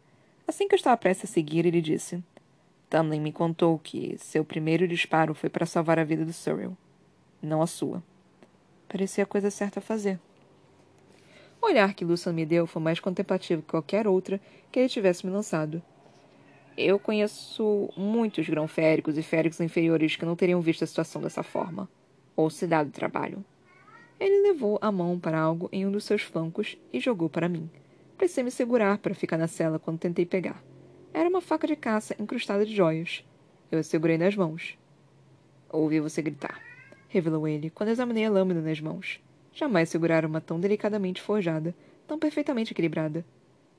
Assim 0.46 0.68
que 0.68 0.76
eu 0.76 0.78
estava 0.78 0.96
prestes 0.96 1.28
a 1.28 1.33
seguir, 1.33 1.66
ele 1.66 1.81
disse: 1.81 2.22
Tamlin 2.88 3.20
me 3.20 3.33
contou 3.33 3.79
que 3.79 4.16
seu 4.18 4.44
primeiro 4.44 4.88
disparo 4.88 5.35
foi 5.35 5.51
para 5.51 5.66
salvar 5.66 5.98
a 5.98 6.05
vida 6.05 6.24
do 6.24 6.33
Surreal, 6.33 6.77
não 7.42 7.61
a 7.61 7.66
sua. 7.66 8.03
Parecia 8.88 9.24
a 9.24 9.27
coisa 9.27 9.51
certa 9.51 9.79
a 9.79 9.83
fazer. 9.83 10.18
O 11.61 11.66
olhar 11.66 11.92
que 11.92 12.05
Lucian 12.05 12.33
me 12.33 12.46
deu 12.46 12.66
foi 12.66 12.81
mais 12.81 12.98
contemplativo 12.98 13.61
que 13.61 13.68
qualquer 13.68 14.07
outra 14.07 14.40
que 14.72 14.79
ele 14.79 14.88
tivesse 14.88 15.27
me 15.27 15.33
lançado. 15.33 15.83
Eu 16.77 16.98
conheço 16.98 17.90
muitos 17.96 18.48
grão-féricos 18.48 19.18
e 19.18 19.22
féricos 19.22 19.61
inferiores 19.61 20.16
que 20.16 20.24
não 20.24 20.37
teriam 20.37 20.61
visto 20.61 20.85
a 20.85 20.87
situação 20.87 21.20
dessa 21.20 21.42
forma, 21.42 21.88
ou 22.37 22.48
se 22.48 22.66
dado 22.66 22.90
trabalho. 22.90 23.44
Ele 24.18 24.48
levou 24.48 24.79
a 24.81 24.90
mão 24.90 25.18
para 25.18 25.38
algo 25.38 25.68
em 25.72 25.85
um 25.85 25.90
dos 25.92 26.05
seus 26.05 26.22
flancos 26.22 26.79
e 26.92 27.01
jogou 27.01 27.29
para 27.29 27.48
mim. 27.48 27.68
Precisei 28.16 28.44
me 28.44 28.51
segurar 28.51 28.98
para 28.98 29.14
ficar 29.14 29.37
na 29.37 29.48
cela 29.48 29.79
quando 29.79 29.98
tentei 29.98 30.24
pegar. 30.24 30.62
Era 31.18 31.28
uma 31.28 31.40
faca 31.40 31.66
de 31.66 31.74
caça 31.74 32.14
incrustada 32.16 32.64
de 32.64 32.72
joias. 32.72 33.24
Eu 33.72 33.81
a 33.81 33.83
segurei 33.83 34.16
nas 34.16 34.37
mãos. 34.37 34.78
Ouvi 35.68 35.98
você 35.98 36.22
gritar 36.22 36.62
revelou 37.09 37.48
ele 37.48 37.70
quando 37.70 37.88
examinei 37.88 38.24
a 38.24 38.31
lâmina 38.31 38.61
nas 38.61 38.81
mãos. 38.81 39.20
Jamais 39.52 39.88
segurara 39.88 40.28
uma 40.28 40.40
tão 40.40 40.61
delicadamente 40.61 41.20
forjada, 41.20 41.74
tão 42.07 42.18
perfeitamente 42.18 42.72
equilibrada. 42.72 43.24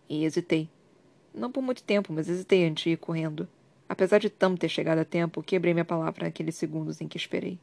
E 0.09 0.25
hesitei. 0.25 0.67
Não 1.33 1.49
por 1.49 1.61
muito 1.61 1.81
tempo, 1.81 2.11
mas 2.11 2.27
hesitei 2.27 2.65
antes 2.65 2.83
de 2.83 2.89
ir 2.89 2.97
correndo. 2.97 3.47
Apesar 3.87 4.17
de 4.17 4.29
Tam 4.29 4.57
ter 4.57 4.67
chegado 4.67 4.99
a 4.99 5.05
tempo, 5.05 5.41
quebrei 5.41 5.73
minha 5.73 5.85
palavra 5.85 6.25
naqueles 6.25 6.55
segundos 6.55 6.99
em 6.99 7.07
que 7.07 7.17
esperei. 7.17 7.57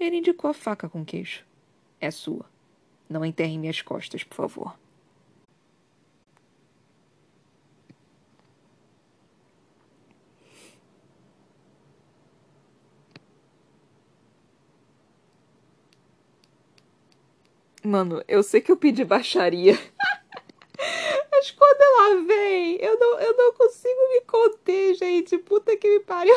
Ele 0.00 0.16
indicou 0.16 0.50
a 0.50 0.54
faca 0.54 0.88
com 0.88 1.04
queixo. 1.04 1.44
É 2.00 2.10
sua. 2.10 2.46
Não 3.08 3.24
enterre 3.24 3.56
minhas 3.56 3.80
costas, 3.80 4.24
por 4.24 4.34
favor. 4.34 4.76
Mano, 17.86 18.20
eu 18.26 18.42
sei 18.42 18.60
que 18.60 18.72
eu 18.72 18.76
pedi 18.76 19.04
baixaria. 19.04 19.74
Mas 21.30 21.52
quando 21.52 21.80
ela 21.80 22.26
vem, 22.26 22.78
eu 22.80 22.98
não, 22.98 23.20
eu 23.20 23.36
não 23.36 23.52
consigo 23.52 24.08
me 24.12 24.22
conter, 24.22 24.94
gente. 24.94 25.38
Puta 25.38 25.76
que 25.76 25.88
me 25.88 26.00
pariu. 26.00 26.34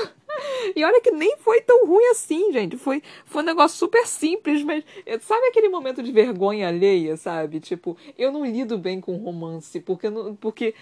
E 0.76 0.84
olha 0.84 1.02
que 1.02 1.12
nem 1.12 1.38
foi 1.38 1.62
tão 1.62 1.86
ruim 1.86 2.06
assim, 2.12 2.52
gente. 2.52 2.78
Foi, 2.78 3.02
foi 3.26 3.42
um 3.42 3.46
negócio 3.46 3.78
super 3.78 4.06
simples, 4.08 4.64
mas 4.64 4.84
sabe 5.22 5.48
aquele 5.48 5.70
momento 5.70 6.02
de 6.02 6.12
vergonha 6.12 6.68
alheia, 6.68 7.18
sabe? 7.18 7.60
Tipo, 7.60 7.98
eu 8.18 8.32
não 8.32 8.46
lido 8.46 8.78
bem 8.78 9.02
com 9.02 9.16
romance, 9.18 9.80
porque 9.80 10.10
não, 10.10 10.36
porque 10.36 10.74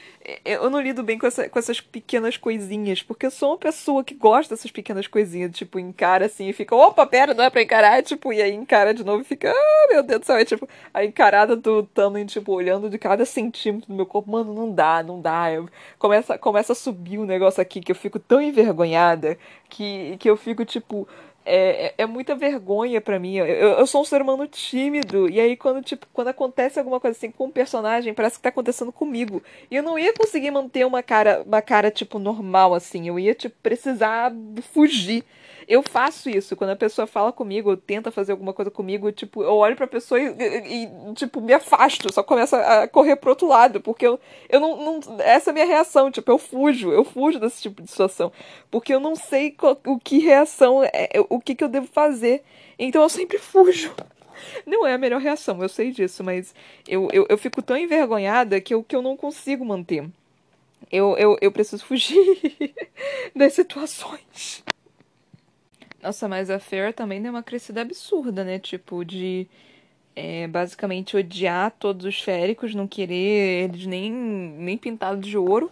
eu 0.45 0.69
não 0.69 0.79
lido 0.79 1.03
bem 1.03 1.17
com, 1.17 1.27
essa, 1.27 1.49
com 1.49 1.59
essas 1.59 1.81
pequenas 1.81 2.37
coisinhas, 2.37 3.01
porque 3.01 3.25
eu 3.25 3.31
sou 3.31 3.51
uma 3.51 3.57
pessoa 3.57 4.03
que 4.03 4.13
gosta 4.13 4.55
dessas 4.55 4.71
pequenas 4.71 5.07
coisinhas, 5.07 5.51
tipo, 5.51 5.79
encara 5.79 6.25
assim 6.25 6.49
e 6.49 6.53
fica, 6.53 6.75
opa, 6.75 7.05
pera, 7.05 7.33
não 7.33 7.43
é 7.43 7.49
pra 7.49 7.61
encarar, 7.61 8.03
tipo, 8.03 8.31
e 8.33 8.41
aí 8.41 8.53
encara 8.53 8.93
de 8.93 9.03
novo 9.03 9.21
e 9.21 9.25
fica, 9.25 9.51
ah, 9.51 9.87
meu 9.89 10.03
Deus 10.03 10.21
do 10.21 10.25
céu, 10.25 10.37
é 10.37 10.45
tipo, 10.45 10.67
a 10.93 11.03
encarada 11.03 11.55
do 11.55 11.83
Tamlin, 11.83 12.25
tipo, 12.25 12.51
olhando 12.53 12.89
de 12.89 12.97
cada 12.97 13.25
centímetro 13.25 13.87
do 13.87 13.95
meu 13.95 14.05
corpo, 14.05 14.31
mano, 14.31 14.53
não 14.53 14.71
dá, 14.71 15.03
não 15.03 15.21
dá. 15.21 15.51
Eu, 15.51 15.67
começa, 15.97 16.37
começa 16.37 16.73
a 16.73 16.75
subir 16.75 17.17
o 17.17 17.21
um 17.21 17.25
negócio 17.25 17.61
aqui 17.61 17.81
que 17.81 17.91
eu 17.91 17.95
fico 17.95 18.19
tão 18.19 18.41
envergonhada 18.41 19.37
que, 19.69 19.76
que 20.19 20.29
eu 20.29 20.37
fico 20.37 20.65
tipo. 20.65 21.07
É, 21.49 21.87
é, 21.87 21.93
é 21.99 22.05
muita 22.05 22.35
vergonha 22.35 22.99
para 22.99 23.17
mim. 23.17 23.35
Eu, 23.35 23.45
eu 23.45 23.87
sou 23.87 24.01
um 24.01 24.05
ser 24.05 24.21
humano 24.21 24.45
tímido. 24.47 25.29
E 25.29 25.39
aí, 25.39 25.55
quando, 25.55 25.81
tipo, 25.81 26.05
quando 26.11 26.27
acontece 26.27 26.77
alguma 26.77 26.99
coisa 26.99 27.17
assim 27.17 27.31
com 27.31 27.45
um 27.45 27.51
personagem, 27.51 28.13
parece 28.13 28.35
que 28.35 28.41
tá 28.41 28.49
acontecendo 28.49 28.91
comigo. 28.91 29.41
E 29.71 29.75
eu 29.77 29.83
não 29.83 29.97
ia 29.97 30.13
conseguir 30.13 30.51
manter 30.51 30.85
uma 30.85 31.01
cara, 31.01 31.43
uma 31.45 31.61
cara, 31.61 31.89
tipo, 31.89 32.19
normal, 32.19 32.73
assim. 32.73 33.07
Eu 33.07 33.17
ia, 33.17 33.33
tipo, 33.33 33.55
precisar 33.63 34.33
fugir 34.73 35.23
eu 35.67 35.83
faço 35.83 36.29
isso. 36.29 36.55
Quando 36.55 36.69
a 36.69 36.75
pessoa 36.75 37.05
fala 37.05 37.31
comigo, 37.33 37.69
ou 37.69 37.77
tenta 37.77 38.09
fazer 38.09 38.31
alguma 38.31 38.53
coisa 38.53 38.71
comigo, 38.71 39.11
tipo, 39.11 39.43
eu 39.43 39.55
olho 39.55 39.75
pra 39.75 39.85
pessoa 39.85 40.19
e, 40.19 40.27
e, 40.27 40.83
e 40.85 41.13
tipo, 41.13 41.41
me 41.41 41.53
afasto, 41.53 42.11
só 42.13 42.23
começo 42.23 42.55
a 42.55 42.87
correr 42.87 43.17
pro 43.17 43.31
outro 43.31 43.47
lado, 43.47 43.81
porque 43.81 44.07
eu, 44.07 44.19
eu 44.47 44.59
não, 44.59 44.99
não, 44.99 45.19
Essa 45.19 45.49
é 45.49 45.51
a 45.51 45.53
minha 45.53 45.65
reação, 45.65 46.09
tipo, 46.09 46.31
eu 46.31 46.37
fujo, 46.37 46.91
eu 46.91 47.03
fujo 47.03 47.39
desse 47.39 47.61
tipo 47.61 47.81
de 47.81 47.91
situação. 47.91 48.31
Porque 48.71 48.93
eu 48.93 48.99
não 48.99 49.15
sei 49.15 49.51
qual, 49.51 49.77
o 49.85 49.99
que 49.99 50.19
reação, 50.19 50.81
é, 50.83 51.09
o 51.29 51.39
que, 51.39 51.53
que 51.53 51.63
eu 51.63 51.69
devo 51.69 51.87
fazer. 51.87 52.43
Então 52.79 53.01
eu 53.01 53.09
sempre 53.09 53.37
fujo. 53.37 53.93
Não 54.65 54.85
é 54.85 54.93
a 54.93 54.97
melhor 54.97 55.19
reação, 55.19 55.61
eu 55.61 55.69
sei 55.69 55.91
disso, 55.91 56.23
mas 56.23 56.53
eu, 56.87 57.09
eu, 57.11 57.25
eu 57.27 57.37
fico 57.37 57.61
tão 57.61 57.75
envergonhada 57.75 58.61
que 58.61 58.73
eu, 58.73 58.83
que 58.83 58.95
eu 58.95 59.01
não 59.01 59.17
consigo 59.17 59.65
manter. 59.65 60.07
Eu, 60.91 61.17
eu, 61.17 61.37
eu 61.41 61.51
preciso 61.51 61.83
fugir 61.83 62.37
das 63.35 63.53
situações. 63.53 64.63
Nossa, 66.01 66.27
mas 66.27 66.49
a 66.49 66.59
Fair 66.59 66.93
também 66.93 67.21
deu 67.21 67.31
uma 67.31 67.43
crescida 67.43 67.81
absurda, 67.81 68.43
né? 68.43 68.59
Tipo, 68.59 69.03
de 69.03 69.47
é, 70.15 70.47
basicamente 70.47 71.17
odiar 71.17 71.71
todos 71.79 72.05
os 72.05 72.21
féricos, 72.21 72.75
não 72.75 72.87
querer 72.87 73.65
eles 73.65 73.85
nem, 73.85 74.11
nem 74.11 74.77
pintados 74.77 75.27
de 75.27 75.37
ouro, 75.37 75.71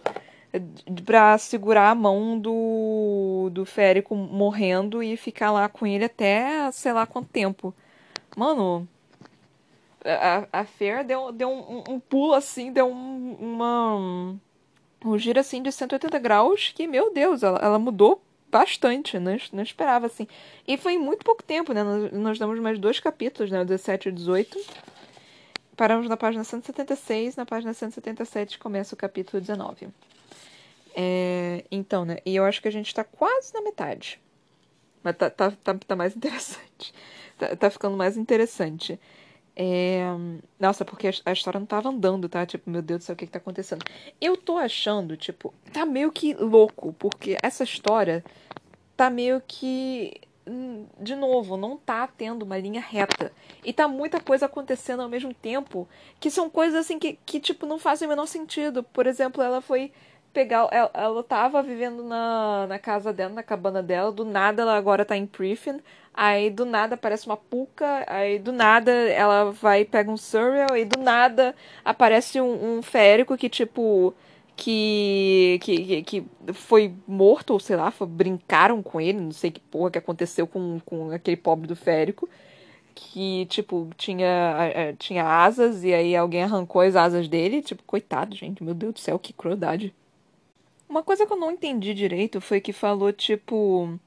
é, 0.52 0.60
pra 1.04 1.38
segurar 1.38 1.90
a 1.90 1.94
mão 1.94 2.38
do, 2.38 3.50
do 3.52 3.64
férico 3.64 4.14
morrendo 4.14 5.02
e 5.02 5.16
ficar 5.16 5.50
lá 5.52 5.68
com 5.68 5.86
ele 5.86 6.04
até 6.04 6.70
sei 6.72 6.92
lá 6.92 7.06
quanto 7.06 7.28
tempo. 7.28 7.74
Mano, 8.36 8.88
a, 10.04 10.46
a 10.60 10.64
Fair 10.64 11.04
deu, 11.04 11.32
deu 11.32 11.48
um, 11.50 11.82
um 11.88 12.00
pulo 12.00 12.34
assim, 12.34 12.72
deu 12.72 12.86
um, 12.88 13.36
uma. 13.40 14.36
Um 15.04 15.18
giro 15.18 15.38
assim 15.38 15.62
de 15.62 15.70
180 15.70 16.18
graus 16.18 16.72
que, 16.74 16.86
meu 16.86 17.12
Deus, 17.12 17.42
ela, 17.42 17.58
ela 17.58 17.78
mudou 17.78 18.22
bastante, 18.50 19.18
não, 19.18 19.36
não 19.52 19.62
esperava 19.62 20.06
assim. 20.06 20.26
E 20.66 20.76
foi 20.76 20.94
em 20.94 20.98
muito 20.98 21.24
pouco 21.24 21.42
tempo, 21.42 21.72
né? 21.72 21.82
Nós, 21.82 22.12
nós 22.12 22.38
damos 22.38 22.58
mais 22.60 22.78
dois 22.78 23.00
capítulos, 23.00 23.50
né? 23.50 23.60
O 23.60 23.64
17 23.64 24.08
e 24.08 24.12
o 24.12 24.14
18. 24.14 24.58
Paramos 25.76 26.08
na 26.08 26.16
página 26.16 26.42
176, 26.42 27.36
na 27.36 27.44
página 27.44 27.74
177 27.74 28.58
começa 28.58 28.94
o 28.94 28.98
capítulo 28.98 29.40
19. 29.40 29.88
É, 30.94 31.64
então, 31.70 32.06
né? 32.06 32.18
E 32.24 32.34
eu 32.34 32.44
acho 32.44 32.62
que 32.62 32.68
a 32.68 32.72
gente 32.72 32.94
tá 32.94 33.04
quase 33.04 33.52
na 33.52 33.60
metade. 33.60 34.18
Mas 35.02 35.16
tá, 35.16 35.28
tá, 35.28 35.50
tá, 35.50 35.74
tá 35.74 35.96
mais 35.96 36.16
interessante. 36.16 36.94
Tá, 37.38 37.54
tá 37.54 37.70
ficando 37.70 37.96
mais 37.96 38.16
interessante. 38.16 38.98
É... 39.56 40.04
Nossa, 40.60 40.84
porque 40.84 41.08
a 41.24 41.32
história 41.32 41.58
não 41.58 41.66
tava 41.66 41.88
andando, 41.88 42.28
tá? 42.28 42.44
Tipo, 42.44 42.68
meu 42.68 42.82
Deus 42.82 43.00
do 43.00 43.04
céu, 43.04 43.14
o 43.14 43.16
que 43.16 43.24
que 43.26 43.32
tá 43.32 43.38
acontecendo? 43.38 43.84
Eu 44.20 44.36
tô 44.36 44.58
achando, 44.58 45.16
tipo, 45.16 45.54
tá 45.72 45.86
meio 45.86 46.12
que 46.12 46.34
louco, 46.34 46.94
porque 46.98 47.38
essa 47.42 47.64
história 47.64 48.22
tá 48.96 49.08
meio 49.08 49.42
que. 49.46 50.20
Hum, 50.46 50.86
de 51.00 51.16
novo, 51.16 51.56
não 51.56 51.76
tá 51.76 52.06
tendo 52.06 52.44
uma 52.44 52.58
linha 52.58 52.80
reta. 52.80 53.32
E 53.64 53.72
tá 53.72 53.88
muita 53.88 54.20
coisa 54.20 54.46
acontecendo 54.46 55.02
ao 55.02 55.08
mesmo 55.08 55.34
tempo, 55.34 55.88
que 56.20 56.30
são 56.30 56.48
coisas 56.48 56.78
assim 56.78 56.98
que, 56.98 57.18
que 57.26 57.40
tipo, 57.40 57.66
não 57.66 57.78
fazem 57.78 58.06
o 58.06 58.10
menor 58.10 58.26
sentido. 58.26 58.82
Por 58.82 59.06
exemplo, 59.06 59.42
ela 59.42 59.60
foi 59.60 59.90
pegar. 60.32 60.68
Ela, 60.70 60.90
ela 60.92 61.22
tava 61.24 61.62
vivendo 61.62 62.04
na, 62.04 62.66
na 62.68 62.78
casa 62.78 63.12
dela, 63.12 63.32
na 63.32 63.42
cabana 63.42 63.82
dela, 63.82 64.12
do 64.12 64.24
nada 64.24 64.62
ela 64.62 64.76
agora 64.76 65.04
tá 65.04 65.16
em 65.16 65.26
Priffin. 65.26 65.80
Aí 66.16 66.48
do 66.50 66.64
nada 66.64 66.94
aparece 66.94 67.26
uma 67.26 67.36
puca, 67.36 68.04
aí 68.08 68.38
do 68.38 68.50
nada 68.50 68.90
ela 68.90 69.52
vai 69.52 69.84
pega 69.84 70.10
um 70.10 70.16
surreal, 70.16 70.74
e 70.76 70.84
do 70.86 70.98
nada 70.98 71.54
aparece 71.84 72.40
um, 72.40 72.78
um 72.78 72.82
que 73.36 73.48
tipo 73.50 74.14
que, 74.56 75.58
que, 75.62 76.02
que 76.02 76.24
foi 76.54 76.94
morto, 77.06 77.50
ou 77.52 77.60
sei 77.60 77.76
lá, 77.76 77.90
foi, 77.90 78.06
brincaram 78.06 78.82
com 78.82 79.00
ele, 79.00 79.20
não 79.20 79.32
sei 79.32 79.50
que 79.50 79.60
porra 79.60 79.90
que 79.90 79.98
aconteceu 79.98 80.46
com, 80.46 80.80
com 80.86 81.10
aquele 81.10 81.36
pobre 81.36 81.68
do 81.68 81.76
férico. 81.76 82.28
Que, 82.94 83.44
tipo, 83.46 83.90
tinha, 83.98 84.94
tinha 84.98 85.22
asas 85.24 85.84
e 85.84 85.92
aí 85.92 86.16
alguém 86.16 86.42
arrancou 86.44 86.80
as 86.80 86.96
asas 86.96 87.28
dele. 87.28 87.60
Tipo, 87.60 87.82
coitado, 87.82 88.34
gente, 88.34 88.64
meu 88.64 88.72
Deus 88.74 88.94
do 88.94 89.00
céu, 89.00 89.18
que 89.18 89.34
crueldade. 89.34 89.94
Uma 90.88 91.02
coisa 91.02 91.26
que 91.26 91.32
eu 91.32 91.36
não 91.36 91.50
entendi 91.50 91.92
direito 91.92 92.40
foi 92.40 92.58
que 92.60 92.72
falou, 92.72 93.12
tipo 93.12 93.98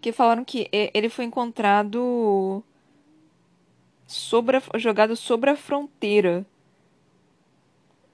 que 0.00 0.12
falaram 0.12 0.44
que 0.44 0.68
ele 0.72 1.08
foi 1.08 1.24
encontrado 1.24 2.62
sobre 4.06 4.56
a, 4.56 4.78
jogado 4.78 5.16
sobre 5.16 5.50
a 5.50 5.56
fronteira. 5.56 6.46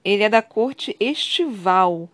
Ele 0.03 0.23
é 0.23 0.29
da 0.29 0.41
corte 0.41 0.95
estival. 0.99 2.09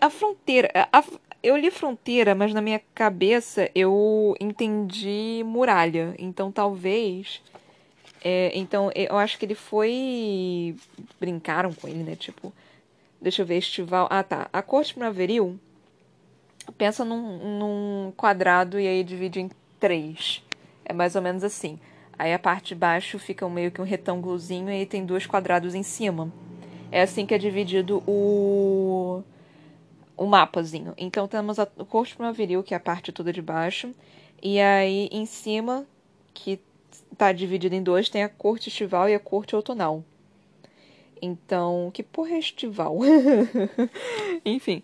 A 0.00 0.10
fronteira. 0.10 0.70
A, 0.92 1.04
eu 1.42 1.56
li 1.56 1.70
fronteira, 1.70 2.34
mas 2.34 2.52
na 2.52 2.60
minha 2.60 2.80
cabeça 2.94 3.70
eu 3.74 4.34
entendi 4.40 5.42
muralha. 5.44 6.14
Então 6.18 6.50
talvez. 6.50 7.42
É, 8.24 8.50
então 8.54 8.90
eu 8.94 9.16
acho 9.16 9.38
que 9.38 9.44
ele 9.44 9.54
foi. 9.54 10.74
Brincaram 11.20 11.72
com 11.72 11.86
ele, 11.86 12.02
né? 12.02 12.16
Tipo. 12.16 12.52
Deixa 13.20 13.42
eu 13.42 13.46
ver, 13.46 13.58
estival. 13.58 14.08
Ah, 14.10 14.22
tá. 14.22 14.48
A 14.52 14.60
corte 14.62 14.94
primaveril 14.94 15.58
pensa 16.76 17.04
num, 17.04 17.58
num 17.58 18.12
quadrado 18.16 18.78
e 18.78 18.86
aí 18.86 19.04
divide 19.04 19.40
em 19.40 19.50
três. 19.78 20.42
É 20.84 20.92
mais 20.92 21.16
ou 21.16 21.22
menos 21.22 21.44
assim. 21.44 21.78
Aí 22.18 22.32
a 22.32 22.38
parte 22.38 22.68
de 22.68 22.74
baixo 22.74 23.18
fica 23.18 23.48
meio 23.48 23.70
que 23.70 23.80
um 23.80 23.84
retângulozinho 23.84 24.68
e 24.68 24.72
aí 24.72 24.86
tem 24.86 25.04
dois 25.04 25.26
quadrados 25.26 25.74
em 25.74 25.82
cima. 25.82 26.32
É 26.90 27.02
assim 27.02 27.26
que 27.26 27.34
é 27.34 27.38
dividido 27.38 28.02
o, 28.06 29.22
o 30.16 30.26
mapazinho. 30.26 30.94
Então 30.96 31.28
temos 31.28 31.58
a, 31.58 31.68
o 31.76 31.84
corpo 31.84 32.14
primaveril, 32.14 32.62
que 32.62 32.72
é 32.72 32.76
a 32.76 32.80
parte 32.80 33.12
toda 33.12 33.32
de 33.32 33.42
baixo. 33.42 33.92
E 34.42 34.60
aí 34.60 35.08
em 35.12 35.26
cima, 35.26 35.86
que 36.32 36.60
está 37.12 37.32
dividido 37.32 37.74
em 37.74 37.82
dois, 37.82 38.08
tem 38.08 38.22
a 38.22 38.28
corte 38.28 38.68
estival 38.68 39.08
e 39.08 39.14
a 39.14 39.20
corte 39.20 39.54
outonal. 39.54 40.04
Então, 41.20 41.90
que 41.92 42.02
porra 42.02 42.32
é 42.32 42.38
estival? 42.38 42.98
Enfim, 44.44 44.82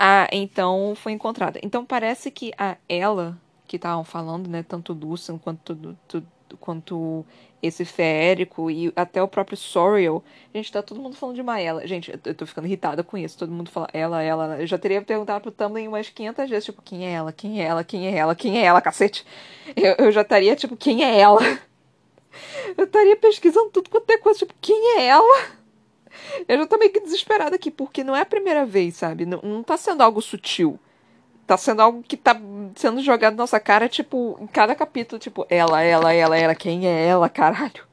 ah, 0.00 0.28
então 0.30 0.94
foi 0.94 1.10
encontrada. 1.10 1.58
Então 1.60 1.84
parece 1.84 2.30
que 2.30 2.52
a 2.56 2.76
ela 2.88 3.36
que 3.66 3.74
estavam 3.74 4.04
falando, 4.04 4.48
né, 4.48 4.62
tanto 4.62 4.92
Lucian 4.92 5.38
quanto 5.38 5.96
quanto 6.60 7.26
esse 7.60 7.84
Férico 7.84 8.70
e 8.70 8.92
até 8.94 9.20
o 9.20 9.26
próprio 9.26 9.56
Soriel. 9.56 10.22
Gente, 10.54 10.70
tá 10.70 10.82
todo 10.82 11.00
mundo 11.00 11.16
falando 11.16 11.34
de 11.34 11.42
Maela. 11.42 11.84
Gente, 11.84 12.16
eu 12.24 12.34
tô 12.34 12.46
ficando 12.46 12.68
irritada 12.68 13.02
com 13.02 13.18
isso. 13.18 13.36
Todo 13.36 13.50
mundo 13.50 13.70
fala 13.70 13.88
ela, 13.92 14.22
ela. 14.22 14.60
Eu 14.60 14.66
já 14.68 14.78
teria 14.78 15.02
perguntado 15.02 15.42
pro 15.42 15.50
Tumblr 15.50 15.88
umas 15.88 16.08
500 16.08 16.48
vezes, 16.48 16.64
tipo, 16.66 16.80
quem 16.80 17.04
é 17.04 17.10
ela? 17.10 17.32
Quem 17.32 17.60
é 17.60 17.64
ela? 17.64 17.82
Quem 17.82 18.06
é 18.06 18.16
ela? 18.16 18.34
Quem 18.36 18.58
é 18.58 18.64
ela, 18.64 18.80
cacete? 18.80 19.26
Eu, 19.76 20.06
eu 20.06 20.12
já 20.12 20.22
estaria, 20.22 20.54
tipo, 20.54 20.76
quem 20.76 21.02
é 21.02 21.18
ela? 21.18 21.40
Eu 22.76 22.84
estaria 22.84 23.16
pesquisando 23.16 23.70
tudo 23.70 23.90
quanto 23.90 24.08
é 24.10 24.18
coisa, 24.18 24.38
tipo, 24.38 24.54
quem 24.60 24.98
é 24.98 25.06
ela? 25.06 25.57
Eu 26.46 26.58
já 26.58 26.66
tô 26.66 26.78
meio 26.78 26.92
que 26.92 27.00
desesperada 27.00 27.56
aqui, 27.56 27.70
porque 27.70 28.04
não 28.04 28.16
é 28.16 28.22
a 28.22 28.26
primeira 28.26 28.64
vez, 28.64 28.96
sabe? 28.96 29.26
Não, 29.26 29.40
não 29.42 29.62
tá 29.62 29.76
sendo 29.76 30.02
algo 30.02 30.20
sutil. 30.20 30.78
Tá 31.46 31.56
sendo 31.56 31.80
algo 31.80 32.02
que 32.02 32.16
tá 32.16 32.38
sendo 32.76 33.00
jogado 33.00 33.32
na 33.32 33.42
nossa 33.42 33.58
cara, 33.58 33.88
tipo, 33.88 34.36
em 34.40 34.46
cada 34.46 34.74
capítulo, 34.74 35.18
tipo, 35.18 35.46
ela, 35.48 35.82
ela, 35.82 36.12
ela, 36.12 36.36
ela, 36.36 36.54
quem 36.54 36.86
é 36.86 37.06
ela, 37.06 37.28
caralho? 37.28 37.86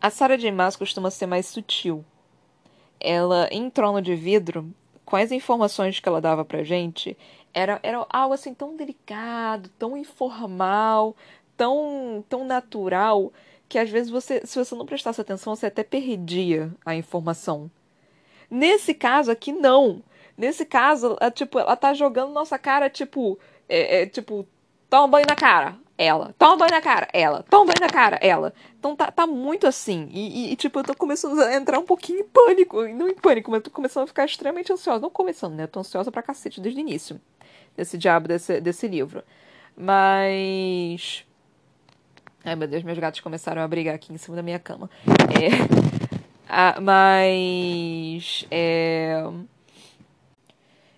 A 0.00 0.10
Sarah 0.10 0.36
J. 0.36 0.50
Maas 0.52 0.76
costuma 0.76 1.10
ser 1.10 1.26
mais 1.26 1.46
sutil. 1.46 2.04
Ela, 3.00 3.48
em 3.50 3.70
Trono 3.70 4.02
de 4.02 4.14
Vidro, 4.14 4.74
as 5.16 5.32
informações 5.32 5.98
que 5.98 6.08
ela 6.08 6.20
dava 6.20 6.44
pra 6.44 6.62
gente, 6.62 7.16
era, 7.52 7.80
era 7.82 8.06
algo 8.08 8.34
assim 8.34 8.54
tão 8.54 8.76
delicado, 8.76 9.70
tão 9.78 9.96
informal, 9.96 11.16
tão, 11.56 12.24
tão 12.28 12.44
natural, 12.44 13.32
que 13.70 13.78
às 13.78 13.88
vezes 13.88 14.10
você, 14.10 14.42
se 14.44 14.58
você 14.58 14.74
não 14.74 14.84
prestasse 14.84 15.20
atenção, 15.20 15.54
você 15.54 15.66
até 15.66 15.84
perdia 15.84 16.72
a 16.84 16.92
informação. 16.96 17.70
Nesse 18.50 18.92
caso 18.92 19.30
aqui, 19.30 19.52
não. 19.52 20.02
Nesse 20.36 20.64
caso, 20.66 21.16
ela, 21.20 21.30
tipo, 21.30 21.56
ela 21.56 21.76
tá 21.76 21.94
jogando 21.94 22.32
nossa 22.32 22.58
cara, 22.58 22.90
tipo, 22.90 23.38
é, 23.68 24.02
é, 24.02 24.06
tipo, 24.06 24.44
toma 24.90 25.06
banho 25.06 25.26
na 25.28 25.36
cara, 25.36 25.78
ela. 25.96 26.34
Toma 26.36 26.56
banho 26.56 26.72
na 26.72 26.80
cara, 26.80 27.08
ela. 27.12 27.44
Toma 27.48 27.66
banho 27.66 27.80
na 27.80 27.88
cara, 27.88 28.18
ela. 28.20 28.52
Então 28.76 28.96
tá, 28.96 29.08
tá 29.12 29.24
muito 29.24 29.68
assim. 29.68 30.08
E, 30.10 30.48
e, 30.48 30.52
e, 30.52 30.56
tipo, 30.56 30.80
eu 30.80 30.82
tô 30.82 30.96
começando 30.96 31.40
a 31.40 31.54
entrar 31.54 31.78
um 31.78 31.84
pouquinho 31.84 32.18
em 32.18 32.24
pânico. 32.24 32.82
Não 32.88 33.08
em 33.08 33.14
pânico, 33.14 33.52
mas 33.52 33.58
eu 33.58 33.64
tô 33.64 33.70
começando 33.70 34.02
a 34.02 34.08
ficar 34.08 34.24
extremamente 34.24 34.72
ansiosa. 34.72 35.00
Não 35.00 35.10
começando, 35.10 35.54
né? 35.54 35.62
Eu 35.62 35.68
tô 35.68 35.78
ansiosa 35.78 36.10
pra 36.10 36.22
cacete 36.22 36.60
desde 36.60 36.80
o 36.80 36.82
início. 36.82 37.20
Desse 37.76 37.96
diabo 37.96 38.26
desse, 38.26 38.60
desse 38.60 38.88
livro. 38.88 39.22
Mas. 39.76 41.24
Ai 42.44 42.56
meu 42.56 42.66
Deus, 42.66 42.82
meus 42.82 42.98
gatos 42.98 43.20
começaram 43.20 43.62
a 43.62 43.68
brigar 43.68 43.94
aqui 43.94 44.12
em 44.12 44.16
cima 44.16 44.36
da 44.36 44.42
minha 44.42 44.58
cama. 44.58 44.90
É. 45.28 45.90
Ah, 46.52 46.80
mas. 46.80 48.44
É... 48.50 49.22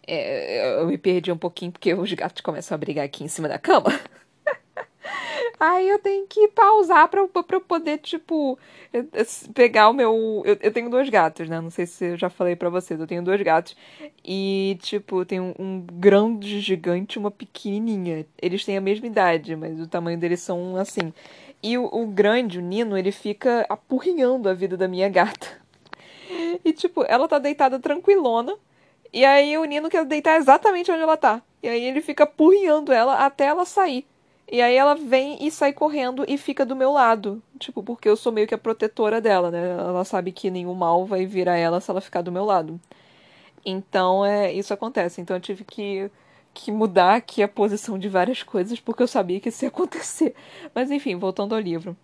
É, 0.07 0.81
eu 0.81 0.87
me 0.87 0.97
perdi 0.97 1.31
um 1.31 1.37
pouquinho 1.37 1.71
porque 1.71 1.93
os 1.93 2.11
gatos 2.15 2.41
começam 2.41 2.75
a 2.75 2.79
brigar 2.79 3.05
aqui 3.05 3.23
em 3.23 3.29
cima 3.29 3.49
da 3.49 3.59
cama. 3.59 3.91
Aí 5.65 5.89
eu 5.89 6.01
tenho 6.01 6.27
que 6.27 6.49
pausar 6.49 7.07
pra, 7.07 7.25
pra 7.29 7.57
eu 7.57 7.61
poder, 7.61 7.99
tipo, 7.99 8.59
pegar 9.55 9.91
o 9.91 9.93
meu. 9.93 10.43
Eu, 10.45 10.59
eu 10.61 10.73
tenho 10.73 10.91
dois 10.91 11.09
gatos, 11.09 11.49
né? 11.49 11.61
Não 11.61 11.71
sei 11.71 11.87
se 11.87 12.05
eu 12.05 12.17
já 12.17 12.29
falei 12.29 12.57
pra 12.57 12.69
vocês. 12.69 12.99
Eu 12.99 13.07
tenho 13.07 13.23
dois 13.23 13.41
gatos. 13.43 13.77
E, 14.25 14.77
tipo, 14.83 15.25
tem 15.25 15.39
um, 15.39 15.55
um 15.57 15.87
grande 15.93 16.59
gigante 16.59 17.17
e 17.17 17.21
uma 17.21 17.31
pequenininha. 17.31 18.27
Eles 18.41 18.65
têm 18.65 18.77
a 18.77 18.81
mesma 18.81 19.07
idade, 19.07 19.55
mas 19.55 19.79
o 19.79 19.87
tamanho 19.87 20.19
deles 20.19 20.41
são 20.41 20.75
assim. 20.75 21.15
E 21.63 21.79
o, 21.79 21.85
o 21.85 22.09
grande, 22.09 22.59
o 22.59 22.61
Nino, 22.61 22.99
ele 22.99 23.13
fica 23.13 23.65
apurrinhando 23.69 24.49
a 24.49 24.55
vida 24.55 24.77
da 24.77 24.89
minha 24.89 25.09
gata. 25.09 25.63
E, 26.65 26.73
tipo, 26.73 27.05
ela 27.07 27.29
tá 27.29 27.39
deitada 27.39 27.79
tranquilona. 27.79 28.57
E 29.13 29.25
aí 29.25 29.57
o 29.57 29.65
Nino 29.65 29.89
quer 29.89 30.05
deitar 30.05 30.39
exatamente 30.39 30.91
onde 30.91 31.03
ela 31.03 31.17
tá. 31.17 31.41
E 31.63 31.69
aí 31.69 31.85
ele 31.85 32.01
fica 32.01 32.25
apurrinhando 32.25 32.93
ela 32.93 33.25
até 33.25 33.45
ela 33.45 33.65
sair. 33.65 34.05
E 34.53 34.61
aí 34.61 34.77
ela 34.77 34.95
vem 34.95 35.39
e 35.41 35.51
sai 35.51 35.73
correndo 35.73 36.27
e 36.29 36.37
fica 36.37 36.67
do 36.67 36.77
meu 36.77 36.93
lado. 36.93 37.43
Tipo, 37.59 37.83
porque 37.83 38.07
eu 38.07 38.17
sou 38.17 38.31
meio 38.31 38.47
que 38.47 38.55
a 38.55 38.59
protetora 38.59 39.19
dela, 39.19 39.51
né? 39.51 39.71
Ela 39.71 40.05
sabe 40.05 40.31
que 40.31 40.51
nenhum 40.51 40.75
mal 40.75 41.07
vai 41.07 41.25
vir 41.25 41.49
a 41.49 41.57
ela 41.57 41.81
se 41.81 41.91
ela 41.91 42.03
ficar 42.03 42.21
do 42.21 42.31
meu 42.31 42.45
lado. 42.45 42.79
Então, 43.65 44.25
é, 44.27 44.53
isso 44.53 44.75
acontece. 44.75 45.21
Então 45.21 45.37
eu 45.37 45.41
tive 45.41 45.65
que 45.65 46.11
que 46.55 46.71
mudar 46.71 47.15
aqui 47.17 47.43
a 47.43 47.49
posição 47.49 47.99
de 47.99 48.09
várias 48.11 48.43
coisas 48.43 48.79
porque 48.79 49.03
eu 49.03 49.07
sabia 49.09 49.41
que 49.41 49.49
isso 49.49 49.65
ia 49.65 49.69
acontecer. 49.71 50.35
Mas 50.75 50.91
enfim, 50.91 51.17
voltando 51.17 51.55
ao 51.55 51.61
livro. 51.61 51.97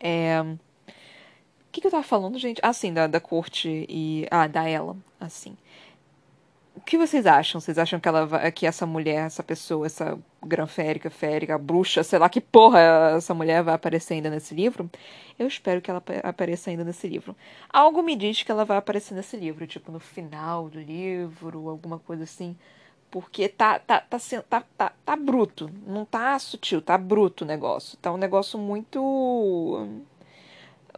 É... 0.00 0.42
O 0.42 1.72
que, 1.72 1.80
que 1.82 1.86
eu 1.86 1.90
tava 1.90 2.02
falando, 2.02 2.38
gente? 2.38 2.60
Ah, 2.62 2.72
sim, 2.72 2.92
da, 2.92 3.06
da 3.06 3.20
corte 3.20 3.86
e. 3.88 4.26
Ah, 4.30 4.46
da 4.46 4.68
ela. 4.68 4.96
Assim. 5.20 5.56
O 6.78 6.80
que 6.80 6.96
vocês 6.96 7.26
acham? 7.26 7.60
Vocês 7.60 7.76
acham 7.76 7.98
que, 7.98 8.08
ela 8.08 8.52
que 8.52 8.64
essa 8.64 8.86
mulher, 8.86 9.26
essa 9.26 9.42
pessoa, 9.42 9.84
essa 9.84 10.16
granférica, 10.46 11.10
férica, 11.10 11.58
bruxa, 11.58 12.04
sei 12.04 12.20
lá 12.20 12.28
que 12.28 12.40
porra 12.40 12.78
essa 13.16 13.34
mulher 13.34 13.64
vai 13.64 13.74
aparecer 13.74 14.14
ainda 14.14 14.30
nesse 14.30 14.54
livro? 14.54 14.88
Eu 15.36 15.48
espero 15.48 15.82
que 15.82 15.90
ela 15.90 16.00
apareça 16.22 16.70
ainda 16.70 16.84
nesse 16.84 17.08
livro. 17.08 17.34
Algo 17.68 18.00
me 18.00 18.14
diz 18.14 18.44
que 18.44 18.52
ela 18.52 18.64
vai 18.64 18.76
aparecer 18.76 19.12
nesse 19.12 19.36
livro, 19.36 19.66
tipo 19.66 19.90
no 19.90 19.98
final 19.98 20.68
do 20.68 20.80
livro, 20.80 21.68
alguma 21.68 21.98
coisa 21.98 22.22
assim. 22.22 22.56
Porque 23.10 23.48
tá, 23.48 23.80
tá, 23.80 24.00
tá, 24.00 24.18
tá, 24.48 24.64
tá, 24.76 24.92
tá 25.04 25.16
bruto. 25.16 25.68
Não 25.84 26.04
tá 26.04 26.38
sutil, 26.38 26.80
tá 26.80 26.96
bruto 26.96 27.42
o 27.42 27.46
negócio. 27.46 27.98
Tá 27.98 28.12
um 28.12 28.16
negócio 28.16 28.56
muito. 28.56 29.88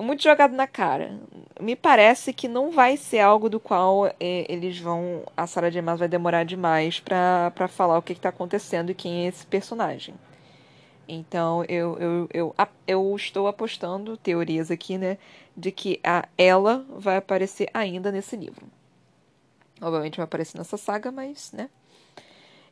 Muito 0.00 0.22
jogado 0.22 0.54
na 0.54 0.66
cara. 0.66 1.18
Me 1.60 1.76
parece 1.76 2.32
que 2.32 2.48
não 2.48 2.70
vai 2.70 2.96
ser 2.96 3.20
algo 3.20 3.48
do 3.48 3.60
qual 3.60 4.06
é, 4.06 4.46
eles 4.48 4.78
vão. 4.78 5.24
A 5.36 5.46
Sarah 5.46 5.70
J. 5.70 5.82
Maas 5.82 5.98
vai 5.98 6.08
demorar 6.08 6.44
demais 6.44 7.00
pra 7.00 7.68
falar 7.68 7.98
o 7.98 8.02
que, 8.02 8.14
que 8.14 8.20
tá 8.20 8.30
acontecendo 8.30 8.90
e 8.90 8.94
quem 8.94 9.24
é 9.24 9.28
esse 9.28 9.46
personagem. 9.46 10.14
Então 11.06 11.64
eu, 11.68 11.98
eu, 11.98 12.28
eu, 12.32 12.54
eu 12.86 13.16
estou 13.16 13.48
apostando 13.48 14.16
teorias 14.16 14.70
aqui, 14.70 14.96
né? 14.96 15.18
De 15.56 15.72
que 15.72 16.00
a 16.04 16.28
ela 16.38 16.86
vai 16.88 17.16
aparecer 17.16 17.68
ainda 17.74 18.12
nesse 18.12 18.36
livro. 18.36 18.66
Obviamente 19.80 20.18
vai 20.18 20.24
aparecer 20.24 20.56
nessa 20.56 20.76
saga, 20.76 21.10
mas, 21.10 21.52
né? 21.52 21.68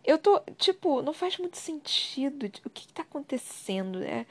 Eu 0.04 0.18
tô, 0.18 0.40
tipo, 0.56 1.02
não 1.02 1.12
faz 1.12 1.36
muito 1.36 1.58
sentido 1.58 2.46
o 2.46 2.70
que, 2.70 2.86
que 2.86 2.92
tá 2.92 3.02
acontecendo, 3.02 3.98
né? 3.98 4.24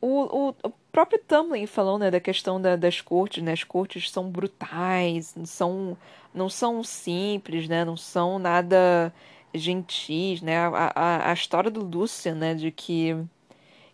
O, 0.00 0.48
o, 0.50 0.54
o 0.62 0.70
próprio 0.92 1.20
Tumblr 1.26 1.66
falou, 1.66 1.98
né, 1.98 2.10
da 2.10 2.20
questão 2.20 2.60
da, 2.60 2.76
das 2.76 3.00
cortes, 3.00 3.42
né? 3.42 3.52
As 3.52 3.64
cortes 3.64 4.10
são 4.10 4.30
brutais, 4.30 5.34
não 5.34 5.46
são, 5.46 5.96
não 6.32 6.48
são 6.48 6.84
simples, 6.84 7.68
né? 7.68 7.84
Não 7.84 7.96
são 7.96 8.38
nada 8.38 9.12
gentis, 9.54 10.40
né? 10.42 10.58
A, 10.58 10.92
a, 10.94 11.30
a 11.30 11.32
história 11.32 11.70
do 11.70 11.82
Lucian, 11.84 12.34
né, 12.34 12.54
de 12.54 12.70
que 12.70 13.16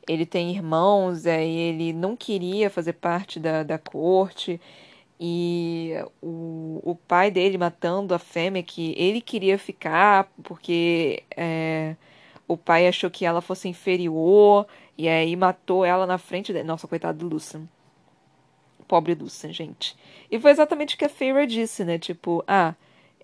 ele 0.08 0.26
tem 0.26 0.50
irmãos, 0.50 1.26
aí 1.26 1.50
ele 1.50 1.92
não 1.92 2.16
queria 2.16 2.68
fazer 2.70 2.94
parte 2.94 3.40
da, 3.40 3.62
da 3.62 3.78
corte, 3.78 4.60
e 5.18 5.92
o, 6.20 6.80
o 6.82 6.94
pai 6.94 7.30
dele 7.30 7.56
matando 7.56 8.14
a 8.14 8.18
fêmea 8.18 8.62
que 8.62 8.94
ele 8.98 9.20
queria 9.20 9.58
ficar 9.58 10.28
porque 10.42 11.22
é, 11.36 11.96
o 12.48 12.56
pai 12.56 12.88
achou 12.88 13.10
que 13.10 13.24
ela 13.24 13.40
fosse 13.40 13.68
inferior 13.68 14.66
e 14.96 15.08
aí 15.08 15.34
matou 15.36 15.84
ela 15.84 16.06
na 16.06 16.18
frente 16.18 16.52
dele. 16.52 16.66
Nossa, 16.66 16.88
coitado 16.88 17.18
do 17.18 17.34
Lucian. 17.34 17.68
Pobre 18.86 19.14
Lucian, 19.14 19.52
gente. 19.52 19.96
E 20.30 20.38
foi 20.38 20.50
exatamente 20.50 20.94
o 20.94 20.98
que 20.98 21.04
a 21.04 21.08
Feyre 21.08 21.46
disse, 21.46 21.84
né? 21.84 21.98
Tipo, 21.98 22.44
ah, 22.46 22.74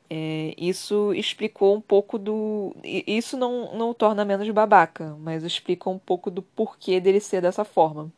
é, 0.08 0.54
isso 0.58 1.14
explicou 1.14 1.76
um 1.76 1.80
pouco 1.80 2.18
do. 2.18 2.74
Isso 2.84 3.36
não, 3.36 3.76
não 3.76 3.90
o 3.90 3.94
torna 3.94 4.24
menos 4.24 4.48
babaca, 4.50 5.16
mas 5.20 5.44
explicou 5.44 5.94
um 5.94 5.98
pouco 5.98 6.30
do 6.30 6.42
porquê 6.42 7.00
dele 7.00 7.20
ser 7.20 7.42
dessa 7.42 7.64
forma. 7.64 8.12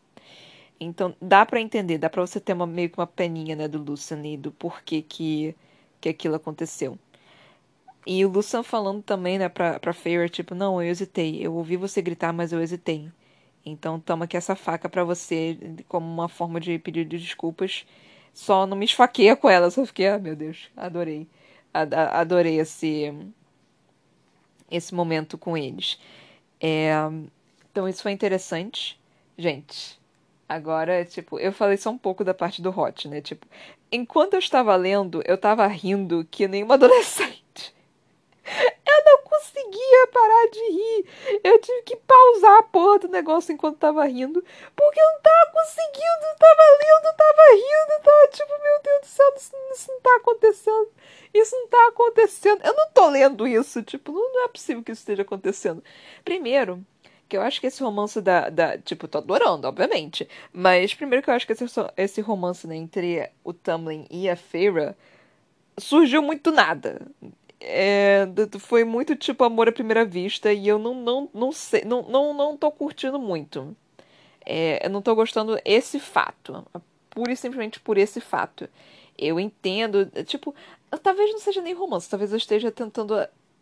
Então 0.80 1.14
dá 1.20 1.46
para 1.46 1.61
entender, 1.61 1.98
dá 1.98 2.11
para 2.11 2.22
você 2.22 2.40
ter 2.40 2.55
uma, 2.55 2.66
meio 2.66 2.90
que 2.90 2.98
uma 2.98 3.07
peninha 3.07 3.55
né, 3.55 3.68
do 3.68 3.78
Lucian 3.82 4.24
e 4.26 4.36
do 4.36 4.50
porquê 4.50 5.03
que, 5.03 5.55
que 6.00 6.09
aquilo 6.09 6.34
aconteceu. 6.36 6.98
E 8.07 8.24
o 8.24 8.28
Lucian 8.28 8.62
falando 8.62 9.03
também, 9.03 9.38
né, 9.38 9.48
pra, 9.48 9.78
pra 9.78 9.92
Feyre, 9.92 10.28
tipo, 10.28 10.55
não, 10.55 10.82
eu 10.82 10.90
hesitei. 10.90 11.38
Eu 11.44 11.55
ouvi 11.55 11.76
você 11.76 12.03
gritar, 12.03 12.32
mas 12.32 12.53
eu 12.53 12.61
hesitei. 12.61 13.09
Então 13.65 14.01
toma 14.01 14.25
aqui 14.25 14.37
essa 14.37 14.57
faca 14.57 14.89
para 14.89 15.05
você 15.05 15.57
como 15.89 16.07
uma 16.07 16.29
forma 16.29 16.61
de 16.61 16.79
pedir 16.79 17.05
de 17.05 17.19
desculpas. 17.19 17.87
Só 18.35 18.67
não 18.67 18.77
me 18.77 18.85
esfaqueia 18.85 19.37
com 19.37 19.49
ela. 19.49 19.71
Só 19.71 19.85
fiquei, 19.87 20.09
ah, 20.09 20.19
meu 20.19 20.35
Deus, 20.37 20.71
adorei. 20.77 21.29
Adorei 21.73 22.59
esse, 22.61 23.13
esse 24.71 24.95
momento 24.95 25.39
com 25.39 25.57
eles. 25.57 25.99
É, 26.61 26.93
então 27.71 27.89
isso 27.89 28.03
foi 28.03 28.13
interessante. 28.13 29.01
Gente, 29.39 29.99
Agora, 30.53 31.03
tipo, 31.07 31.39
eu 31.39 31.51
falei 31.51 31.79
só 31.79 31.89
um 31.89 31.97
pouco 31.97 32.23
da 32.23 32.35
parte 32.35 32.61
do 32.61 32.69
hot, 32.69 33.09
né? 33.09 33.23
Tipo, 33.23 33.47
enquanto 33.91 34.35
eu 34.35 34.39
estava 34.39 34.77
lendo, 34.77 35.23
eu 35.25 35.37
estava 35.37 35.67
rindo 35.67 36.27
que 36.31 36.47
nem 36.47 36.63
uma 36.63 36.75
adolescente. 36.77 37.75
Eu 39.05 39.16
não 39.16 39.24
conseguia 39.24 40.07
parar 40.12 40.50
de 40.50 40.61
rir. 40.61 41.07
Eu 41.44 41.59
tive 41.61 41.82
que 41.82 41.96
pausar 41.96 42.59
a 42.59 42.62
porra 42.62 43.00
do 43.00 43.09
negócio 43.09 43.53
enquanto 43.53 43.78
tava 43.78 44.05
rindo. 44.05 44.44
Porque 44.76 45.00
eu 45.00 45.12
não 45.12 45.20
tava 45.20 45.53
conseguindo. 45.53 46.38
Tava 46.38 46.62
lendo, 46.80 47.16
tava 47.16 47.42
rindo. 47.53 48.03
Tava 48.03 48.28
tipo, 48.28 48.62
meu 48.62 48.82
Deus 48.82 49.00
do 49.00 49.07
céu, 49.07 49.32
isso, 49.36 49.53
isso 49.72 49.92
não 49.92 50.00
tá 50.00 50.16
acontecendo. 50.16 50.88
Isso 51.34 51.57
não 51.57 51.68
tá 51.68 51.86
acontecendo. 51.88 52.64
Eu 52.64 52.74
não 52.74 52.90
tô 52.90 53.09
lendo 53.09 53.46
isso. 53.46 53.82
Tipo, 53.82 54.12
não, 54.12 54.32
não 54.32 54.44
é 54.44 54.48
possível 54.48 54.82
que 54.82 54.92
isso 54.92 55.00
esteja 55.00 55.22
acontecendo. 55.22 55.82
Primeiro, 56.24 56.84
que 57.28 57.36
eu 57.36 57.42
acho 57.42 57.61
que 57.61 57.66
esse 57.66 57.82
romance 57.82 58.20
da, 58.20 58.50
da. 58.50 58.78
Tipo, 58.78 59.09
tô 59.09 59.18
adorando, 59.18 59.66
obviamente. 59.66 60.28
Mas 60.53 60.94
primeiro 60.94 61.22
que 61.22 61.30
eu 61.30 61.34
acho 61.34 61.46
que 61.46 61.53
esse, 61.53 61.64
esse 61.96 62.20
romance 62.20 62.66
né, 62.66 62.76
entre 62.76 63.30
o 63.42 63.53
Tamlin 63.53 64.07
e 64.11 64.28
a 64.28 64.36
Feyre 64.36 64.94
surgiu 65.78 66.22
muito 66.22 66.50
nada. 66.50 67.00
É, 67.65 68.27
foi 68.59 68.85
muito 68.85 69.15
tipo 69.15 69.45
amor 69.45 69.69
à 69.69 69.73
primeira 69.73 70.05
vista 70.05 70.53
e 70.53 70.67
eu 70.67 70.79
não, 70.79 70.95
não, 70.95 71.31
não 71.33 71.53
sei, 71.53 71.83
não, 71.85 72.03
não, 72.03 72.35
não 72.35 72.57
tô 72.57 72.71
curtindo 72.73 73.19
muito. 73.19 73.77
É, 74.45 74.85
eu 74.85 74.91
não 74.91 75.03
tô 75.03 75.15
gostando 75.15 75.59
esse 75.65 76.01
fato. 76.01 76.65
Pura 77.11 77.33
e 77.33 77.37
simplesmente 77.37 77.81
por 77.81 77.99
esse 77.99 78.21
fato. 78.21 78.69
Eu 79.19 79.39
entendo, 79.39 80.07
tipo, 80.25 80.55
talvez 81.03 81.31
não 81.33 81.39
seja 81.39 81.61
nem 81.63 81.75
romance, 81.75 82.09
talvez 82.11 82.33
eu 82.33 82.39
esteja 82.39 82.71
tentando 82.73 83.15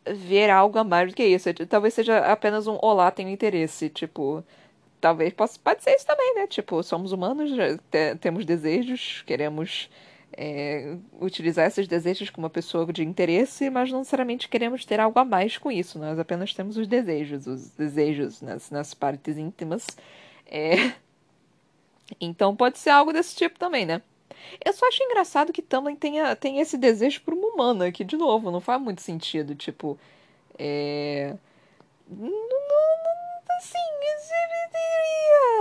ver 0.07 0.51
algo 0.51 0.79
a 0.79 0.85
mais 0.85 1.11
do 1.11 1.17
que 1.17 1.25
isso. 1.25 1.49
Talvez 1.69 1.95
seja 1.95 2.19
apenas 2.21 2.67
um 2.67 2.79
olá, 2.83 3.11
tenho 3.11 3.29
interesse. 3.29 3.89
Tipo, 3.91 4.45
talvez 5.01 5.33
possa, 5.33 5.59
pode 5.63 5.83
ser 5.83 5.95
isso 5.97 6.07
também, 6.07 6.35
né? 6.37 6.47
Tipo, 6.47 6.83
somos 6.83 7.13
humanos, 7.13 7.51
te, 7.91 8.17
temos 8.17 8.45
desejos, 8.45 9.23
queremos 9.27 9.91
é, 10.33 10.97
utilizar 11.21 11.67
esses 11.67 11.87
desejos 11.89 12.31
com 12.31 12.41
uma 12.41 12.51
pessoa 12.51 12.91
de 12.93 13.03
interesse, 13.03 13.69
mas 13.71 13.91
não 13.91 13.99
necessariamente 13.99 14.49
queremos 14.49 14.85
ter 14.85 15.01
algo 15.01 15.19
a 15.19 15.25
mais 15.25 15.59
com 15.59 15.71
isso. 15.71 15.99
Nós 15.99 16.19
apenas 16.19 16.55
temos 16.55 16.77
os 16.77 16.87
desejos, 16.87 17.47
os 17.47 17.71
desejos 17.71 18.41
nas, 18.41 18.71
nas 18.71 18.95
partes 18.95 19.37
íntimas. 19.39 19.87
É... 20.47 20.93
Então 22.21 22.57
pode 22.57 22.79
ser 22.79 22.91
algo 22.91 23.13
desse 23.13 23.37
tipo 23.37 23.59
também, 23.59 23.87
né? 23.87 24.03
Eu 24.65 24.73
só 24.73 24.87
acho 24.89 25.03
engraçado 25.03 25.53
que 25.53 25.63
Tamlin 25.63 25.97
tenha, 25.97 26.35
tenha 26.35 26.63
esse 26.63 26.77
desejo 26.77 27.21
por 27.23 27.35
uma 27.35 27.49
humana, 27.49 27.93
que, 27.93 28.05
de 28.05 28.17
novo, 28.17 28.51
não 28.51 28.61
faz 28.61 28.81
muito 28.81 29.01
sentido. 29.01 29.55
Tipo, 29.55 29.99
é. 30.59 31.37
Não, 32.09 32.60
assim, 33.61 33.79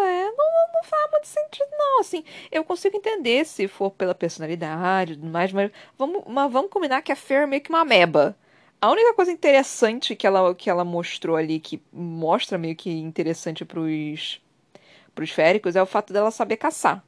é, 0.06 0.32
não, 0.32 0.74
não 0.74 0.84
faz 0.84 1.12
muito 1.12 1.28
sentido, 1.28 1.70
não. 1.78 2.00
Assim, 2.00 2.24
eu 2.52 2.64
consigo 2.64 2.96
entender 2.98 3.46
se 3.46 3.68
for 3.68 3.92
pela 3.92 4.16
personalidade 4.16 5.14
e 5.14 5.16
tudo 5.16 5.30
mais, 5.30 5.52
mas 5.52 5.72
vamos, 5.98 6.24
mas 6.28 6.52
vamos 6.52 6.72
combinar 6.72 7.02
que 7.02 7.12
a 7.12 7.16
Fer 7.16 7.44
é 7.44 7.46
meio 7.46 7.62
que 7.62 7.70
uma 7.70 7.82
ameba. 7.82 8.36
A 8.82 8.90
única 8.90 9.14
coisa 9.14 9.32
interessante 9.32 10.16
que 10.16 10.26
ela, 10.26 10.56
que 10.56 10.70
ela 10.70 10.86
mostrou 10.86 11.36
ali, 11.36 11.60
que 11.60 11.82
mostra 11.92 12.58
meio 12.58 12.76
que 12.76 12.90
interessante 12.90 13.66
pros, 13.66 14.42
pros 15.14 15.32
féricos, 15.32 15.76
é 15.76 15.82
o 15.82 15.86
fato 15.86 16.14
dela 16.14 16.32
saber 16.32 16.58
caçar. 16.58 17.04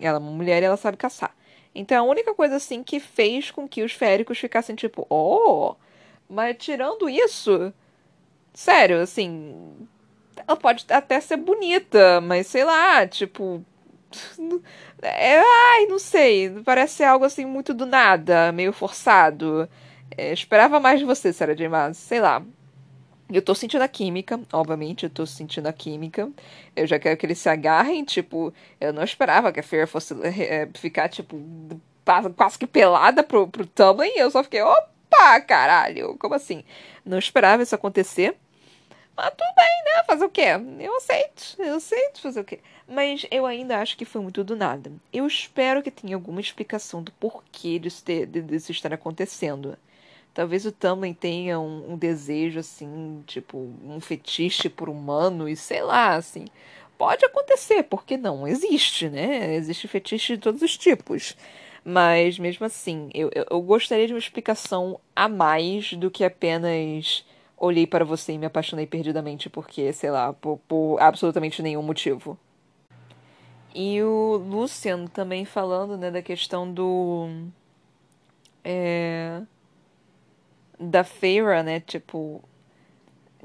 Ela 0.00 0.18
é 0.18 0.20
uma 0.20 0.30
mulher 0.30 0.62
e 0.62 0.66
ela 0.66 0.76
sabe 0.76 0.96
caçar. 0.96 1.34
Então 1.74 2.06
a 2.06 2.08
única 2.08 2.34
coisa 2.34 2.56
assim 2.56 2.82
que 2.82 3.00
fez 3.00 3.50
com 3.50 3.68
que 3.68 3.82
os 3.82 3.92
féricos 3.92 4.38
ficassem 4.38 4.76
tipo, 4.76 5.06
oh, 5.10 5.74
mas 6.28 6.56
tirando 6.56 7.08
isso, 7.08 7.72
sério, 8.58 9.00
assim, 9.00 9.54
ela 10.36 10.56
pode 10.56 10.84
até 10.90 11.20
ser 11.20 11.36
bonita, 11.36 12.20
mas 12.20 12.48
sei 12.48 12.64
lá, 12.64 13.06
tipo, 13.06 13.64
é, 15.00 15.38
ai, 15.38 15.86
não 15.86 15.98
sei, 15.98 16.50
parece 16.64 17.04
algo 17.04 17.24
assim 17.24 17.44
muito 17.44 17.72
do 17.72 17.86
nada, 17.86 18.50
meio 18.52 18.72
forçado. 18.72 19.68
É, 20.16 20.32
esperava 20.32 20.80
mais 20.80 20.98
de 20.98 21.06
você, 21.06 21.32
Sarah 21.32 21.54
J. 21.54 21.68
Maas, 21.68 21.98
sei 21.98 22.20
lá. 22.20 22.42
Eu 23.30 23.42
tô 23.42 23.54
sentindo 23.54 23.82
a 23.82 23.88
química, 23.88 24.40
obviamente, 24.52 25.04
eu 25.04 25.10
tô 25.10 25.24
sentindo 25.26 25.66
a 25.68 25.72
química. 25.72 26.30
Eu 26.74 26.86
já 26.86 26.98
quero 26.98 27.16
que 27.16 27.26
eles 27.26 27.38
se 27.38 27.48
agarrem, 27.48 28.04
tipo, 28.04 28.52
eu 28.80 28.92
não 28.92 29.04
esperava 29.04 29.52
que 29.52 29.60
a 29.60 29.62
Fer 29.62 29.86
fosse 29.86 30.14
é, 30.24 30.68
ficar, 30.74 31.08
tipo, 31.08 31.38
quase 32.36 32.58
que 32.58 32.66
pelada 32.66 33.22
pro, 33.22 33.46
pro 33.48 33.66
Tumblr, 33.66 34.06
e 34.06 34.18
eu 34.18 34.30
só 34.30 34.42
fiquei, 34.42 34.62
opa, 34.62 35.40
caralho, 35.42 36.16
como 36.18 36.34
assim? 36.34 36.64
Não 37.04 37.18
esperava 37.18 37.62
isso 37.62 37.74
acontecer. 37.74 38.36
Mas 39.18 39.30
tudo 39.30 39.52
bem, 39.56 39.66
né? 39.84 40.04
Fazer 40.06 40.24
o 40.24 40.30
quê? 40.30 40.46
Eu 40.78 40.96
aceito, 40.96 41.56
eu 41.58 41.74
aceito 41.74 42.20
fazer 42.20 42.40
o 42.40 42.44
quê? 42.44 42.60
Mas 42.86 43.26
eu 43.32 43.44
ainda 43.44 43.80
acho 43.80 43.96
que 43.96 44.04
foi 44.04 44.22
muito 44.22 44.44
do 44.44 44.54
nada. 44.54 44.92
Eu 45.12 45.26
espero 45.26 45.82
que 45.82 45.90
tenha 45.90 46.14
alguma 46.14 46.40
explicação 46.40 47.02
do 47.02 47.10
porquê 47.10 47.80
disso, 47.80 48.04
ter, 48.04 48.26
disso 48.26 48.70
estar 48.70 48.92
acontecendo. 48.92 49.76
Talvez 50.32 50.64
o 50.64 50.70
Tumblr 50.70 51.12
tenha 51.16 51.58
um, 51.58 51.94
um, 51.94 51.98
desejo, 51.98 52.60
assim, 52.60 53.24
tipo, 53.26 53.58
um 53.84 54.00
fetiche 54.00 54.68
por 54.68 54.88
humano 54.88 55.48
e 55.48 55.56
sei 55.56 55.82
lá, 55.82 56.14
assim. 56.14 56.44
Pode 56.96 57.24
acontecer, 57.24 57.82
porque 57.82 58.16
não? 58.16 58.46
Existe, 58.46 59.08
né? 59.08 59.56
Existe 59.56 59.88
fetiche 59.88 60.36
de 60.36 60.42
todos 60.42 60.62
os 60.62 60.78
tipos. 60.78 61.36
Mas, 61.84 62.38
mesmo 62.38 62.64
assim, 62.66 63.10
eu, 63.12 63.30
eu 63.50 63.60
gostaria 63.62 64.06
de 64.06 64.12
uma 64.12 64.18
explicação 64.20 65.00
a 65.16 65.28
mais 65.28 65.92
do 65.94 66.08
que 66.08 66.22
apenas 66.22 67.24
olhei 67.58 67.86
para 67.86 68.04
você 68.04 68.32
e 68.32 68.38
me 68.38 68.46
apaixonei 68.46 68.86
perdidamente 68.86 69.50
porque, 69.50 69.92
sei 69.92 70.10
lá, 70.10 70.32
por, 70.32 70.58
por 70.68 70.98
absolutamente 71.00 71.62
nenhum 71.62 71.82
motivo. 71.82 72.38
E 73.74 74.02
o 74.02 74.36
Lucian 74.36 75.06
também 75.06 75.44
falando, 75.44 75.96
né, 75.96 76.10
da 76.10 76.22
questão 76.22 76.72
do. 76.72 77.28
É 78.64 79.42
da 80.78 81.04
Feira, 81.04 81.62
né? 81.62 81.80
Tipo. 81.80 82.42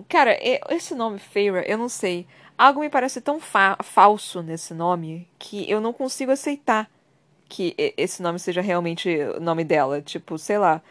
Cara, 0.09 0.38
esse 0.70 0.95
nome 0.95 1.20
Feira, 1.20 1.64
eu 1.68 1.78
não 1.78 1.89
sei. 1.89 2.28
Algo 2.57 2.80
me 2.80 2.89
parece 2.89 3.22
tão 3.22 3.39
fa 3.39 3.78
falso 3.82 4.41
nesse 4.41 4.74
nome 4.74 5.28
que 5.39 5.70
eu 5.70 5.82
não 5.82 5.93
consigo 5.93 6.32
aceitar 6.32 6.89
que 7.49 7.76
esse 7.97 8.22
nome 8.22 8.39
seja 8.39 8.61
realmente 8.61 9.09
o 9.38 9.39
nome 9.39 9.64
dela. 9.64 10.01
Tipo, 10.01 10.38
sei 10.38 10.57
lá. 10.57 10.82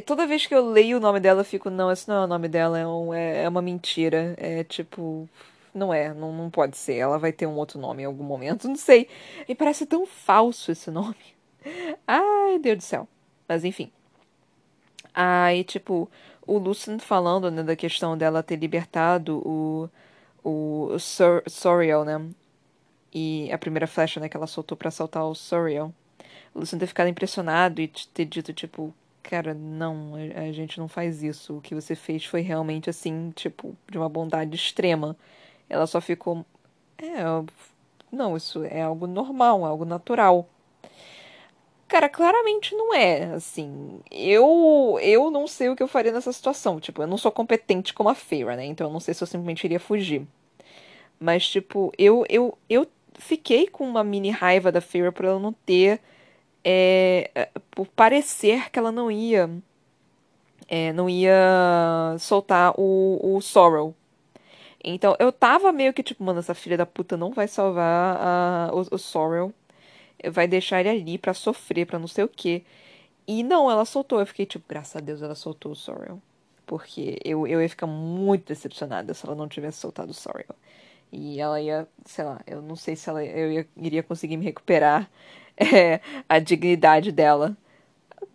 Toda 0.00 0.26
vez 0.26 0.46
que 0.46 0.54
eu 0.54 0.64
leio 0.70 0.98
o 0.98 1.00
nome 1.00 1.20
dela, 1.20 1.40
eu 1.40 1.44
fico, 1.44 1.70
não, 1.70 1.90
esse 1.90 2.08
não 2.08 2.16
é 2.16 2.24
o 2.24 2.26
nome 2.26 2.48
dela, 2.48 2.78
é, 2.78 2.86
um, 2.86 3.14
é, 3.14 3.44
é 3.44 3.48
uma 3.48 3.62
mentira. 3.62 4.34
É 4.36 4.64
tipo. 4.64 5.28
Não 5.74 5.92
é, 5.94 6.12
não, 6.14 6.32
não 6.32 6.50
pode 6.50 6.76
ser. 6.76 6.96
Ela 6.96 7.18
vai 7.18 7.32
ter 7.32 7.46
um 7.46 7.56
outro 7.56 7.78
nome 7.78 8.02
em 8.02 8.06
algum 8.06 8.24
momento, 8.24 8.66
não 8.68 8.76
sei. 8.76 9.08
E 9.48 9.54
parece 9.54 9.86
tão 9.86 10.06
falso 10.06 10.72
esse 10.72 10.90
nome. 10.90 11.16
Ai, 12.06 12.58
Deus 12.58 12.78
do 12.78 12.82
céu. 12.82 13.08
Mas 13.48 13.64
enfim. 13.64 13.90
Aí, 15.14 15.64
tipo, 15.64 16.08
o 16.46 16.58
Lucian 16.58 16.98
falando, 16.98 17.50
né, 17.50 17.62
da 17.62 17.76
questão 17.76 18.16
dela 18.16 18.42
ter 18.42 18.56
libertado 18.56 19.38
o, 19.46 19.90
o, 20.44 20.98
Sor 20.98 21.42
Soriel, 21.46 22.04
né? 22.04 22.24
E 23.12 23.50
a 23.52 23.58
primeira 23.58 23.86
flecha, 23.86 24.20
né, 24.20 24.28
que 24.28 24.36
ela 24.36 24.46
soltou 24.46 24.76
para 24.76 24.88
assaltar 24.88 25.24
o 25.24 25.34
Soriel. 25.34 25.92
O 26.54 26.60
Lucian 26.60 26.78
ter 26.78 26.86
ficado 26.86 27.08
impressionado 27.08 27.80
e 27.80 27.88
ter 27.88 28.24
dito, 28.24 28.52
tipo, 28.52 28.94
cara, 29.28 29.52
não, 29.52 30.14
a, 30.14 30.40
a 30.48 30.52
gente 30.52 30.78
não 30.78 30.88
faz 30.88 31.22
isso. 31.22 31.58
O 31.58 31.60
que 31.60 31.74
você 31.74 31.94
fez 31.94 32.24
foi 32.24 32.40
realmente, 32.40 32.88
assim, 32.88 33.30
tipo, 33.34 33.76
de 33.90 33.98
uma 33.98 34.08
bondade 34.08 34.56
extrema. 34.56 35.16
Ela 35.68 35.86
só 35.86 36.00
ficou. 36.00 36.46
É, 36.98 37.22
não, 38.10 38.36
isso 38.36 38.64
é 38.64 38.80
algo 38.82 39.06
normal, 39.06 39.64
algo 39.64 39.84
natural. 39.84 40.48
Cara, 41.86 42.08
claramente 42.08 42.74
não 42.74 42.94
é, 42.94 43.24
assim. 43.34 44.00
Eu 44.10 44.98
eu 45.02 45.30
não 45.30 45.46
sei 45.46 45.68
o 45.70 45.76
que 45.76 45.82
eu 45.82 45.88
faria 45.88 46.12
nessa 46.12 46.32
situação. 46.32 46.80
Tipo, 46.80 47.02
eu 47.02 47.06
não 47.06 47.18
sou 47.18 47.32
competente 47.32 47.94
como 47.94 48.08
a 48.08 48.14
Feira, 48.14 48.56
né? 48.56 48.64
Então 48.66 48.86
eu 48.88 48.92
não 48.92 49.00
sei 49.00 49.14
se 49.14 49.22
eu 49.22 49.26
simplesmente 49.26 49.64
iria 49.64 49.80
fugir. 49.80 50.26
Mas, 51.20 51.48
tipo, 51.48 51.92
eu, 51.98 52.24
eu, 52.28 52.56
eu 52.68 52.86
fiquei 53.18 53.66
com 53.68 53.84
uma 53.88 54.04
mini 54.04 54.30
raiva 54.30 54.70
da 54.72 54.80
Feira 54.80 55.12
por 55.12 55.24
ela 55.24 55.40
não 55.40 55.52
ter. 55.52 56.00
É, 56.64 57.30
é, 57.34 57.50
por 57.70 57.86
parecer 57.88 58.70
que 58.70 58.78
ela 58.78 58.92
não 58.92 59.10
ia. 59.10 59.50
É, 60.68 60.92
não 60.92 61.08
ia 61.08 62.16
soltar 62.18 62.74
o, 62.78 63.36
o 63.36 63.40
Sorrow. 63.40 63.94
Então 64.84 65.16
eu 65.18 65.32
tava 65.32 65.72
meio 65.72 65.92
que 65.92 66.02
tipo, 66.02 66.22
mano, 66.22 66.38
essa 66.40 66.54
filha 66.54 66.76
da 66.76 66.86
puta 66.86 67.16
não 67.16 67.32
vai 67.32 67.48
salvar 67.48 68.16
a, 68.20 68.70
o, 68.72 68.80
o 68.94 68.98
vai 70.30 70.48
deixar 70.48 70.80
ele 70.80 70.88
ali 70.88 71.18
para 71.18 71.34
sofrer, 71.34 71.86
para 71.86 71.98
não 71.98 72.08
sei 72.08 72.24
o 72.24 72.28
quê. 72.28 72.64
E 73.26 73.42
não, 73.42 73.70
ela 73.70 73.84
soltou. 73.84 74.20
Eu 74.20 74.26
fiquei 74.26 74.46
tipo, 74.46 74.64
graças 74.68 74.96
a 74.96 75.00
Deus 75.00 75.22
ela 75.22 75.34
soltou 75.34 75.72
o 75.72 75.76
Sorrel. 75.76 76.20
Porque 76.66 77.18
eu, 77.24 77.46
eu 77.46 77.62
ia 77.62 77.68
ficar 77.68 77.86
muito 77.86 78.46
decepcionada 78.48 79.14
se 79.14 79.26
ela 79.26 79.34
não 79.36 79.48
tivesse 79.48 79.78
soltado 79.78 80.10
o 80.10 80.14
Sorrel. 80.14 80.54
E 81.12 81.40
ela 81.40 81.60
ia, 81.60 81.88
sei 82.04 82.24
lá, 82.24 82.40
eu 82.46 82.60
não 82.62 82.76
sei 82.76 82.96
se 82.96 83.08
ela 83.08 83.24
eu 83.24 83.52
ia, 83.52 83.68
iria 83.76 84.02
conseguir 84.02 84.36
me 84.36 84.44
recuperar 84.44 85.10
é, 85.74 86.00
a 86.28 86.38
dignidade 86.38 87.12
dela. 87.12 87.56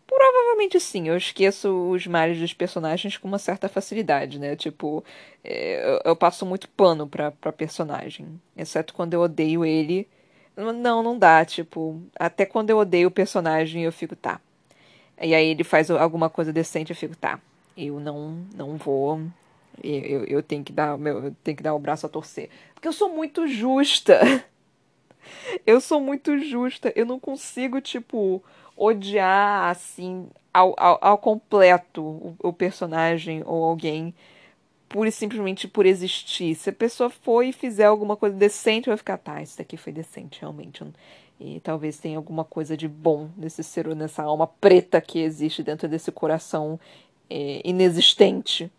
Provavelmente 0.06 0.80
sim, 0.80 1.08
eu 1.08 1.18
esqueço 1.18 1.90
os 1.90 2.06
males 2.06 2.38
dos 2.40 2.54
personagens 2.54 3.18
com 3.18 3.28
uma 3.28 3.40
certa 3.40 3.68
facilidade, 3.68 4.38
né? 4.40 4.56
Tipo, 4.56 5.04
é, 5.44 5.84
eu, 5.84 6.12
eu, 6.12 6.16
passo 6.16 6.46
muito 6.46 6.70
pano 6.70 7.08
pra, 7.08 7.32
pra 7.32 7.52
personagem. 7.52 8.40
Exceto 8.56 8.94
quando 8.94 9.14
eu 9.14 9.22
odeio 9.22 9.66
ele 9.66 10.08
não, 10.56 11.02
não 11.02 11.18
dá, 11.18 11.44
tipo, 11.44 12.02
até 12.18 12.46
quando 12.46 12.70
eu 12.70 12.78
odeio 12.78 13.08
o 13.08 13.12
personagem 13.12 13.84
eu 13.84 13.92
fico, 13.92 14.16
tá. 14.16 14.40
E 15.22 15.34
aí 15.34 15.48
ele 15.48 15.64
faz 15.64 15.90
alguma 15.90 16.30
coisa 16.30 16.54
decente, 16.54 16.92
eu 16.92 16.96
fico, 16.96 17.16
tá. 17.16 17.40
Eu 17.76 18.00
não, 18.00 18.46
não 18.56 18.78
vou. 18.78 19.20
Eu, 19.84 20.00
eu, 20.02 20.24
eu 20.26 20.44
tenho 20.44 20.64
que 20.64 20.72
dar, 20.72 20.98
meu, 20.98 21.26
eu 21.26 21.36
tenho 21.44 21.58
que 21.58 21.64
dar 21.64 21.74
o 21.74 21.80
braço 21.80 22.06
a 22.06 22.10
torcer, 22.10 22.50
porque 22.76 22.88
eu 22.88 22.94
sou 22.94 23.10
muito 23.10 23.48
justa. 23.48 24.20
eu 25.66 25.80
sou 25.82 26.02
muito 26.02 26.38
justa. 26.40 26.92
Eu 26.96 27.06
não 27.06 27.20
consigo, 27.20 27.82
tipo, 27.82 28.44
odiar 28.76 29.70
assim 29.70 30.28
ao, 30.54 30.76
ao, 30.78 31.00
ao 31.02 31.18
completo 31.18 32.02
o, 32.02 32.36
o 32.40 32.54
personagem 32.54 33.44
ou 33.46 33.64
alguém 33.64 34.14
pura 34.88 35.10
e 35.10 35.12
simplesmente 35.12 35.68
por 35.68 35.86
existir. 35.86 36.54
Se 36.56 36.70
a 36.70 36.74
pessoa 36.74 37.10
for 37.10 37.42
e 37.42 37.52
fizer 37.52 37.86
alguma 37.86 38.16
coisa 38.16 38.36
decente, 38.36 38.90
vai 38.90 38.98
ficar, 38.98 39.18
tá, 39.18 39.42
isso 39.42 39.58
daqui 39.58 39.76
foi 39.76 39.92
decente, 39.92 40.40
realmente. 40.40 40.84
E 41.40 41.60
talvez 41.62 41.98
tenha 41.98 42.18
alguma 42.18 42.44
coisa 42.44 42.78
de 42.78 42.88
bom 42.88 43.30
nesse 43.36 43.64
ser, 43.64 43.88
nessa 43.96 44.22
alma 44.22 44.46
preta 44.46 45.02
que 45.02 45.20
existe 45.20 45.64
dentro 45.64 45.88
desse 45.88 46.12
coração 46.12 46.80
é, 47.28 47.62
inexistente. 47.66 48.72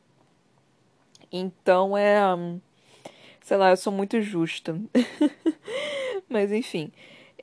Então 1.32 1.96
é. 1.98 2.20
Sei 3.44 3.58
lá, 3.58 3.70
eu 3.70 3.76
sou 3.76 3.92
muito 3.92 4.22
justa. 4.22 4.80
Mas 6.30 6.50
enfim. 6.50 6.90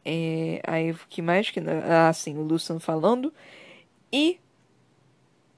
É, 0.03 0.59
aí 0.65 0.95
que 1.07 1.21
mais 1.21 1.51
que. 1.51 1.59
Ah, 1.59 2.11
sim, 2.11 2.39
o 2.39 2.41
Luciano 2.41 2.81
falando. 2.81 3.31
E 4.11 4.39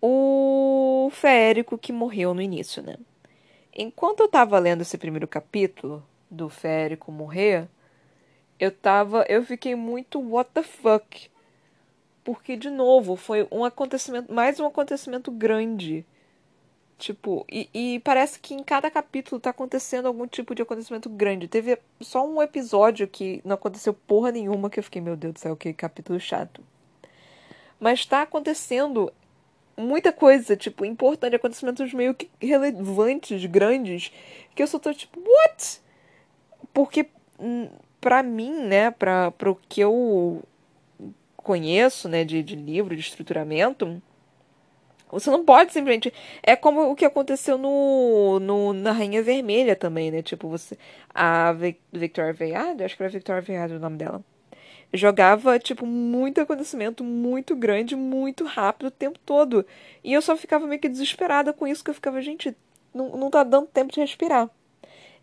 o 0.02 1.10
Férico 1.14 1.78
que 1.78 1.94
morreu 1.94 2.34
no 2.34 2.42
início, 2.42 2.84
né? 2.84 2.98
Enquanto 3.74 4.20
eu 4.20 4.28
tava 4.28 4.60
lendo 4.60 4.82
esse 4.82 4.98
primeiro 4.98 5.30
capítulo 5.30 6.06
do 6.30 6.50
Férico 6.50 7.10
morrer, 7.10 7.70
eu 8.60 8.70
tava, 8.70 9.26
eu 9.30 9.44
fiquei 9.46 9.76
muito 9.76 10.20
what 10.20 10.52
the 10.54 10.62
fuck. 10.62 11.32
Porque 12.22 12.58
de 12.58 12.70
novo, 12.70 13.16
foi 13.16 13.48
um 13.50 13.64
acontecimento, 13.64 14.34
mais 14.34 14.60
um 14.60 14.66
acontecimento 14.68 15.32
grande. 15.32 16.06
Tipo, 16.98 17.46
e, 17.52 17.70
e, 17.74 18.00
parece 18.00 18.40
que 18.40 18.54
em 18.54 18.64
cada 18.64 18.90
capítulo 18.90 19.42
tá 19.42 19.50
acontecendo 19.50 20.08
algum 20.08 20.28
tipo 20.28 20.56
de 20.56 20.62
acontecimento 20.62 21.10
grande. 21.10 21.48
Teve 21.48 21.78
só 22.00 22.26
um 22.26 22.42
episódio 22.42 23.08
que 23.08 23.42
não 23.44 23.56
aconteceu 23.56 23.94
porra 23.94 24.32
nenhuma 24.32 24.70
que 24.70 24.80
eu 24.80 24.84
fiquei, 24.84 25.02
meu 25.02 25.16
Deus 25.16 25.34
do 25.34 25.40
céu, 25.40 25.56
que 25.56 25.74
capítulo 25.74 26.20
chato. 26.20 26.64
mas 27.80 28.06
tá 28.06 28.22
acontecendo 28.22 29.12
muita 29.76 30.12
coisa, 30.14 30.56
tipo, 30.56 30.86
importante, 30.86 31.36
acontecimentos 31.36 31.94
meio 31.94 32.14
que 32.14 32.30
relevantes, 32.40 33.46
grandes, 33.46 34.12
que 34.56 34.64
eu 34.64 34.68
só 34.68 34.80
tô 34.80 34.94
tipo, 34.94 35.20
what? 35.20 35.82
Porque 36.74 37.08
hum, 37.40 37.70
pra 38.00 38.24
mim, 38.24 38.52
né, 38.66 38.92
pra, 38.92 39.32
pro 39.32 39.60
que 39.68 39.82
eu 39.82 40.44
conheço, 41.38 42.08
né, 42.08 42.24
de, 42.24 42.42
de 42.44 42.56
livro, 42.56 42.96
de 42.96 43.02
estruturamento, 43.02 44.02
você 45.14 45.30
não 45.30 45.46
pode 45.46 45.72
simplesmente. 45.74 46.14
É 46.42 46.56
como 46.56 46.92
o 46.92 46.96
que 46.96 47.06
aconteceu 47.06 47.58
no, 47.58 48.40
no 48.40 48.74
na 48.74 48.92
Rainha 48.92 49.24
Vermelha 49.24 49.76
também, 49.76 50.12
né? 50.12 50.22
Tipo, 50.22 50.48
você. 50.50 50.78
A 51.14 51.54
Victoria 51.92 52.34
Veyard, 52.34 52.84
acho 52.84 52.98
que 52.98 53.04
era 53.04 53.12
Victoria 53.12 53.42
Veyard 53.42 53.76
o 53.76 53.80
nome 53.80 53.98
dela. 53.98 54.24
Jogava, 54.94 55.58
tipo, 55.58 55.86
muito 55.86 56.40
acontecimento 56.40 57.04
muito 57.04 57.56
grande, 57.56 57.96
muito 57.96 58.46
rápido 58.46 58.88
o 58.88 58.92
tempo 58.92 59.18
todo. 59.26 59.66
E 60.04 60.14
eu 60.14 60.22
só 60.22 60.36
ficava 60.38 60.68
meio 60.68 60.80
que 60.80 60.90
desesperada 60.90 61.52
com 61.52 61.68
isso, 61.68 61.84
que 61.84 61.90
eu 61.90 61.96
ficava, 61.96 62.22
gente, 62.22 62.56
não, 62.94 63.10
não 63.18 63.30
tá 63.32 63.44
dando 63.44 63.68
tempo 63.68 63.92
de 63.92 64.00
respirar. 64.00 64.50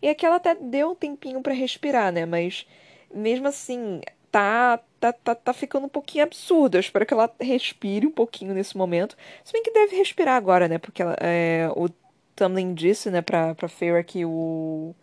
E 0.01 0.09
aqui 0.09 0.25
ela 0.25 0.37
até 0.37 0.55
deu 0.55 0.91
um 0.91 0.95
tempinho 0.95 1.41
para 1.41 1.53
respirar, 1.53 2.11
né? 2.11 2.25
Mas 2.25 2.65
mesmo 3.13 3.47
assim, 3.47 4.01
tá, 4.31 4.79
tá, 4.99 5.13
tá, 5.13 5.35
tá 5.35 5.53
ficando 5.53 5.85
um 5.85 5.89
pouquinho 5.89 6.23
absurdo. 6.23 6.75
Eu 6.77 6.79
espero 6.79 7.05
que 7.05 7.13
ela 7.13 7.29
respire 7.39 8.07
um 8.07 8.11
pouquinho 8.11 8.53
nesse 8.53 8.77
momento. 8.77 9.17
Se 9.43 9.51
bem 9.53 9.61
que 9.61 9.71
deve 9.71 9.95
respirar 9.97 10.35
agora, 10.35 10.67
né? 10.67 10.77
Porque 10.77 11.01
ela, 11.01 11.15
é, 11.19 11.69
o 11.75 11.89
Tamlin 12.35 12.73
disse, 12.73 13.11
né, 13.11 13.21
pra, 13.21 13.53
pra 13.53 13.67
Feyre 13.67 14.03
que 14.03 14.25
o. 14.25 14.95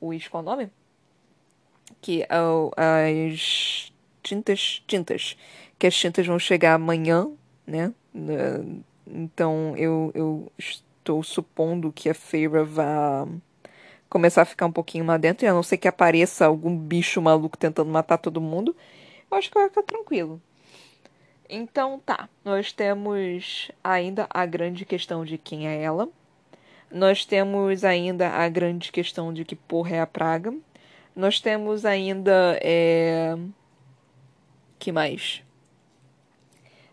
O 0.00 0.10
qual 0.30 0.42
é 0.42 0.46
o 0.46 0.50
nome? 0.50 0.70
Que 2.00 2.22
uh, 2.24 2.70
as 2.76 3.92
tintas. 4.22 4.82
Tintas. 4.86 5.36
Que 5.78 5.86
as 5.86 5.94
tintas 5.94 6.26
vão 6.26 6.38
chegar 6.38 6.74
amanhã, 6.74 7.30
né? 7.66 7.92
Então 9.06 9.76
eu, 9.76 10.10
eu 10.14 10.52
estou 10.58 11.22
supondo 11.22 11.92
que 11.92 12.08
a 12.08 12.14
Feira 12.14 12.64
vá 12.64 13.26
começar 14.08 14.42
a 14.42 14.46
ficar 14.46 14.66
um 14.66 14.72
pouquinho 14.72 15.04
lá 15.04 15.16
dentro, 15.16 15.44
e 15.44 15.48
a 15.48 15.52
não 15.52 15.62
ser 15.62 15.76
que 15.78 15.88
apareça 15.88 16.46
algum 16.46 16.76
bicho 16.76 17.20
maluco 17.20 17.56
tentando 17.56 17.90
matar 17.90 18.18
todo 18.18 18.40
mundo, 18.40 18.74
eu 19.30 19.36
acho 19.36 19.50
que 19.50 19.58
vai 19.58 19.68
ficar 19.68 19.82
tranquilo. 19.82 20.40
Então 21.48 21.98
tá, 21.98 22.28
nós 22.44 22.72
temos 22.72 23.70
ainda 23.82 24.26
a 24.30 24.44
grande 24.44 24.84
questão 24.84 25.24
de 25.24 25.38
quem 25.38 25.66
é 25.66 25.82
ela. 25.82 26.08
Nós 26.90 27.24
temos 27.24 27.84
ainda 27.84 28.28
a 28.28 28.48
grande 28.48 28.90
questão 28.92 29.32
de 29.32 29.44
que 29.44 29.56
porra 29.56 29.96
é 29.96 30.00
a 30.00 30.06
praga. 30.06 30.54
Nós 31.14 31.40
temos 31.40 31.84
ainda. 31.84 32.58
É... 32.62 33.36
que 34.78 34.92
mais? 34.92 35.42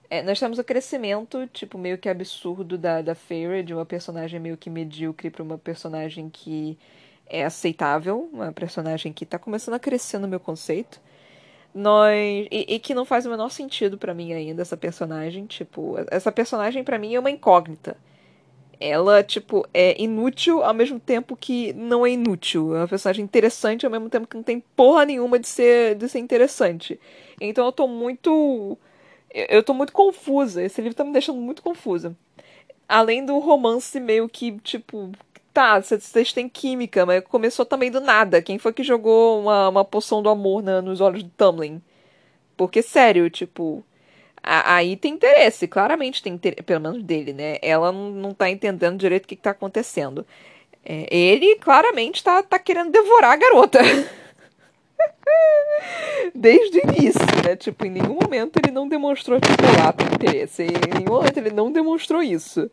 É, 0.09 0.22
nós 0.22 0.39
temos 0.39 0.59
o 0.59 0.63
crescimento, 0.63 1.47
tipo, 1.47 1.78
meio 1.78 1.97
que 1.97 2.07
absurdo 2.07 2.78
da, 2.78 3.01
da 3.01 3.16
Feyre, 3.16 3.63
de 3.63 3.74
uma 3.74 3.86
personagem 3.86 4.39
meio 4.39 4.55
que 4.55 4.70
medíocre 4.70 5.30
para 5.30 5.43
uma 5.43 5.57
personagem 5.57 6.30
que 6.30 6.78
é 7.28 7.43
aceitável, 7.45 8.30
uma 8.32 8.51
personagem 8.51 9.11
que 9.13 9.26
tá 9.26 9.39
começando 9.39 9.76
a 9.76 9.80
crescer 9.80 10.19
no 10.19 10.28
meu 10.28 10.39
conceito. 10.39 10.99
Nós 11.73 12.47
e, 12.51 12.76
e 12.76 12.80
que 12.80 12.93
não 12.93 13.05
faz 13.05 13.26
o 13.26 13.30
menor 13.30 13.49
sentido 13.49 13.97
para 13.97 14.13
mim 14.13 14.34
ainda 14.34 14.61
essa 14.61 14.78
personagem, 14.78 15.45
tipo, 15.45 15.95
essa 16.09 16.32
personagem 16.32 16.84
para 16.84 16.97
mim 16.97 17.15
é 17.15 17.19
uma 17.19 17.32
incógnita. 17.32 17.97
Ela, 18.80 19.23
tipo, 19.23 19.65
é 19.73 20.01
inútil 20.01 20.63
ao 20.63 20.73
mesmo 20.73 20.99
tempo 20.99 21.36
que 21.36 21.73
não 21.73 22.05
é 22.05 22.11
inútil. 22.11 22.76
É 22.76 22.80
uma 22.80 22.88
personagem 22.88 23.23
interessante 23.23 23.86
ao 23.86 23.91
mesmo 23.91 24.09
tempo 24.09 24.28
que 24.28 24.36
não 24.36 24.43
tem 24.43 24.59
porra 24.76 25.05
nenhuma 25.05 25.39
de 25.39 25.47
ser, 25.47 25.95
de 25.95 26.09
ser 26.09 26.19
interessante. 26.19 26.99
Então 27.39 27.65
eu 27.65 27.71
tô 27.71 27.88
muito. 27.88 28.78
Eu 29.34 29.63
tô 29.63 29.73
muito 29.73 29.93
confusa. 29.93 30.61
Esse 30.63 30.82
livro 30.82 30.95
tá 30.95 31.03
me 31.03 31.13
deixando 31.13 31.39
muito 31.39 31.61
confusa. 31.63 32.15
Além 32.88 33.26
do 33.26 33.39
romance 33.39 33.99
meio 33.99 34.30
que, 34.30 34.53
tipo, 34.59 35.11
tá, 35.56 35.82
vocês 35.82 36.34
têm 36.34 36.49
química, 36.49 37.06
mas 37.06 37.24
começou 37.24 37.66
também 37.66 37.89
do 37.89 38.01
nada. 38.01 38.41
Quem 38.41 38.60
foi 38.60 38.74
que 38.74 38.84
jogou 38.84 39.39
uma, 39.39 39.70
uma 39.70 39.86
poção 39.86 40.22
do 40.22 40.28
amor 40.28 40.62
na, 40.62 40.82
nos 40.82 40.99
olhos 40.99 41.24
do 41.24 41.30
Tumblin? 41.30 41.82
Porque, 42.58 42.82
sério, 42.82 43.30
tipo. 43.30 43.84
A, 44.43 44.76
aí 44.76 44.97
tem 44.97 45.14
interesse, 45.14 45.68
claramente 45.68 46.22
tem 46.22 46.34
interesse, 46.34 46.62
pelo 46.62 46.82
menos 46.82 47.01
dele, 47.01 47.34
né? 47.34 47.58
Ela 47.62 47.91
não, 47.91 48.12
não 48.12 48.34
tá 48.34 48.49
entendendo 48.49 48.99
direito 48.99 49.26
o 49.26 49.28
que, 49.28 49.36
que 49.36 49.41
tá 49.41 49.51
acontecendo. 49.51 50.26
É, 50.84 51.08
ele 51.10 51.56
claramente 51.56 52.24
tá, 52.24 52.43
tá 52.43 52.60
querendo 52.60 52.91
devorar 52.91 53.32
a 53.32 53.38
garota. 53.38 53.80
Desde 56.36 56.80
o 56.80 56.82
início, 56.89 57.26
né? 57.43 57.56
Tipo, 57.56 57.86
em 57.86 57.91
nenhum 57.91 58.18
momento 58.22 58.60
ele 58.62 58.72
não 58.72 58.88
demonstrou, 58.88 59.39
tipo, 59.39 59.64
lá, 59.64 59.93
interesse. 60.14 60.64
Em 60.64 60.99
nenhum 60.99 61.14
momento 61.14 61.38
ele 61.38 61.51
não 61.51 61.72
demonstrou 61.72 62.22
isso. 62.22 62.70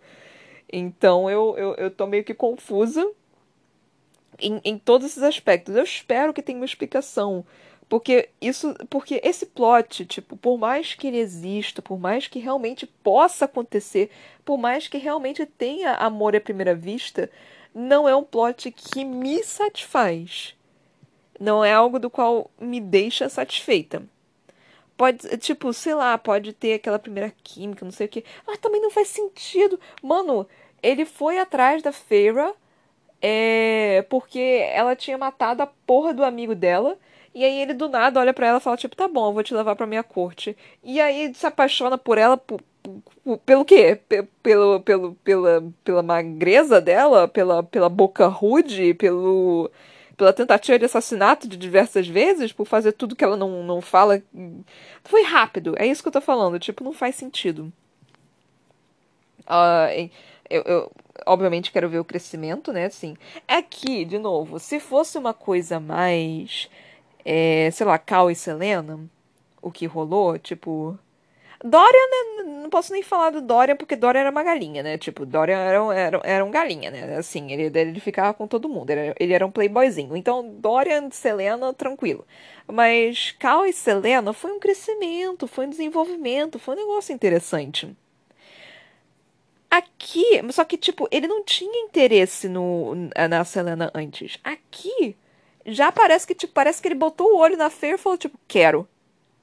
Então 0.72 1.28
eu, 1.28 1.54
eu, 1.58 1.74
eu 1.74 1.90
tô 1.90 2.06
meio 2.06 2.24
que 2.24 2.32
confusa 2.32 3.06
em, 4.38 4.60
em 4.64 4.78
todos 4.78 5.06
esses 5.06 5.22
aspectos. 5.22 5.76
Eu 5.76 5.84
espero 5.84 6.32
que 6.32 6.42
tenha 6.42 6.58
uma 6.58 6.64
explicação. 6.64 7.44
Porque 7.88 8.30
isso. 8.40 8.74
Porque 8.88 9.20
esse 9.22 9.44
plot, 9.44 10.06
tipo, 10.06 10.34
por 10.36 10.56
mais 10.56 10.94
que 10.94 11.08
ele 11.08 11.18
exista, 11.18 11.82
por 11.82 11.98
mais 11.98 12.26
que 12.26 12.38
realmente 12.38 12.86
possa 12.86 13.44
acontecer, 13.44 14.10
por 14.44 14.56
mais 14.56 14.88
que 14.88 14.96
realmente 14.96 15.44
tenha 15.44 15.92
amor 15.96 16.34
à 16.34 16.40
primeira 16.40 16.74
vista, 16.74 17.30
não 17.74 18.08
é 18.08 18.16
um 18.16 18.24
plot 18.24 18.70
que 18.70 19.04
me 19.04 19.44
satisfaz. 19.44 20.54
Não 21.38 21.64
é 21.64 21.72
algo 21.72 21.98
do 21.98 22.08
qual 22.08 22.50
me 22.58 22.80
deixa 22.80 23.28
satisfeita. 23.28 24.02
Pode, 24.96 25.36
tipo, 25.38 25.72
sei 25.72 25.94
lá, 25.94 26.16
pode 26.16 26.52
ter 26.52 26.74
aquela 26.74 26.98
primeira 26.98 27.34
química, 27.42 27.84
não 27.84 27.92
sei 27.92 28.06
o 28.06 28.08
que. 28.08 28.24
Mas 28.46 28.58
também 28.58 28.80
não 28.80 28.90
faz 28.90 29.08
sentido. 29.08 29.78
Mano, 30.02 30.46
ele 30.82 31.04
foi 31.04 31.38
atrás 31.38 31.82
da 31.82 31.92
Feira 31.92 32.54
é, 33.22 34.04
porque 34.10 34.66
ela 34.72 34.96
tinha 34.96 35.16
matado 35.16 35.62
a 35.62 35.66
porra 35.66 36.12
do 36.12 36.24
amigo 36.24 36.54
dela. 36.54 36.98
E 37.34 37.44
aí 37.44 37.60
ele 37.62 37.72
do 37.72 37.88
nada 37.88 38.20
olha 38.20 38.34
para 38.34 38.48
ela 38.48 38.58
e 38.58 38.60
fala, 38.60 38.76
tipo, 38.76 38.96
tá 38.96 39.08
bom, 39.08 39.28
eu 39.28 39.32
vou 39.32 39.42
te 39.42 39.54
levar 39.54 39.76
pra 39.76 39.86
minha 39.86 40.02
corte. 40.02 40.56
E 40.82 41.00
aí 41.00 41.32
se 41.34 41.46
apaixona 41.46 41.96
por 41.96 42.18
ela 42.18 42.36
por, 42.36 42.60
por, 42.82 43.38
pelo 43.38 43.64
quê? 43.64 43.98
Pelo, 44.42 44.80
pelo, 44.80 45.14
pela, 45.24 45.64
pela 45.84 46.02
magreza 46.02 46.80
dela? 46.80 47.28
Pela, 47.28 47.62
pela 47.62 47.88
boca 47.88 48.26
rude? 48.26 48.92
Pelo, 48.94 49.70
pela 50.16 50.32
tentativa 50.32 50.78
de 50.78 50.84
assassinato 50.84 51.48
de 51.48 51.56
diversas 51.56 52.06
vezes? 52.06 52.52
Por 52.52 52.66
fazer 52.66 52.92
tudo 52.92 53.16
que 53.16 53.24
ela 53.24 53.36
não, 53.36 53.62
não 53.62 53.80
fala? 53.80 54.22
Foi 55.04 55.22
rápido, 55.22 55.74
é 55.78 55.86
isso 55.86 56.02
que 56.02 56.08
eu 56.08 56.12
tô 56.12 56.20
falando. 56.20 56.58
Tipo, 56.58 56.84
não 56.84 56.92
faz 56.92 57.14
sentido. 57.14 57.72
Uh, 59.48 60.10
eu, 60.52 60.62
eu, 60.62 60.92
obviamente 61.26 61.72
quero 61.72 61.88
ver 61.88 61.98
o 61.98 62.04
crescimento, 62.04 62.72
né? 62.72 62.86
Assim, 62.86 63.16
aqui, 63.48 64.04
de 64.04 64.18
novo, 64.18 64.58
se 64.58 64.78
fosse 64.78 65.16
uma 65.18 65.34
coisa 65.34 65.80
mais, 65.80 66.68
é, 67.24 67.70
sei 67.72 67.86
lá, 67.86 67.98
Cal 67.98 68.30
e 68.30 68.34
Selena, 68.34 69.00
o 69.60 69.70
que 69.70 69.86
rolou, 69.86 70.38
tipo. 70.38 70.98
Dorian, 71.64 72.42
né, 72.44 72.60
não 72.62 72.68
posso 72.70 72.92
nem 72.92 73.04
falar 73.04 73.30
do 73.30 73.40
Dorian, 73.40 73.76
porque 73.76 73.94
Dorian 73.94 74.22
era 74.22 74.30
uma 74.30 74.42
galinha, 74.42 74.82
né? 74.82 74.98
Tipo, 74.98 75.24
Dorian 75.24 75.58
era, 75.58 75.94
era, 75.94 76.20
era 76.24 76.44
um 76.44 76.50
galinha, 76.50 76.90
né? 76.90 77.16
Assim, 77.16 77.52
ele, 77.52 77.78
ele 77.78 78.00
ficava 78.00 78.34
com 78.34 78.48
todo 78.48 78.68
mundo, 78.68 78.90
ele, 78.90 79.14
ele 79.18 79.32
era 79.32 79.46
um 79.46 79.50
playboyzinho. 79.50 80.16
Então, 80.16 80.42
Dorian 80.58 81.08
e 81.08 81.14
Selena, 81.14 81.72
tranquilo. 81.72 82.26
Mas 82.66 83.32
Cal 83.38 83.64
e 83.66 83.72
Selena 83.72 84.32
foi 84.32 84.52
um 84.52 84.58
crescimento, 84.58 85.46
foi 85.46 85.66
um 85.66 85.70
desenvolvimento, 85.70 86.58
foi 86.58 86.74
um 86.74 86.78
negócio 86.78 87.14
interessante. 87.14 87.96
Aqui, 89.72 90.42
só 90.52 90.66
que, 90.66 90.76
tipo, 90.76 91.08
ele 91.10 91.26
não 91.26 91.42
tinha 91.42 91.86
interesse 91.86 92.46
no, 92.46 92.94
na 93.30 93.42
Selena 93.42 93.90
antes. 93.94 94.38
Aqui, 94.44 95.16
já 95.64 95.90
parece 95.90 96.26
que, 96.26 96.34
tipo, 96.34 96.52
parece 96.52 96.82
que 96.82 96.88
ele 96.88 96.94
botou 96.94 97.32
o 97.32 97.38
olho 97.38 97.56
na 97.56 97.70
Fair 97.70 97.94
e 97.94 97.98
falou, 97.98 98.18
tipo, 98.18 98.38
quero. 98.46 98.86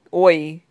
Oi. 0.08 0.62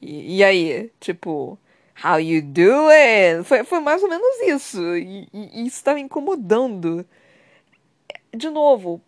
E, 0.00 0.36
e 0.36 0.44
aí? 0.44 0.88
Tipo, 1.00 1.58
how 2.04 2.20
you 2.20 2.42
doing? 2.42 3.42
Foi, 3.42 3.64
foi 3.64 3.80
mais 3.80 4.04
ou 4.04 4.08
menos 4.08 4.40
isso. 4.42 4.80
E, 4.96 5.26
e, 5.32 5.62
e 5.62 5.66
isso 5.66 5.82
tá 5.82 5.94
me 5.94 6.00
incomodando. 6.02 7.04
De 8.32 8.48
novo, 8.50 9.00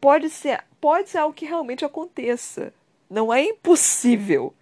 pode 0.00 0.28
ser, 0.28 0.64
pode 0.80 1.08
ser 1.08 1.18
algo 1.18 1.36
que 1.36 1.46
realmente 1.46 1.84
aconteça. 1.84 2.74
Não 3.08 3.32
é 3.32 3.44
impossível. 3.44 4.52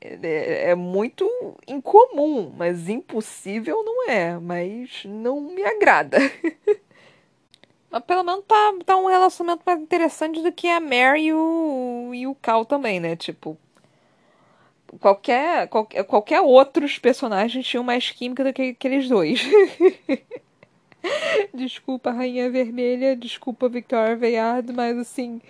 É, 0.00 0.70
é, 0.70 0.74
muito 0.74 1.28
incomum, 1.66 2.52
mas 2.56 2.88
impossível 2.88 3.82
não 3.84 4.08
é, 4.08 4.38
mas 4.38 5.04
não 5.04 5.40
me 5.40 5.64
agrada. 5.64 6.18
mas 7.90 8.04
pelo 8.04 8.22
menos 8.22 8.44
tá, 8.46 8.74
tá 8.86 8.96
um 8.96 9.06
relacionamento 9.06 9.62
mais 9.66 9.80
interessante 9.80 10.40
do 10.40 10.52
que 10.52 10.68
a 10.68 10.78
Mary 10.78 11.26
e 11.26 11.32
o, 11.32 12.10
e 12.14 12.26
o 12.28 12.34
Cal 12.36 12.64
também, 12.64 13.00
né? 13.00 13.16
Tipo, 13.16 13.58
qualquer, 15.00 15.66
qualquer, 15.68 16.04
qualquer 16.04 16.40
outros 16.40 16.98
personagens 16.98 17.66
tinham 17.66 17.82
mais 17.82 18.10
química 18.10 18.44
do 18.44 18.52
que 18.52 18.70
aqueles 18.70 19.08
dois. 19.08 19.42
desculpa, 21.52 22.12
Rainha 22.12 22.48
Vermelha, 22.50 23.16
desculpa, 23.16 23.68
Victoria 23.68 24.14
Veyard, 24.14 24.72
mas 24.72 24.96
assim 24.96 25.40
é, 25.40 25.48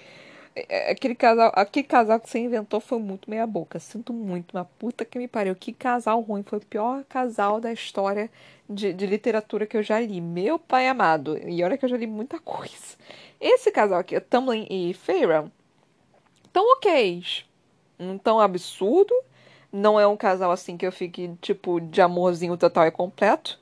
aquele 0.90 1.14
casal, 1.14 1.52
aquele 1.54 1.86
casal 1.86 2.20
que 2.20 2.28
você 2.28 2.38
inventou 2.38 2.80
foi 2.80 2.98
muito 2.98 3.28
meia 3.30 3.46
boca. 3.46 3.78
Sinto 3.78 4.12
muito, 4.12 4.56
uma 4.56 4.64
puta 4.64 5.04
que 5.04 5.18
me 5.18 5.28
pariu. 5.28 5.54
Que 5.54 5.72
casal 5.72 6.20
ruim. 6.20 6.42
Foi 6.42 6.58
o 6.58 6.64
pior 6.64 7.04
casal 7.04 7.60
da 7.60 7.72
história 7.72 8.30
de, 8.68 8.92
de 8.92 9.06
literatura 9.06 9.66
que 9.66 9.76
eu 9.76 9.82
já 9.82 10.00
li. 10.00 10.20
Meu 10.20 10.58
pai 10.58 10.88
amado. 10.88 11.38
E 11.48 11.62
olha 11.62 11.76
que 11.78 11.84
eu 11.84 11.88
já 11.88 11.96
li 11.96 12.06
muita 12.06 12.38
coisa. 12.40 12.96
Esse 13.40 13.70
casal 13.70 14.00
aqui, 14.00 14.18
Tumblin 14.20 14.66
e 14.68 14.94
Feyre, 14.94 15.50
tão 16.52 16.72
ok. 16.74 17.22
Não 17.98 18.18
tão 18.18 18.40
absurdo. 18.40 19.14
Não 19.72 20.00
é 20.00 20.06
um 20.06 20.16
casal 20.16 20.50
assim 20.50 20.76
que 20.76 20.86
eu 20.86 20.92
fique, 20.92 21.30
tipo, 21.40 21.80
de 21.80 22.00
amorzinho 22.00 22.56
total 22.56 22.86
e 22.86 22.90
completo. 22.90 23.58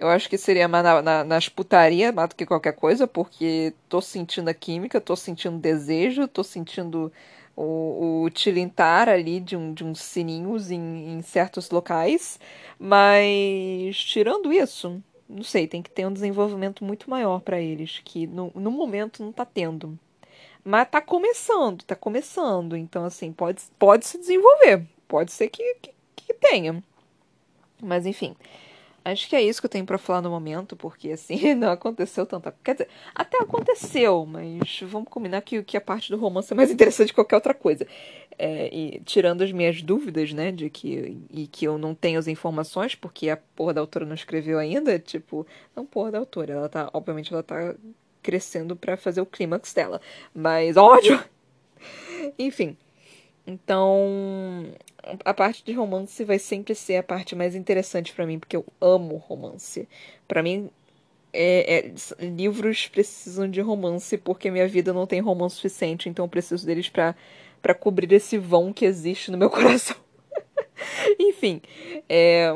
Eu 0.00 0.08
acho 0.08 0.30
que 0.30 0.38
seria 0.38 0.66
mais 0.66 0.82
na, 0.82 1.02
na, 1.02 1.24
nas 1.24 1.50
putaria 1.50 2.10
mais 2.10 2.30
do 2.30 2.34
que 2.34 2.46
qualquer 2.46 2.72
coisa, 2.72 3.06
porque 3.06 3.74
tô 3.86 4.00
sentindo 4.00 4.48
a 4.48 4.54
química, 4.54 4.98
tô 4.98 5.14
sentindo 5.14 5.58
desejo, 5.58 6.26
tô 6.26 6.42
sentindo 6.42 7.12
o, 7.54 8.22
o 8.24 8.30
tilintar 8.30 9.10
ali 9.10 9.40
de, 9.40 9.54
um, 9.58 9.74
de 9.74 9.84
uns 9.84 10.00
sininhos 10.00 10.70
em, 10.70 11.18
em 11.18 11.20
certos 11.20 11.68
locais. 11.68 12.40
Mas, 12.78 14.02
tirando 14.04 14.50
isso, 14.50 15.02
não 15.28 15.42
sei, 15.42 15.66
tem 15.68 15.82
que 15.82 15.90
ter 15.90 16.06
um 16.06 16.12
desenvolvimento 16.14 16.82
muito 16.82 17.10
maior 17.10 17.40
para 17.40 17.60
eles, 17.60 18.00
que 18.02 18.26
no, 18.26 18.50
no 18.54 18.70
momento 18.70 19.22
não 19.22 19.32
tá 19.32 19.44
tendo. 19.44 19.98
Mas 20.64 20.88
tá 20.88 21.02
começando, 21.02 21.82
tá 21.84 21.94
começando. 21.94 22.74
Então, 22.74 23.04
assim, 23.04 23.32
pode, 23.32 23.62
pode 23.78 24.06
se 24.06 24.16
desenvolver. 24.18 24.82
Pode 25.06 25.30
ser 25.30 25.48
que, 25.50 25.74
que, 25.82 25.92
que 26.16 26.34
tenha. 26.34 26.82
Mas, 27.82 28.06
enfim. 28.06 28.34
Acho 29.04 29.28
que 29.28 29.34
é 29.34 29.42
isso 29.42 29.60
que 29.60 29.66
eu 29.66 29.70
tenho 29.70 29.86
para 29.86 29.96
falar 29.96 30.20
no 30.20 30.30
momento, 30.30 30.76
porque 30.76 31.10
assim, 31.10 31.54
não 31.54 31.70
aconteceu 31.70 32.26
tanta. 32.26 32.54
Quer 32.62 32.72
dizer, 32.72 32.88
até 33.14 33.38
aconteceu, 33.38 34.26
mas 34.26 34.80
vamos 34.82 35.08
combinar 35.08 35.40
que, 35.40 35.62
que 35.62 35.76
a 35.76 35.80
parte 35.80 36.10
do 36.10 36.18
romance 36.18 36.52
é 36.52 36.56
mais 36.56 36.70
interessante 36.70 37.08
que 37.08 37.14
qualquer 37.14 37.36
outra 37.36 37.54
coisa. 37.54 37.86
É, 38.38 38.68
e 38.74 39.00
tirando 39.00 39.42
as 39.42 39.52
minhas 39.52 39.82
dúvidas, 39.82 40.32
né, 40.32 40.52
de 40.52 40.68
que, 40.70 41.18
e 41.30 41.46
que 41.46 41.66
eu 41.66 41.78
não 41.78 41.94
tenho 41.94 42.18
as 42.18 42.26
informações, 42.26 42.94
porque 42.94 43.30
a 43.30 43.36
porra 43.36 43.74
da 43.74 43.80
autora 43.80 44.04
não 44.04 44.14
escreveu 44.14 44.58
ainda, 44.58 44.98
tipo, 44.98 45.46
não 45.74 45.86
porra 45.86 46.12
da 46.12 46.18
autora, 46.18 46.52
ela 46.52 46.68
tá, 46.68 46.90
obviamente, 46.92 47.32
ela 47.32 47.42
tá 47.42 47.74
crescendo 48.22 48.76
para 48.76 48.96
fazer 48.96 49.20
o 49.20 49.26
clímax 49.26 49.72
dela, 49.72 50.00
mas 50.34 50.76
ódio! 50.78 51.22
Enfim. 52.38 52.76
Então, 53.46 54.66
a 55.24 55.34
parte 55.34 55.64
de 55.64 55.72
romance 55.72 56.24
vai 56.24 56.38
sempre 56.38 56.74
ser 56.74 56.96
a 56.96 57.02
parte 57.02 57.34
mais 57.34 57.54
interessante 57.54 58.12
para 58.12 58.26
mim, 58.26 58.38
porque 58.38 58.56
eu 58.56 58.64
amo 58.80 59.16
romance. 59.16 59.88
Para 60.28 60.42
mim, 60.42 60.70
é, 61.32 61.92
é, 62.18 62.24
livros 62.24 62.88
precisam 62.88 63.48
de 63.48 63.60
romance 63.60 64.16
porque 64.18 64.50
minha 64.50 64.66
vida 64.66 64.92
não 64.92 65.06
tem 65.06 65.20
romance 65.20 65.56
suficiente, 65.56 66.08
então 66.08 66.24
eu 66.24 66.28
preciso 66.28 66.66
deles 66.66 66.88
para 66.88 67.74
cobrir 67.78 68.12
esse 68.12 68.36
vão 68.36 68.72
que 68.72 68.84
existe 68.84 69.30
no 69.30 69.38
meu 69.38 69.48
coração. 69.50 69.96
Enfim, 71.18 71.60
é... 72.08 72.48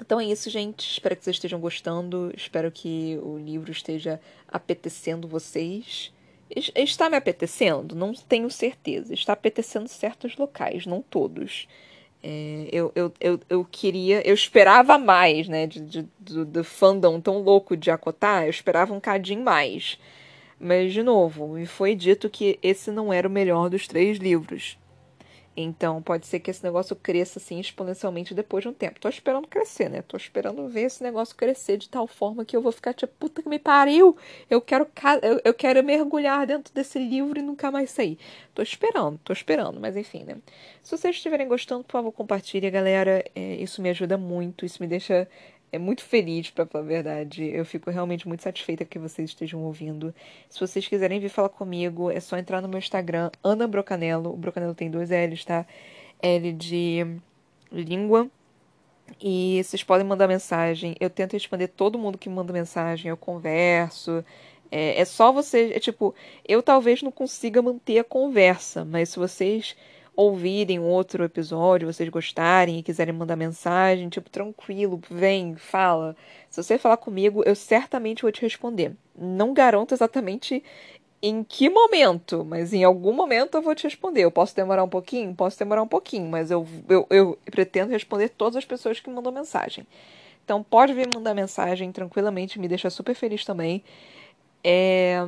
então 0.00 0.20
é 0.20 0.24
isso, 0.24 0.48
gente. 0.48 0.88
Espero 0.90 1.16
que 1.16 1.24
vocês 1.24 1.36
estejam 1.36 1.60
gostando. 1.60 2.32
Espero 2.36 2.70
que 2.70 3.18
o 3.22 3.38
livro 3.38 3.70
esteja 3.70 4.20
apetecendo 4.48 5.28
vocês. 5.28 6.12
Está 6.74 7.08
me 7.08 7.16
apetecendo? 7.16 7.94
Não 7.94 8.12
tenho 8.12 8.50
certeza. 8.50 9.14
Está 9.14 9.32
apetecendo 9.32 9.88
certos 9.88 10.36
locais, 10.36 10.86
não 10.86 11.00
todos. 11.00 11.68
É, 12.22 12.68
eu, 12.72 12.92
eu, 12.94 13.12
eu, 13.20 13.40
eu 13.48 13.64
queria, 13.64 14.26
eu 14.26 14.34
esperava 14.34 14.98
mais, 14.98 15.48
né? 15.48 15.66
De, 15.66 15.80
de, 15.80 16.08
do, 16.18 16.44
do 16.44 16.64
fandom 16.64 17.20
tão 17.20 17.38
louco 17.42 17.76
de 17.76 17.90
Akotar, 17.90 18.44
eu 18.44 18.50
esperava 18.50 18.92
um 18.92 19.00
cadinho 19.00 19.42
mais. 19.42 19.98
Mas, 20.58 20.92
de 20.92 21.02
novo, 21.02 21.48
me 21.48 21.66
foi 21.66 21.94
dito 21.94 22.28
que 22.28 22.58
esse 22.62 22.90
não 22.90 23.12
era 23.12 23.26
o 23.26 23.30
melhor 23.30 23.70
dos 23.70 23.86
três 23.88 24.18
livros. 24.18 24.76
Então, 25.56 26.00
pode 26.00 26.26
ser 26.26 26.40
que 26.40 26.50
esse 26.50 26.62
negócio 26.62 26.94
cresça 26.94 27.38
assim 27.38 27.58
exponencialmente 27.58 28.32
depois 28.32 28.62
de 28.62 28.68
um 28.68 28.72
tempo. 28.72 29.00
Tô 29.00 29.08
esperando 29.08 29.48
crescer, 29.48 29.88
né? 29.90 30.00
Tô 30.02 30.16
esperando 30.16 30.68
ver 30.68 30.82
esse 30.82 31.02
negócio 31.02 31.34
crescer 31.36 31.76
de 31.76 31.88
tal 31.88 32.06
forma 32.06 32.44
que 32.44 32.56
eu 32.56 32.62
vou 32.62 32.70
ficar 32.70 32.94
tipo, 32.94 33.12
puta 33.18 33.42
que 33.42 33.48
me 33.48 33.58
pariu! 33.58 34.16
Eu 34.48 34.60
quero, 34.60 34.86
eu, 35.22 35.40
eu 35.44 35.54
quero 35.54 35.82
mergulhar 35.82 36.46
dentro 36.46 36.72
desse 36.72 36.98
livro 36.98 37.38
e 37.38 37.42
nunca 37.42 37.70
mais 37.70 37.90
sair. 37.90 38.18
Tô 38.54 38.62
esperando, 38.62 39.18
tô 39.24 39.32
esperando, 39.32 39.80
mas 39.80 39.96
enfim, 39.96 40.22
né? 40.24 40.36
Se 40.82 40.96
vocês 40.96 41.16
estiverem 41.16 41.48
gostando, 41.48 41.84
por 41.84 41.92
favor, 41.92 42.12
compartilhe, 42.12 42.70
galera. 42.70 43.24
É, 43.34 43.56
isso 43.56 43.82
me 43.82 43.90
ajuda 43.90 44.16
muito, 44.16 44.64
isso 44.64 44.80
me 44.80 44.86
deixa 44.88 45.28
é 45.72 45.78
muito 45.78 46.02
feliz, 46.02 46.50
para 46.50 46.66
falar 46.66 46.84
a 46.84 46.86
verdade. 46.86 47.44
Eu 47.44 47.64
fico 47.64 47.90
realmente 47.90 48.26
muito 48.26 48.42
satisfeita 48.42 48.84
que 48.84 48.98
vocês 48.98 49.30
estejam 49.30 49.62
ouvindo. 49.62 50.14
Se 50.48 50.58
vocês 50.60 50.86
quiserem 50.86 51.20
vir 51.20 51.28
falar 51.28 51.48
comigo, 51.48 52.10
é 52.10 52.20
só 52.20 52.36
entrar 52.36 52.60
no 52.60 52.68
meu 52.68 52.78
Instagram, 52.78 53.30
Ana 53.42 53.66
Brocanello. 53.68 54.32
O 54.32 54.36
Brocanello 54.36 54.74
tem 54.74 54.90
dois 54.90 55.10
L's, 55.10 55.44
tá? 55.44 55.66
L 56.20 56.52
de 56.52 57.06
língua. 57.70 58.28
E 59.20 59.60
vocês 59.64 59.82
podem 59.82 60.06
mandar 60.06 60.28
mensagem. 60.28 60.94
Eu 61.00 61.10
tento 61.10 61.32
responder 61.32 61.68
todo 61.68 61.98
mundo 61.98 62.18
que 62.18 62.28
manda 62.28 62.52
mensagem. 62.52 63.08
Eu 63.08 63.16
converso. 63.16 64.24
É, 64.70 65.00
é 65.00 65.04
só 65.04 65.32
vocês. 65.32 65.72
É 65.72 65.80
tipo, 65.80 66.14
eu 66.46 66.62
talvez 66.62 67.02
não 67.02 67.10
consiga 67.10 67.62
manter 67.62 67.98
a 67.98 68.04
conversa, 68.04 68.84
mas 68.84 69.10
se 69.10 69.18
vocês 69.18 69.76
ouvirem 70.16 70.78
outro 70.80 71.24
episódio, 71.24 71.92
vocês 71.92 72.08
gostarem 72.08 72.78
e 72.78 72.82
quiserem 72.82 73.14
mandar 73.14 73.36
mensagem, 73.36 74.08
tipo, 74.08 74.28
tranquilo, 74.28 75.00
vem, 75.10 75.56
fala. 75.56 76.16
Se 76.48 76.62
você 76.62 76.78
falar 76.78 76.96
comigo, 76.96 77.42
eu 77.46 77.54
certamente 77.54 78.22
vou 78.22 78.32
te 78.32 78.42
responder. 78.42 78.92
Não 79.16 79.54
garanto 79.54 79.94
exatamente 79.94 80.62
em 81.22 81.44
que 81.44 81.68
momento, 81.68 82.44
mas 82.44 82.72
em 82.72 82.82
algum 82.82 83.12
momento 83.12 83.56
eu 83.56 83.62
vou 83.62 83.74
te 83.74 83.84
responder. 83.84 84.22
Eu 84.22 84.30
posso 84.30 84.56
demorar 84.56 84.82
um 84.82 84.88
pouquinho? 84.88 85.34
Posso 85.34 85.58
demorar 85.58 85.82
um 85.82 85.88
pouquinho, 85.88 86.28
mas 86.28 86.50
eu, 86.50 86.66
eu, 86.88 87.06
eu 87.10 87.38
pretendo 87.50 87.92
responder 87.92 88.30
todas 88.30 88.56
as 88.56 88.64
pessoas 88.64 89.00
que 89.00 89.10
mandam 89.10 89.30
mensagem. 89.32 89.86
Então 90.44 90.62
pode 90.62 90.92
vir 90.92 91.08
mandar 91.14 91.34
mensagem 91.34 91.92
tranquilamente, 91.92 92.58
me 92.58 92.68
deixa 92.68 92.90
super 92.90 93.14
feliz 93.14 93.44
também. 93.44 93.84
É... 94.64 95.26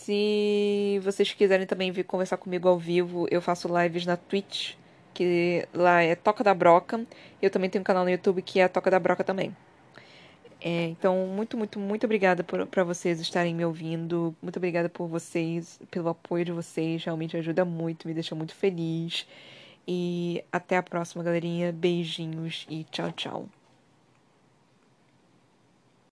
Se 0.00 0.98
vocês 1.02 1.32
quiserem 1.34 1.66
também 1.66 1.92
vir 1.92 2.04
conversar 2.04 2.38
comigo 2.38 2.66
ao 2.66 2.78
vivo, 2.78 3.26
eu 3.30 3.40
faço 3.42 3.68
lives 3.68 4.06
na 4.06 4.16
Twitch, 4.16 4.74
que 5.12 5.68
lá 5.74 6.02
é 6.02 6.14
Toca 6.14 6.42
da 6.42 6.54
Broca. 6.54 7.04
Eu 7.40 7.50
também 7.50 7.68
tenho 7.68 7.82
um 7.82 7.84
canal 7.84 8.02
no 8.04 8.10
YouTube 8.10 8.40
que 8.40 8.60
é 8.60 8.66
Toca 8.66 8.90
da 8.90 8.98
Broca 8.98 9.22
também. 9.22 9.54
É, 10.58 10.86
então, 10.86 11.26
muito, 11.26 11.56
muito, 11.56 11.78
muito 11.78 12.04
obrigada 12.04 12.42
para 12.42 12.82
vocês 12.82 13.20
estarem 13.20 13.54
me 13.54 13.64
ouvindo. 13.64 14.34
Muito 14.40 14.56
obrigada 14.56 14.88
por 14.88 15.06
vocês, 15.06 15.78
pelo 15.90 16.08
apoio 16.08 16.46
de 16.46 16.52
vocês. 16.52 17.04
Realmente 17.04 17.36
ajuda 17.36 17.64
muito, 17.66 18.08
me 18.08 18.14
deixa 18.14 18.34
muito 18.34 18.54
feliz. 18.54 19.26
E 19.86 20.42
até 20.50 20.78
a 20.78 20.82
próxima, 20.82 21.22
galerinha. 21.22 21.72
Beijinhos 21.72 22.66
e 22.70 22.84
tchau, 22.84 23.12
tchau. 23.12 23.59